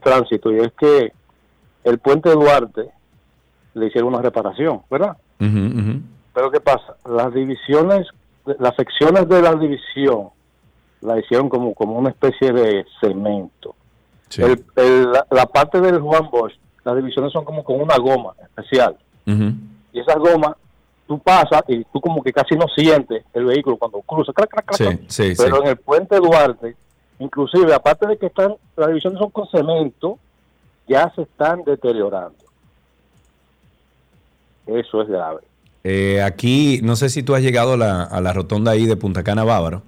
[0.00, 1.12] tránsito y es que
[1.84, 2.90] el puente Duarte
[3.74, 5.16] le hicieron una reparación, ¿verdad?
[6.34, 6.96] Pero ¿qué pasa?
[7.08, 8.06] Las divisiones,
[8.58, 10.28] las secciones de la división
[11.00, 13.74] la hicieron como, como una especie de cemento.
[15.30, 16.52] la, parte del Juan Bosch,
[16.84, 18.96] las divisiones son como con una goma especial.
[19.92, 20.56] Y esa goma,
[21.06, 24.32] tú pasas y tú como que casi no sientes el vehículo cuando cruza.
[25.36, 26.76] Pero en el puente Duarte,
[27.18, 30.18] inclusive, aparte de que están las divisiones son con cemento,
[30.86, 32.49] ya se están deteriorando.
[34.78, 35.40] Eso es grave.
[35.82, 39.44] Eh, aquí, no sé si tú has llegado a la, rotonda ahí de Punta Cana
[39.44, 39.82] Bávaro.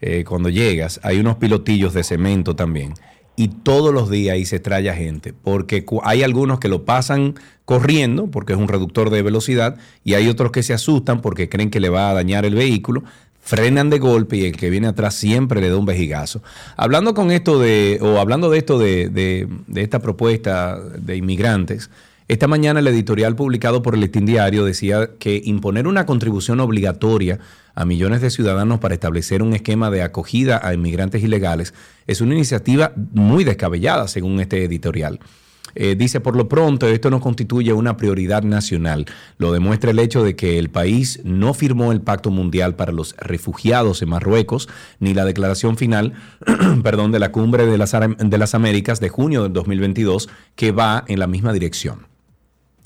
[0.00, 2.94] Eh, cuando llegas, hay unos pilotillos de cemento también.
[3.36, 7.34] Y todos los días ahí se estrella gente, porque hay algunos que lo pasan
[7.64, 11.70] corriendo, porque es un reductor de velocidad, y hay otros que se asustan porque creen
[11.70, 13.04] que le va a dañar el vehículo,
[13.40, 16.42] frenan de golpe y el que viene atrás siempre le da un vejigazo.
[16.76, 21.90] Hablando con esto de, o hablando de esto de, de esta propuesta de inmigrantes,
[22.28, 27.38] esta mañana el editorial publicado por el Listín Diario decía que imponer una contribución obligatoria
[27.74, 31.72] a millones de ciudadanos para establecer un esquema de acogida a inmigrantes ilegales
[32.06, 35.20] es una iniciativa muy descabellada, según este editorial.
[35.74, 39.06] Eh, dice, por lo pronto, esto no constituye una prioridad nacional.
[39.38, 43.16] Lo demuestra el hecho de que el país no firmó el Pacto Mundial para los
[43.16, 44.68] Refugiados en Marruecos,
[45.00, 46.12] ni la declaración final,
[46.82, 51.04] perdón, de la Cumbre de las, de las Américas de junio del 2022, que va
[51.06, 52.17] en la misma dirección.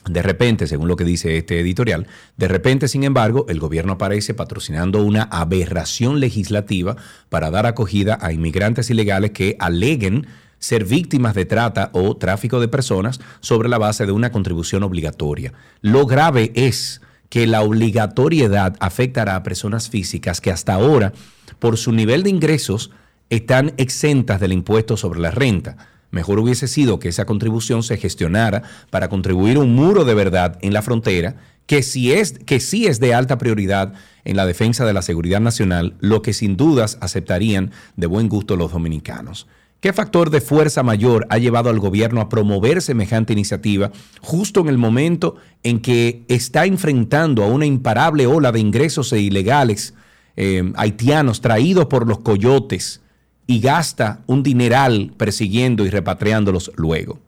[0.05, 4.35] De repente, según lo que dice este editorial, de repente, sin embargo, el gobierno aparece
[4.35, 6.97] patrocinando una aberración legislativa
[7.29, 10.27] para dar acogida a inmigrantes ilegales que aleguen
[10.59, 15.53] ser víctimas de trata o tráfico de personas sobre la base de una contribución obligatoria.
[15.81, 21.13] Lo grave es que la obligatoriedad afectará a personas físicas que hasta ahora,
[21.59, 22.91] por su nivel de ingresos,
[23.31, 28.63] están exentas del impuesto sobre la renta Mejor hubiese sido que esa contribución se gestionara
[28.91, 31.37] para contribuir un muro de verdad en la frontera,
[31.67, 33.95] que, si es, que sí es de alta prioridad
[34.25, 38.57] en la defensa de la seguridad nacional, lo que sin dudas aceptarían de buen gusto
[38.57, 39.47] los dominicanos.
[39.81, 43.91] ¿Qué factor de fuerza mayor ha llevado al gobierno a promover semejante iniciativa
[44.21, 49.21] justo en el momento en que está enfrentando a una imparable ola de ingresos e
[49.21, 49.95] ilegales
[50.37, 53.02] eh, haitianos traídos por los coyotes
[53.47, 57.19] y gasta un dineral persiguiendo y repatriándolos luego.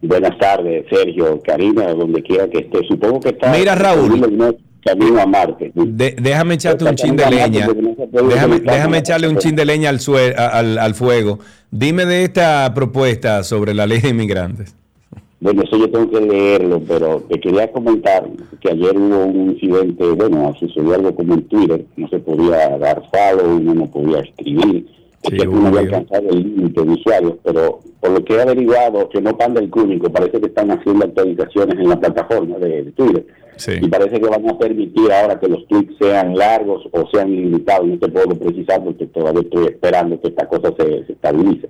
[0.03, 2.81] Buenas tardes, Sergio, Karina, donde quiera que esté.
[2.89, 3.53] Supongo que está.
[3.53, 4.21] Mira, Raúl.
[4.85, 5.73] Camino a Marte.
[5.75, 7.69] déjame echarte un chin de leña.
[8.65, 9.99] déjame, echarle un chin de leña al,
[10.37, 11.39] al, al, fuego.
[11.71, 14.75] Dime de esta propuesta sobre la ley de inmigrantes.
[15.41, 18.29] Bueno, eso yo tengo que leerlo, pero te quería comentar
[18.61, 23.03] que ayer hubo un incidente, bueno, sucedió algo como en Twitter, no se podía dar
[23.11, 24.87] follow, uno no podía escribir
[25.23, 29.09] Sí, que no había alcanzado el límite de usuarios, pero por lo que he averiguado,
[29.11, 33.27] que no panda el cúnico, parece que están haciendo actualizaciones en la plataforma de, Twitter.
[33.83, 37.87] Y parece que van a permitir ahora que los tweets sean largos o sean ilimitados.
[37.87, 41.69] No te puedo precisar porque todavía estoy esperando que esta cosa se, estabilice.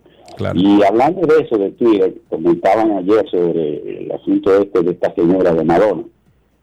[0.55, 5.53] Y hablando de eso de Twitter, comentaban ayer sobre el asunto este de esta señora
[5.53, 6.05] de Madonna.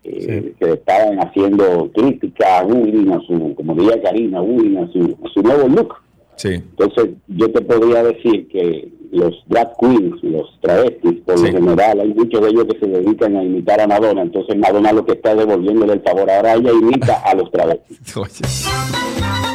[0.06, 5.30] Eh, que estaban haciendo crítica a Woody, a su, como diría Karina, a su, a
[5.34, 5.96] su nuevo look
[6.44, 12.14] entonces, yo te podría decir que los drag queens, los travestis, por lo general, hay
[12.14, 14.22] muchos de ellos que se dedican a imitar a Madonna.
[14.22, 16.30] Entonces, Madonna lo que está devolviéndole el favor.
[16.30, 18.00] Ahora ella imita a los travestis.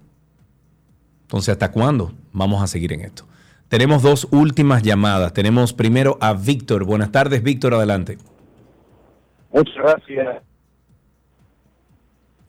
[1.23, 3.25] Entonces, ¿hasta cuándo vamos a seguir en esto?
[3.67, 5.33] Tenemos dos últimas llamadas.
[5.33, 6.85] Tenemos primero a Víctor.
[6.85, 8.17] Buenas tardes, Víctor, adelante.
[9.51, 10.43] Muchas gracias.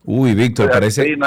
[0.09, 1.17] Uy, Víctor, parece.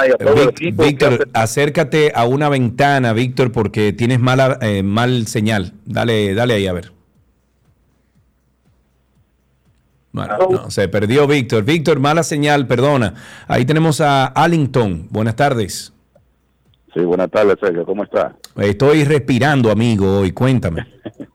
[0.73, 5.73] Víctor, acércate a una ventana, Víctor, porque tienes mala eh, mal señal.
[5.85, 6.91] Dale, dale ahí a ver.
[10.11, 11.63] Bueno, no, se perdió Víctor.
[11.63, 13.13] Víctor, mala señal, perdona.
[13.47, 15.09] Ahí tenemos a Allington.
[15.11, 15.93] Buenas tardes.
[16.95, 17.85] Sí, buenas tardes, Sergio.
[17.85, 18.35] ¿Cómo está?
[18.55, 20.31] Estoy respirando, amigo, hoy.
[20.31, 20.87] Cuéntame.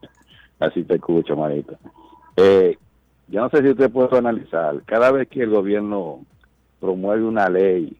[0.59, 1.79] Así te escucho, manito.
[2.37, 2.77] Eh,
[3.29, 4.83] yo no sé si usted puede analizar.
[4.85, 6.27] Cada vez que el gobierno
[6.87, 7.97] promueve una ley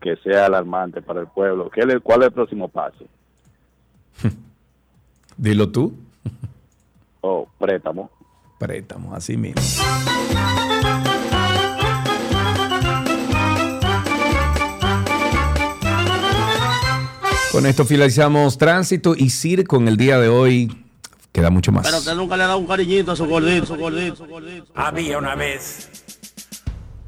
[0.00, 3.04] que sea alarmante para el pueblo, ¿qué le, ¿cuál es el próximo paso?
[5.36, 5.92] Dilo tú.
[7.20, 8.10] oh, préstamo.
[8.58, 9.60] Préstamo, así mismo.
[17.52, 20.86] Con esto finalizamos tránsito y circo en el día de hoy.
[21.32, 21.86] Queda mucho más.
[21.86, 24.66] Pero que nunca le ha dado un cariñito a su gordito, su gordito, su gordito.
[24.74, 26.09] Había una vez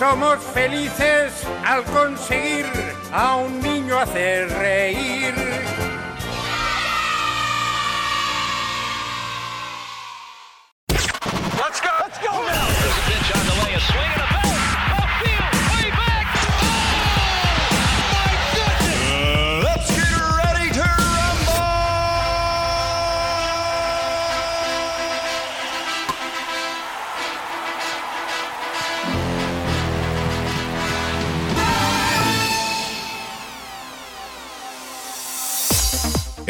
[0.00, 2.64] Somos felices al conseguir
[3.12, 5.49] a un niño hacer reír.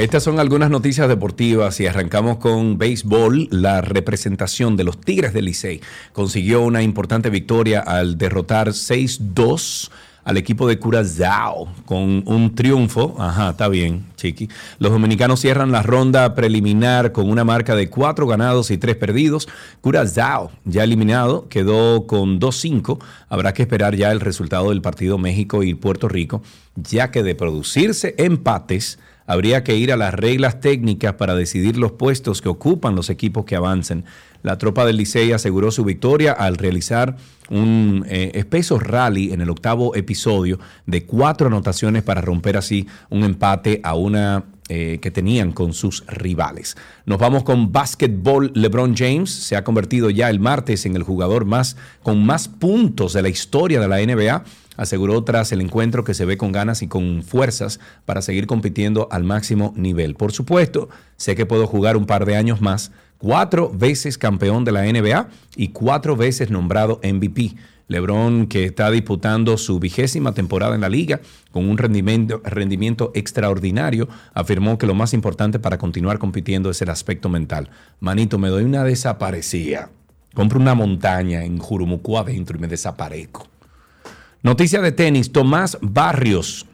[0.00, 3.48] Estas son algunas noticias deportivas y arrancamos con béisbol.
[3.50, 5.82] La representación de los Tigres del Licey
[6.14, 9.90] consiguió una importante victoria al derrotar 6-2
[10.24, 13.14] al equipo de Curazao con un triunfo.
[13.18, 14.48] Ajá, está bien, chiqui.
[14.78, 19.48] Los dominicanos cierran la ronda preliminar con una marca de cuatro ganados y tres perdidos.
[19.82, 22.98] Curazao, ya eliminado, quedó con 2-5.
[23.28, 26.40] Habrá que esperar ya el resultado del partido México y Puerto Rico,
[26.74, 31.92] ya que de producirse empates habría que ir a las reglas técnicas para decidir los
[31.92, 34.04] puestos que ocupan los equipos que avancen.
[34.42, 37.16] La tropa del Licey aseguró su victoria al realizar
[37.50, 43.24] un eh, espeso rally en el octavo episodio de cuatro anotaciones para romper así un
[43.24, 46.76] empate a una eh, que tenían con sus rivales.
[47.04, 48.52] Nos vamos con básquetbol.
[48.54, 53.12] LeBron James se ha convertido ya el martes en el jugador más con más puntos
[53.12, 54.44] de la historia de la NBA
[54.80, 59.08] aseguró tras el encuentro que se ve con ganas y con fuerzas para seguir compitiendo
[59.10, 60.14] al máximo nivel.
[60.14, 60.88] Por supuesto,
[61.18, 65.28] sé que puedo jugar un par de años más, cuatro veces campeón de la NBA
[65.54, 67.56] y cuatro veces nombrado MVP.
[67.88, 71.20] Lebron, que está disputando su vigésima temporada en la liga
[71.50, 76.88] con un rendimiento, rendimiento extraordinario, afirmó que lo más importante para continuar compitiendo es el
[76.88, 77.68] aspecto mental.
[77.98, 79.90] Manito, me doy una desaparecida.
[80.32, 83.46] Compro una montaña en Jurumucú adentro y me desaparezco.
[84.42, 86.64] Noticia de tenis, Tomás Barrios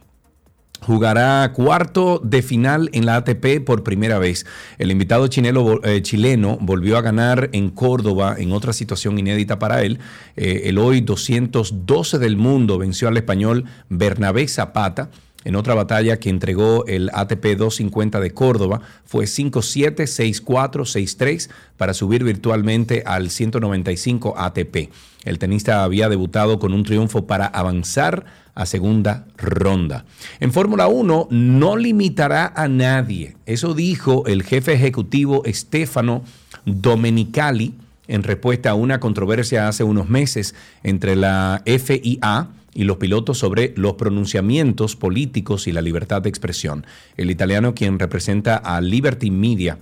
[0.82, 4.46] jugará cuarto de final en la ATP por primera vez.
[4.78, 9.98] El invitado eh, chileno volvió a ganar en Córdoba en otra situación inédita para él.
[10.36, 15.10] Eh, el hoy 212 del mundo venció al español Bernabé Zapata
[15.42, 18.80] en otra batalla que entregó el ATP 250 de Córdoba.
[19.04, 20.06] Fue 5-7,
[20.44, 24.90] 6-4, 6-3 para subir virtualmente al 195 ATP.
[25.26, 28.24] El tenista había debutado con un triunfo para avanzar
[28.54, 30.06] a segunda ronda.
[30.40, 33.36] En Fórmula 1 no limitará a nadie.
[33.44, 36.22] Eso dijo el jefe ejecutivo Stefano
[36.64, 37.74] Domenicali
[38.08, 40.54] en respuesta a una controversia hace unos meses
[40.84, 46.86] entre la FIA y los pilotos sobre los pronunciamientos políticos y la libertad de expresión.
[47.16, 49.78] El italiano, quien representa a Liberty Media,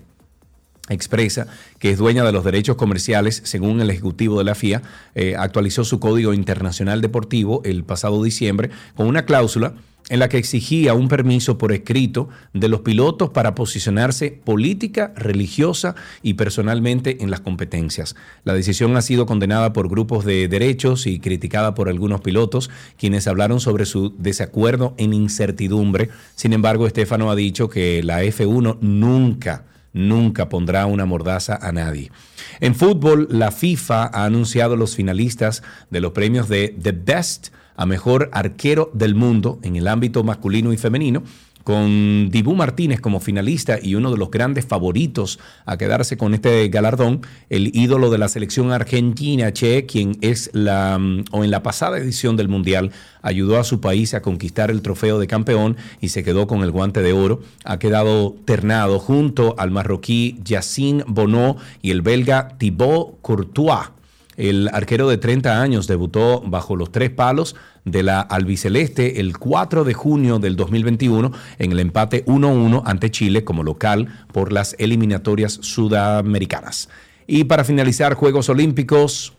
[0.89, 1.47] expresa
[1.78, 4.82] que es dueña de los derechos comerciales, según el ejecutivo de la FIA,
[5.15, 9.74] eh, actualizó su código internacional deportivo el pasado diciembre con una cláusula
[10.11, 15.94] en la que exigía un permiso por escrito de los pilotos para posicionarse política, religiosa
[16.23, 18.15] y personalmente en las competencias.
[18.44, 23.27] La decisión ha sido condenada por grupos de derechos y criticada por algunos pilotos, quienes
[23.27, 26.11] hablaron sobre su desacuerdo en incertidumbre.
[26.35, 29.65] Sin embargo, Estefano ha dicho que la F1 nunca
[29.95, 32.12] nunca pondrá una mordaza a nadie.
[32.61, 37.87] En fútbol, la FIFA ha anunciado los finalistas de los premios de The Best a
[37.87, 41.23] Mejor Arquero del Mundo en el ámbito masculino y femenino
[41.65, 46.69] con Dibu Martínez como finalista y uno de los grandes favoritos a quedarse con este
[46.69, 51.62] galardón, el ídolo de la selección argentina, Che, quien es la, mm, o en la
[51.62, 52.93] pasada edición del Mundial,
[53.23, 56.70] ayudó a su país a conquistar el trofeo de campeón y se quedó con el
[56.70, 57.41] guante de oro.
[57.65, 63.89] Ha quedado ternado junto al marroquí Yacine Bonó y el belga Thibaut Courtois.
[64.36, 69.85] El arquero de 30 años debutó bajo los tres palos de la albiceleste el 4
[69.85, 75.59] de junio del 2021 en el empate 1-1 ante Chile como local por las eliminatorias
[75.62, 76.89] sudamericanas.
[77.27, 79.35] Y para finalizar, Juegos Olímpicos,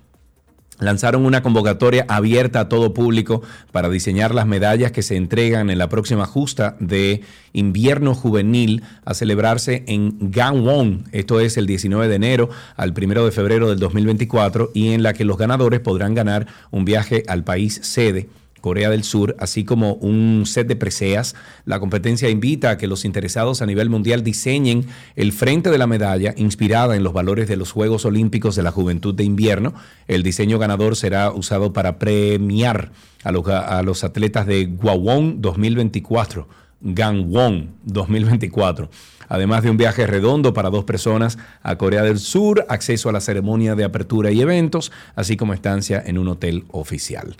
[0.79, 3.41] lanzaron una convocatoria abierta a todo público
[3.71, 7.21] para diseñar las medallas que se entregan en la próxima justa de
[7.53, 11.05] invierno juvenil a celebrarse en Gangwon.
[11.11, 15.13] Esto es el 19 de enero al 1 de febrero del 2024 y en la
[15.13, 18.27] que los ganadores podrán ganar un viaje al país sede
[18.65, 21.35] Corea del Sur, así como un set de preseas.
[21.65, 25.85] La competencia invita a que los interesados a nivel mundial diseñen el frente de la
[25.85, 29.75] medalla inspirada en los valores de los Juegos Olímpicos de la Juventud de Invierno.
[30.07, 32.91] El diseño ganador será usado para premiar
[33.23, 36.47] a los, atletas de Gwawon 2024.
[36.81, 38.89] Gangwon 2024
[39.27, 43.21] además de un viaje redondo para dos personas a Corea del Sur, acceso a la
[43.21, 47.35] ceremonia de apertura y eventos, así como estancia en un hotel oficial.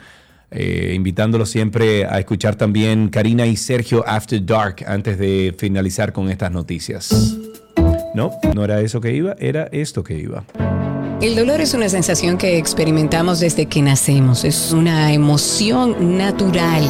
[0.52, 6.30] Eh, invitándolo siempre a escuchar también Karina y Sergio After Dark antes de finalizar con
[6.30, 7.36] estas noticias.
[8.14, 10.46] No, no era eso que iba, era esto que iba.
[11.22, 16.90] El dolor es una sensación que experimentamos desde que nacemos, es una emoción natural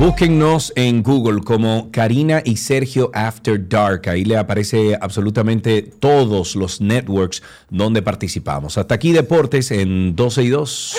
[0.00, 4.08] Búsquennos en Google como Karina y Sergio After Dark.
[4.08, 8.78] Ahí le aparece absolutamente todos los networks donde participamos.
[8.78, 10.96] Hasta aquí Deportes en 12 y 2.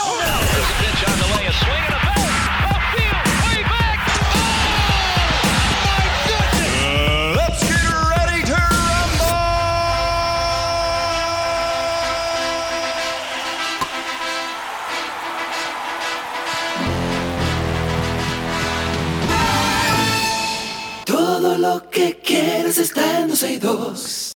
[22.02, 23.28] Que quieres está en
[23.60, 24.32] 12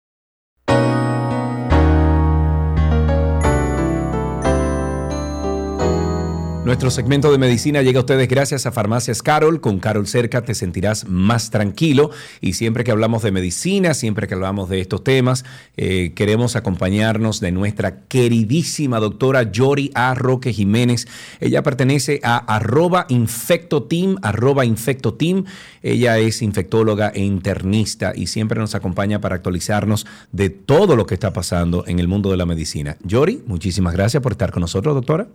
[6.74, 9.60] Nuestro segmento de medicina llega a ustedes gracias a Farmacias Carol.
[9.60, 12.10] Con Carol cerca te sentirás más tranquilo.
[12.40, 15.44] Y siempre que hablamos de medicina, siempre que hablamos de estos temas,
[15.76, 20.14] eh, queremos acompañarnos de nuestra queridísima doctora Yori A.
[20.14, 21.06] Roque Jiménez.
[21.38, 25.44] Ella pertenece a arroba infectoteam, arroba infectoteam.
[25.80, 31.14] Ella es infectóloga e internista y siempre nos acompaña para actualizarnos de todo lo que
[31.14, 32.96] está pasando en el mundo de la medicina.
[33.04, 35.28] Yori, muchísimas gracias por estar con nosotros, doctora.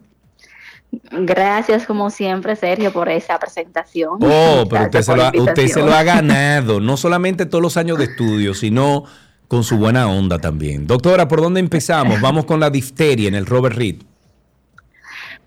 [1.12, 4.18] Gracias, como siempre, Sergio, por esa presentación.
[4.22, 7.78] Oh, pero usted se, lo ha, usted se, lo ha, ganado, no solamente todos los
[7.78, 9.04] años de estudio, sino
[9.48, 10.88] con su buena onda también.
[10.88, 12.22] Doctora, ¿por dónde empezamos?
[12.22, 13.98] Vamos con la difteria en el Robert Reed.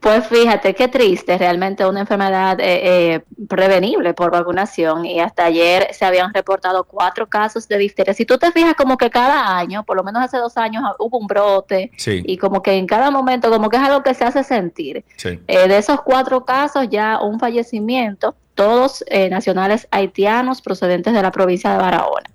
[0.02, 5.86] Pues fíjate, qué triste, realmente una enfermedad eh, eh, prevenible por vacunación y hasta ayer
[5.92, 8.12] se habían reportado cuatro casos de difteria.
[8.12, 11.18] Si tú te fijas como que cada año, por lo menos hace dos años hubo
[11.18, 14.42] un brote y como que en cada momento como que es algo que se hace
[14.42, 15.04] sentir.
[15.24, 21.70] Eh, de esos cuatro casos ya un fallecimiento, todos nacionales haitianos procedentes de la provincia
[21.70, 22.28] de Barahona.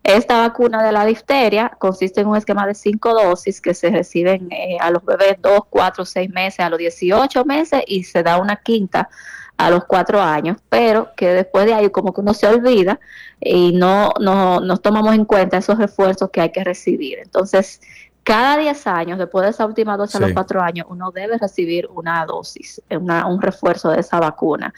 [0.03, 4.47] Esta vacuna de la difteria consiste en un esquema de cinco dosis que se reciben
[4.51, 8.37] eh, a los bebés dos, cuatro, seis meses, a los 18 meses y se da
[8.37, 9.09] una quinta
[9.57, 12.99] a los cuatro años, pero que después de ahí como que uno se olvida
[13.39, 17.19] y no, no nos tomamos en cuenta esos refuerzos que hay que recibir.
[17.19, 17.81] Entonces,
[18.23, 21.87] cada 10 años, después de esa última dosis a los cuatro años, uno debe recibir
[21.93, 24.73] una dosis, una, un refuerzo de esa vacuna.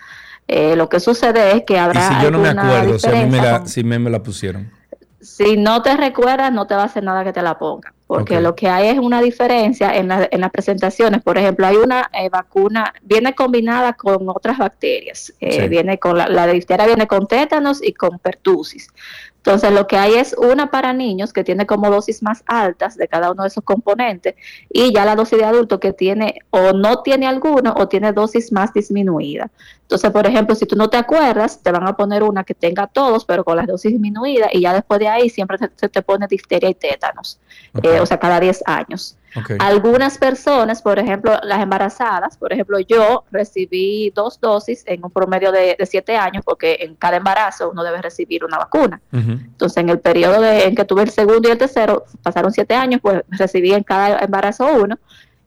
[0.48, 2.10] Eh, lo que sucede es que habrá.
[2.12, 4.22] ¿Y si yo no me acuerdo, si, a mí me la, si me, me la
[4.22, 4.72] pusieron.
[5.20, 8.40] Si no te recuerdas, no te va a hacer nada que te la ponga porque
[8.40, 11.22] lo que hay es una diferencia en, en las presentaciones.
[11.22, 15.34] Por ejemplo, hay una eh, vacuna, viene combinada con otras bacterias.
[15.42, 18.90] Eh, viene con la, la difteria viene con tétanos y con pertusis.
[19.38, 23.08] Entonces, lo que hay es una para niños que tiene como dosis más altas de
[23.08, 24.36] cada uno de esos componentes
[24.70, 28.52] y ya la dosis de adulto que tiene o no tiene alguno o tiene dosis
[28.52, 29.50] más disminuida.
[29.84, 32.88] Entonces, por ejemplo, si tú no te acuerdas, te van a poner una que tenga
[32.88, 36.28] todos, pero con las dosis disminuidas y ya después de ahí siempre se, te pone
[36.28, 37.40] difteria y tétanos,
[37.84, 39.18] eh, o sea, cada 10 años.
[39.60, 45.52] Algunas personas, por ejemplo, las embarazadas, por ejemplo, yo recibí dos dosis en un promedio
[45.52, 49.02] de, siete años, porque en cada embarazo uno debe recibir una vacuna.
[49.12, 52.76] Entonces, en el periodo de, en que tuve el segundo y el tercero, pasaron siete
[52.76, 54.98] años, pues recibí en cada embarazo uno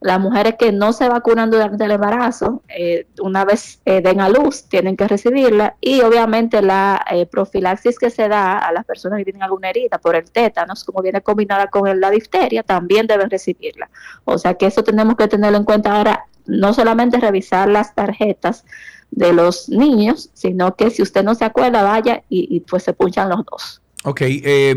[0.00, 4.30] las mujeres que no se vacunan durante el embarazo, eh, una vez eh, den a
[4.30, 9.18] luz, tienen que recibirla y obviamente la eh, profilaxis que se da a las personas
[9.18, 13.28] que tienen alguna herida por el tétanos, como viene combinada con la difteria, también deben
[13.28, 13.90] recibirla.
[14.24, 18.64] O sea que eso tenemos que tenerlo en cuenta ahora, no solamente revisar las tarjetas
[19.10, 22.94] de los niños, sino que si usted no se acuerda, vaya y, y pues se
[22.94, 23.82] punchan los dos.
[24.04, 24.22] Ok,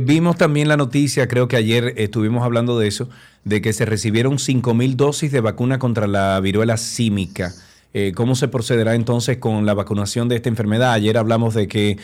[0.01, 3.07] vimos también la noticia, creo que ayer estuvimos hablando de eso,
[3.45, 7.53] de que se recibieron 5.000 dosis de vacuna contra la viruela símica.
[7.93, 10.93] Eh, ¿Cómo se procederá entonces con la vacunación de esta enfermedad?
[10.93, 11.97] Ayer hablamos de que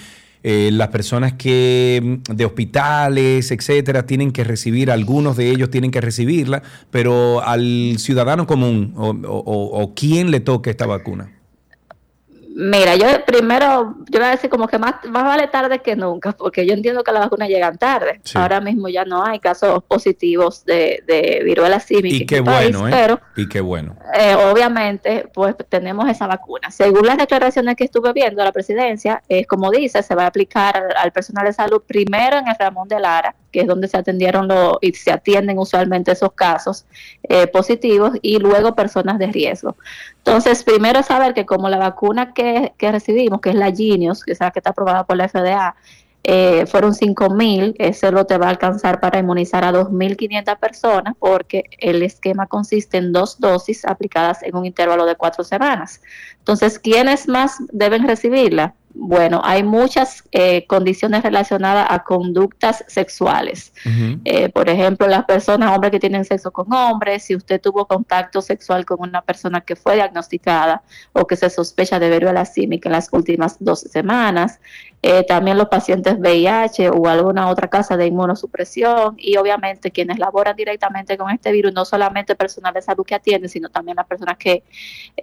[0.43, 5.91] eh, las personas que mm, de hospitales, etcétera, tienen que recibir, algunos de ellos tienen
[5.91, 6.61] que recibirla,
[6.91, 11.38] pero al ciudadano común o, o, o quién le toca esta vacuna.
[12.61, 16.33] Mira, yo primero, yo voy a decir como que más, más vale tarde que nunca,
[16.33, 18.19] porque yo entiendo que las vacunas llegan tarde.
[18.35, 22.17] Ahora mismo ya no hay casos positivos de, de viruela símica.
[22.17, 22.91] Y qué bueno, ¿eh?
[22.91, 23.95] Pero, y qué bueno.
[24.13, 26.69] eh, obviamente, pues tenemos esa vacuna.
[26.69, 30.75] Según las declaraciones que estuve viendo, la presidencia, es como dice, se va a aplicar
[30.75, 33.95] al, al personal de salud primero en el Ramón de Lara, que es donde se
[33.95, 36.85] atendieron lo, y se atienden usualmente esos casos
[37.23, 39.77] eh, positivos, y luego personas de riesgo.
[40.19, 44.33] Entonces, primero saber que como la vacuna que, que recibimos, que es la Genius, que
[44.33, 45.75] es la que está aprobada por la FDA,
[46.23, 51.63] eh, fueron 5.000, ese lo te va a alcanzar para inmunizar a 2.500 personas porque
[51.79, 56.01] el esquema consiste en dos dosis aplicadas en un intervalo de cuatro semanas.
[56.39, 58.75] Entonces, ¿quiénes más deben recibirla?
[59.01, 63.71] Bueno, hay muchas eh, condiciones relacionadas a conductas sexuales.
[64.25, 68.41] Eh, por ejemplo, las personas, hombres que tienen sexo con hombres, si usted tuvo contacto
[68.41, 70.81] sexual con una persona que fue diagnosticada
[71.13, 74.59] o que se sospecha de viruela símica en las últimas dos semanas,
[75.01, 80.55] eh, también los pacientes VIH o alguna otra casa de inmunosupresión y obviamente quienes laboran
[80.55, 84.37] directamente con este virus, no solamente personal de salud que atiende, sino también las personas
[84.37, 84.63] que,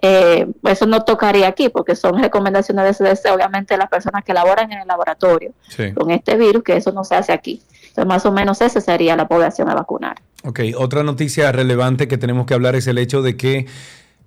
[0.01, 4.71] eh, eso no tocaría aquí porque son recomendaciones de CDC, obviamente las personas que laboran
[4.71, 5.91] en el laboratorio Sí.
[5.93, 7.61] con este virus, que eso no se hace aquí.
[7.89, 10.17] Entonces, más o menos esa sería la población a vacunar.
[10.43, 13.65] Ok, otra noticia relevante que tenemos que hablar es el hecho de que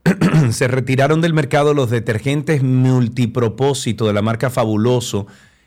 [0.50, 5.26] se retiraron del mercado los detergentes multipropósito de la marca Fabuloso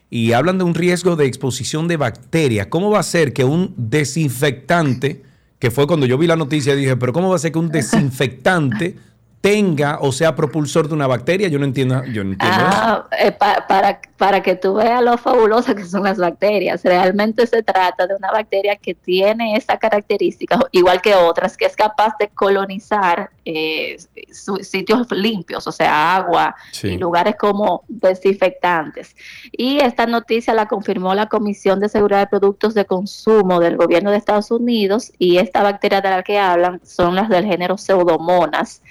[0.10, 2.68] y hablan de un riesgo de exposición de bacterias.
[2.68, 5.24] ¿Cómo va a ser que un desinfectante,
[5.60, 7.70] que fue cuando yo vi la noticia, dije, pero ¿cómo va a ser que un
[7.72, 8.98] desinfectante
[9.44, 11.49] tenga o sea propulsor de una bacteria?
[11.49, 12.65] Yo no entiendo, yo no entiendo eso.
[12.72, 16.82] Ah, eh, pa- para, para que tú veas lo fabulosas que son las bacterias.
[16.86, 21.76] Realmente se trata de una bacteria que tiene esa característica, igual que otras, que es
[21.76, 23.98] capaz de colonizar eh,
[24.61, 26.88] sitios limpios, o sea, agua Sí.
[26.88, 29.14] y lugares como desinfectantes.
[29.52, 34.10] Y esta noticia la confirmó la Comisión de Seguridad de Productos de Consumo del Gobierno
[34.11, 38.82] de Estados Unidos y esta bacteria de la que hablan son las del género Pseudomonas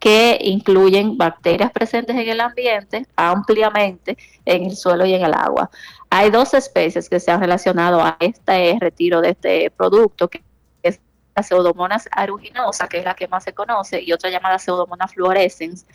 [0.00, 4.16] que incluyen bacterias presentes en el ambiente ampliamente
[4.46, 5.70] en el suelo y en el agua.
[6.08, 10.42] Hay dos especies que se han relacionado a este retiro de este producto, que
[10.82, 11.00] es
[11.36, 15.86] la Pseudomonas aeruginosa, que es la que más se conoce, y otra llamada Pseudomonas fluorescens,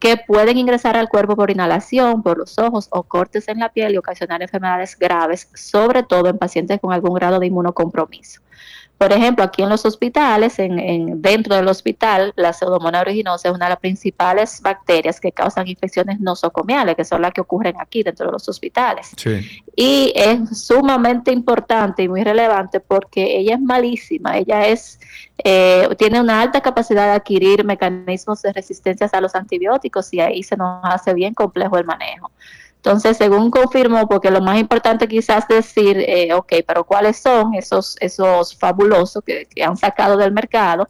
[0.00, 3.94] que pueden ingresar al cuerpo por inhalación, por los ojos o cortes en la piel
[3.94, 8.40] y ocasionar enfermedades graves, sobre todo en pacientes con algún grado de inmunocompromiso.
[9.02, 13.54] Por ejemplo, aquí en los hospitales, en, en- dentro del hospital, la pseudomonas aeruginosa es
[13.54, 18.04] una de las principales bacterias que causan infecciones nosocomiales, que son las que ocurren aquí
[18.04, 19.10] dentro de los hospitales.
[19.16, 19.40] Sí.
[19.74, 25.00] Y es sumamente importante y muy relevante porque ella es malísima, ella es
[25.42, 30.44] eh, tiene una alta capacidad de adquirir mecanismos de resistencia a los antibióticos y ahí
[30.44, 32.30] se nos hace bien complejo el manejo.
[32.84, 37.96] Entonces, según confirmó, porque lo más importante quizás decir, eh, ok, pero ¿cuáles son esos,
[38.00, 40.88] esos fabulosos que, han sacado del mercado?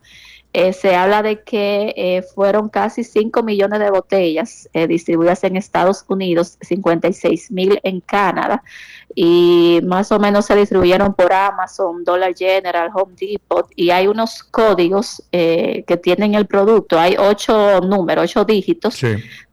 [0.54, 5.56] Eh, se habla de que eh, fueron casi 5 millones de botellas eh, distribuidas en
[5.56, 8.62] Estados Unidos, 56 mil en Canadá,
[9.14, 14.42] y más o menos se distribuyeron por Amazon, Dollar General, Home Depot, y hay unos
[14.42, 19.02] códigos eh, que tienen el producto, hay ocho números, ocho dígitos,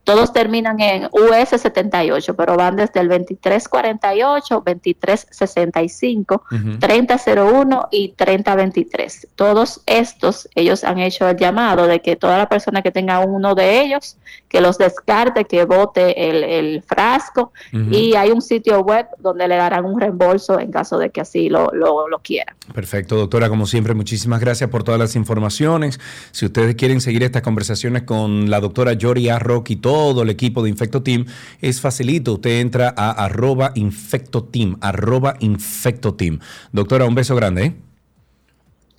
[0.10, 6.80] todos terminan en US78, pero van desde el 2348, 2365, Ujú.
[6.80, 9.28] 3001 y 3023.
[9.36, 13.54] Todos estos, ellos han hecho el llamado de que toda la persona que tenga uno
[13.54, 14.18] de ellos,
[14.48, 17.54] que los descarte, que bote el, el frasco.
[17.72, 21.50] Y hay un sitio web donde le darán un reembolso en caso de que así
[21.50, 22.56] lo, lo, lo quieran.
[22.74, 23.50] Perfecto, doctora.
[23.50, 26.00] Como siempre, muchísimas gracias por todas las informaciones.
[26.32, 30.64] Si ustedes quieren seguir estas conversaciones con la doctora Yori Arrock y todo el equipo
[30.64, 31.26] de Infecto Team,
[31.62, 32.34] es facilito.
[32.34, 36.40] Usted entra a arroba Infecto Team, arroba Infecto Team.
[36.72, 37.66] Doctora, un beso grande.
[37.66, 37.76] ¿eh?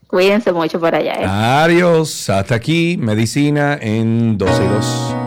[0.06, 1.14] Cuídense mucho por allá.
[1.14, 1.24] ¿eh?
[1.24, 2.28] Adiós.
[2.28, 5.19] Hasta aquí, medicina en 12 y 2.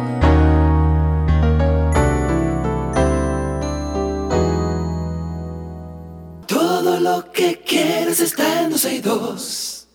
[8.20, 8.70] Está en
[9.02, 9.88] 12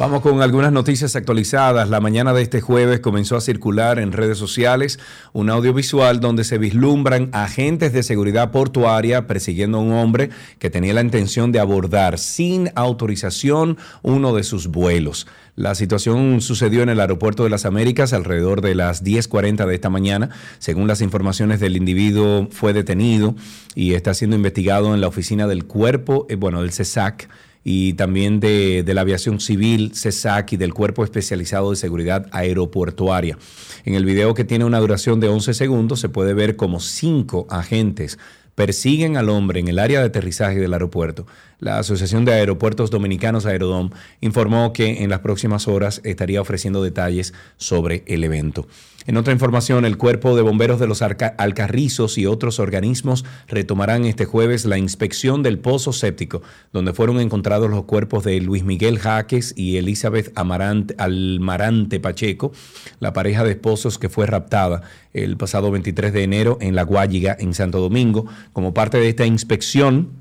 [0.00, 1.90] Vamos con algunas noticias actualizadas.
[1.90, 4.98] La mañana de este jueves comenzó a circular en redes sociales
[5.34, 10.94] un audiovisual donde se vislumbran agentes de seguridad portuaria persiguiendo a un hombre que tenía
[10.94, 15.26] la intención de abordar sin autorización uno de sus vuelos.
[15.54, 19.90] La situación sucedió en el aeropuerto de las Américas alrededor de las 10.40 de esta
[19.90, 20.30] mañana.
[20.60, 23.34] Según las informaciones del individuo, fue detenido
[23.74, 27.28] y está siendo investigado en la oficina del cuerpo, eh, bueno, del CESAC
[27.62, 33.38] y también de, de la aviación civil, CESAC y del Cuerpo Especializado de Seguridad Aeroportuaria.
[33.84, 37.46] En el video que tiene una duración de 11 segundos se puede ver como cinco
[37.50, 38.18] agentes
[38.60, 41.26] persiguen al hombre en el área de aterrizaje del aeropuerto.
[41.60, 43.90] La Asociación de Aeropuertos Dominicanos Aerodom
[44.22, 48.66] informó que en las próximas horas estaría ofreciendo detalles sobre el evento.
[49.06, 54.24] En otra información, el Cuerpo de Bomberos de los Alcarrizos y otros organismos retomarán este
[54.24, 56.42] jueves la inspección del pozo séptico,
[56.72, 62.52] donde fueron encontrados los cuerpos de Luis Miguel Jaques y Elizabeth Amarante, Almarante Pacheco,
[63.00, 64.82] la pareja de esposos que fue raptada
[65.12, 68.26] el pasado 23 de enero en La Guayiga, en Santo Domingo.
[68.52, 70.19] Como parte de esta inspección,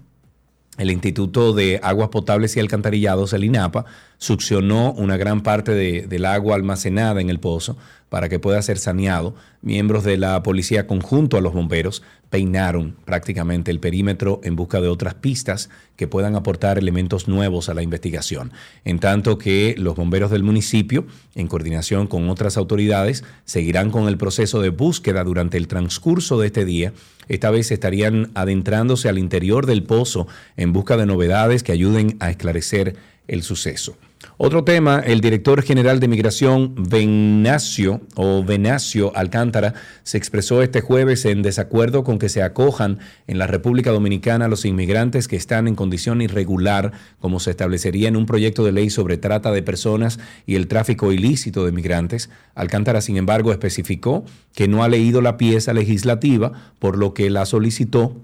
[0.79, 3.85] el Instituto de Aguas Potables y Alcantarillados, el INAPA,
[4.19, 7.77] succionó una gran parte del agua almacenada en el pozo
[8.09, 9.33] para que pueda ser saneado.
[9.61, 14.89] Miembros de la policía conjunto a los bomberos peinaron prácticamente el perímetro en busca de
[14.89, 18.51] otras pistas que puedan aportar elementos nuevos a la investigación.
[18.83, 24.17] En tanto que los bomberos del municipio, en coordinación con otras autoridades, seguirán con el
[24.17, 26.93] proceso de búsqueda durante el transcurso de este día.
[27.29, 30.27] Esta vez estarían adentrándose al interior del pozo
[30.57, 32.97] en busca de novedades que ayuden a esclarecer
[33.27, 33.95] el suceso.
[34.37, 39.73] Otro tema, el director general de Migración, Venacio o Venacio Alcántara,
[40.03, 44.65] se expresó este jueves en desacuerdo con que se acojan en la República Dominicana los
[44.65, 49.17] inmigrantes que están en condición irregular, como se establecería en un proyecto de ley sobre
[49.17, 52.29] trata de personas y el tráfico ilícito de migrantes.
[52.55, 57.45] Alcántara, sin embargo, especificó que no ha leído la pieza legislativa, por lo que la
[57.45, 58.15] solicitó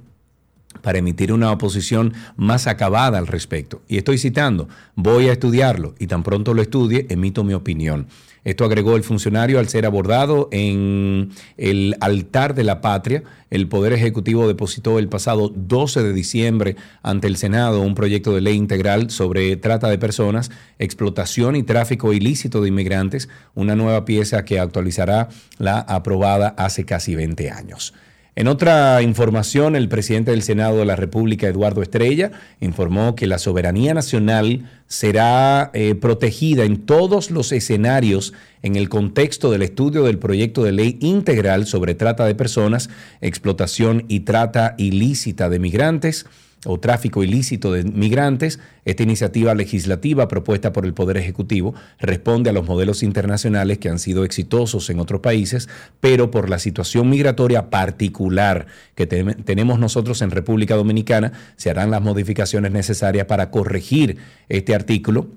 [0.81, 3.81] para emitir una oposición más acabada al respecto.
[3.87, 8.07] Y estoy citando, voy a estudiarlo y tan pronto lo estudie, emito mi opinión.
[8.45, 13.23] Esto agregó el funcionario al ser abordado en el altar de la patria.
[13.49, 18.41] El Poder Ejecutivo depositó el pasado 12 de diciembre ante el Senado un proyecto de
[18.41, 24.45] ley integral sobre trata de personas, explotación y tráfico ilícito de inmigrantes, una nueva pieza
[24.45, 27.95] que actualizará la aprobada hace casi 20 años.
[28.37, 33.39] En otra información, el presidente del Senado de la República, Eduardo Estrella, informó que la
[33.39, 40.19] soberanía nacional será eh, protegida en todos los escenarios en el contexto del estudio del
[40.19, 42.89] proyecto de ley integral sobre trata de personas,
[43.21, 46.25] explotación y trata ilícita de migrantes
[46.65, 52.53] o tráfico ilícito de migrantes, esta iniciativa legislativa propuesta por el Poder Ejecutivo responde a
[52.53, 55.69] los modelos internacionales que han sido exitosos en otros países,
[55.99, 58.65] pero por la situación migratoria particular
[58.95, 64.17] que tenemos nosotros en República Dominicana, se harán las modificaciones necesarias para corregir
[64.49, 65.27] este artículo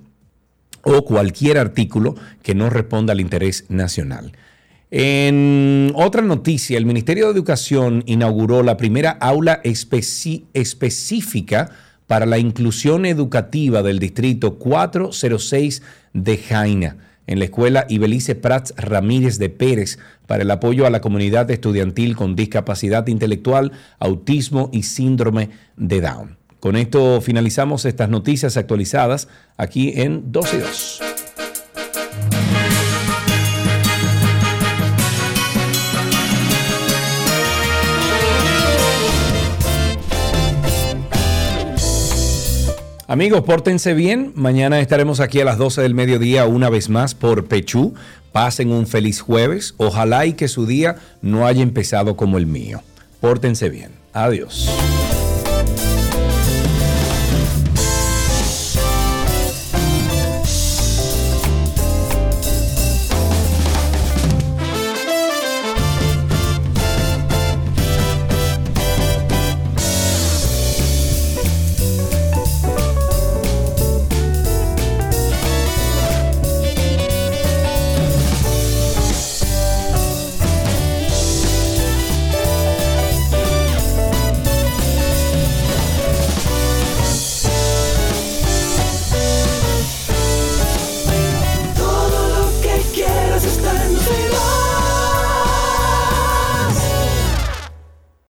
[0.83, 4.31] o cualquier artículo que no responda al interés nacional.
[4.91, 11.69] En otra noticia, el Ministerio de Educación inauguró la primera aula específica
[12.07, 15.83] para la inclusión educativa del Distrito 406
[16.13, 16.97] de Jaina
[17.27, 22.15] en la escuela Ibelice Prats Ramírez de Pérez para el apoyo a la comunidad estudiantil
[22.15, 26.39] con discapacidad intelectual, autismo y síndrome de Down.
[26.59, 31.01] Con esto finalizamos estas noticias actualizadas aquí en 12 y 2.
[43.09, 44.33] Amigos, pórtense bien.
[44.35, 47.95] Mañana estaremos aquí a las 12 del mediodía una vez más por Pechú.
[48.31, 49.73] Pasen un feliz jueves.
[49.77, 52.83] Ojalá y que su día no haya empezado como el mío.
[53.19, 53.93] Pórtense bien.
[54.13, 54.69] Adiós.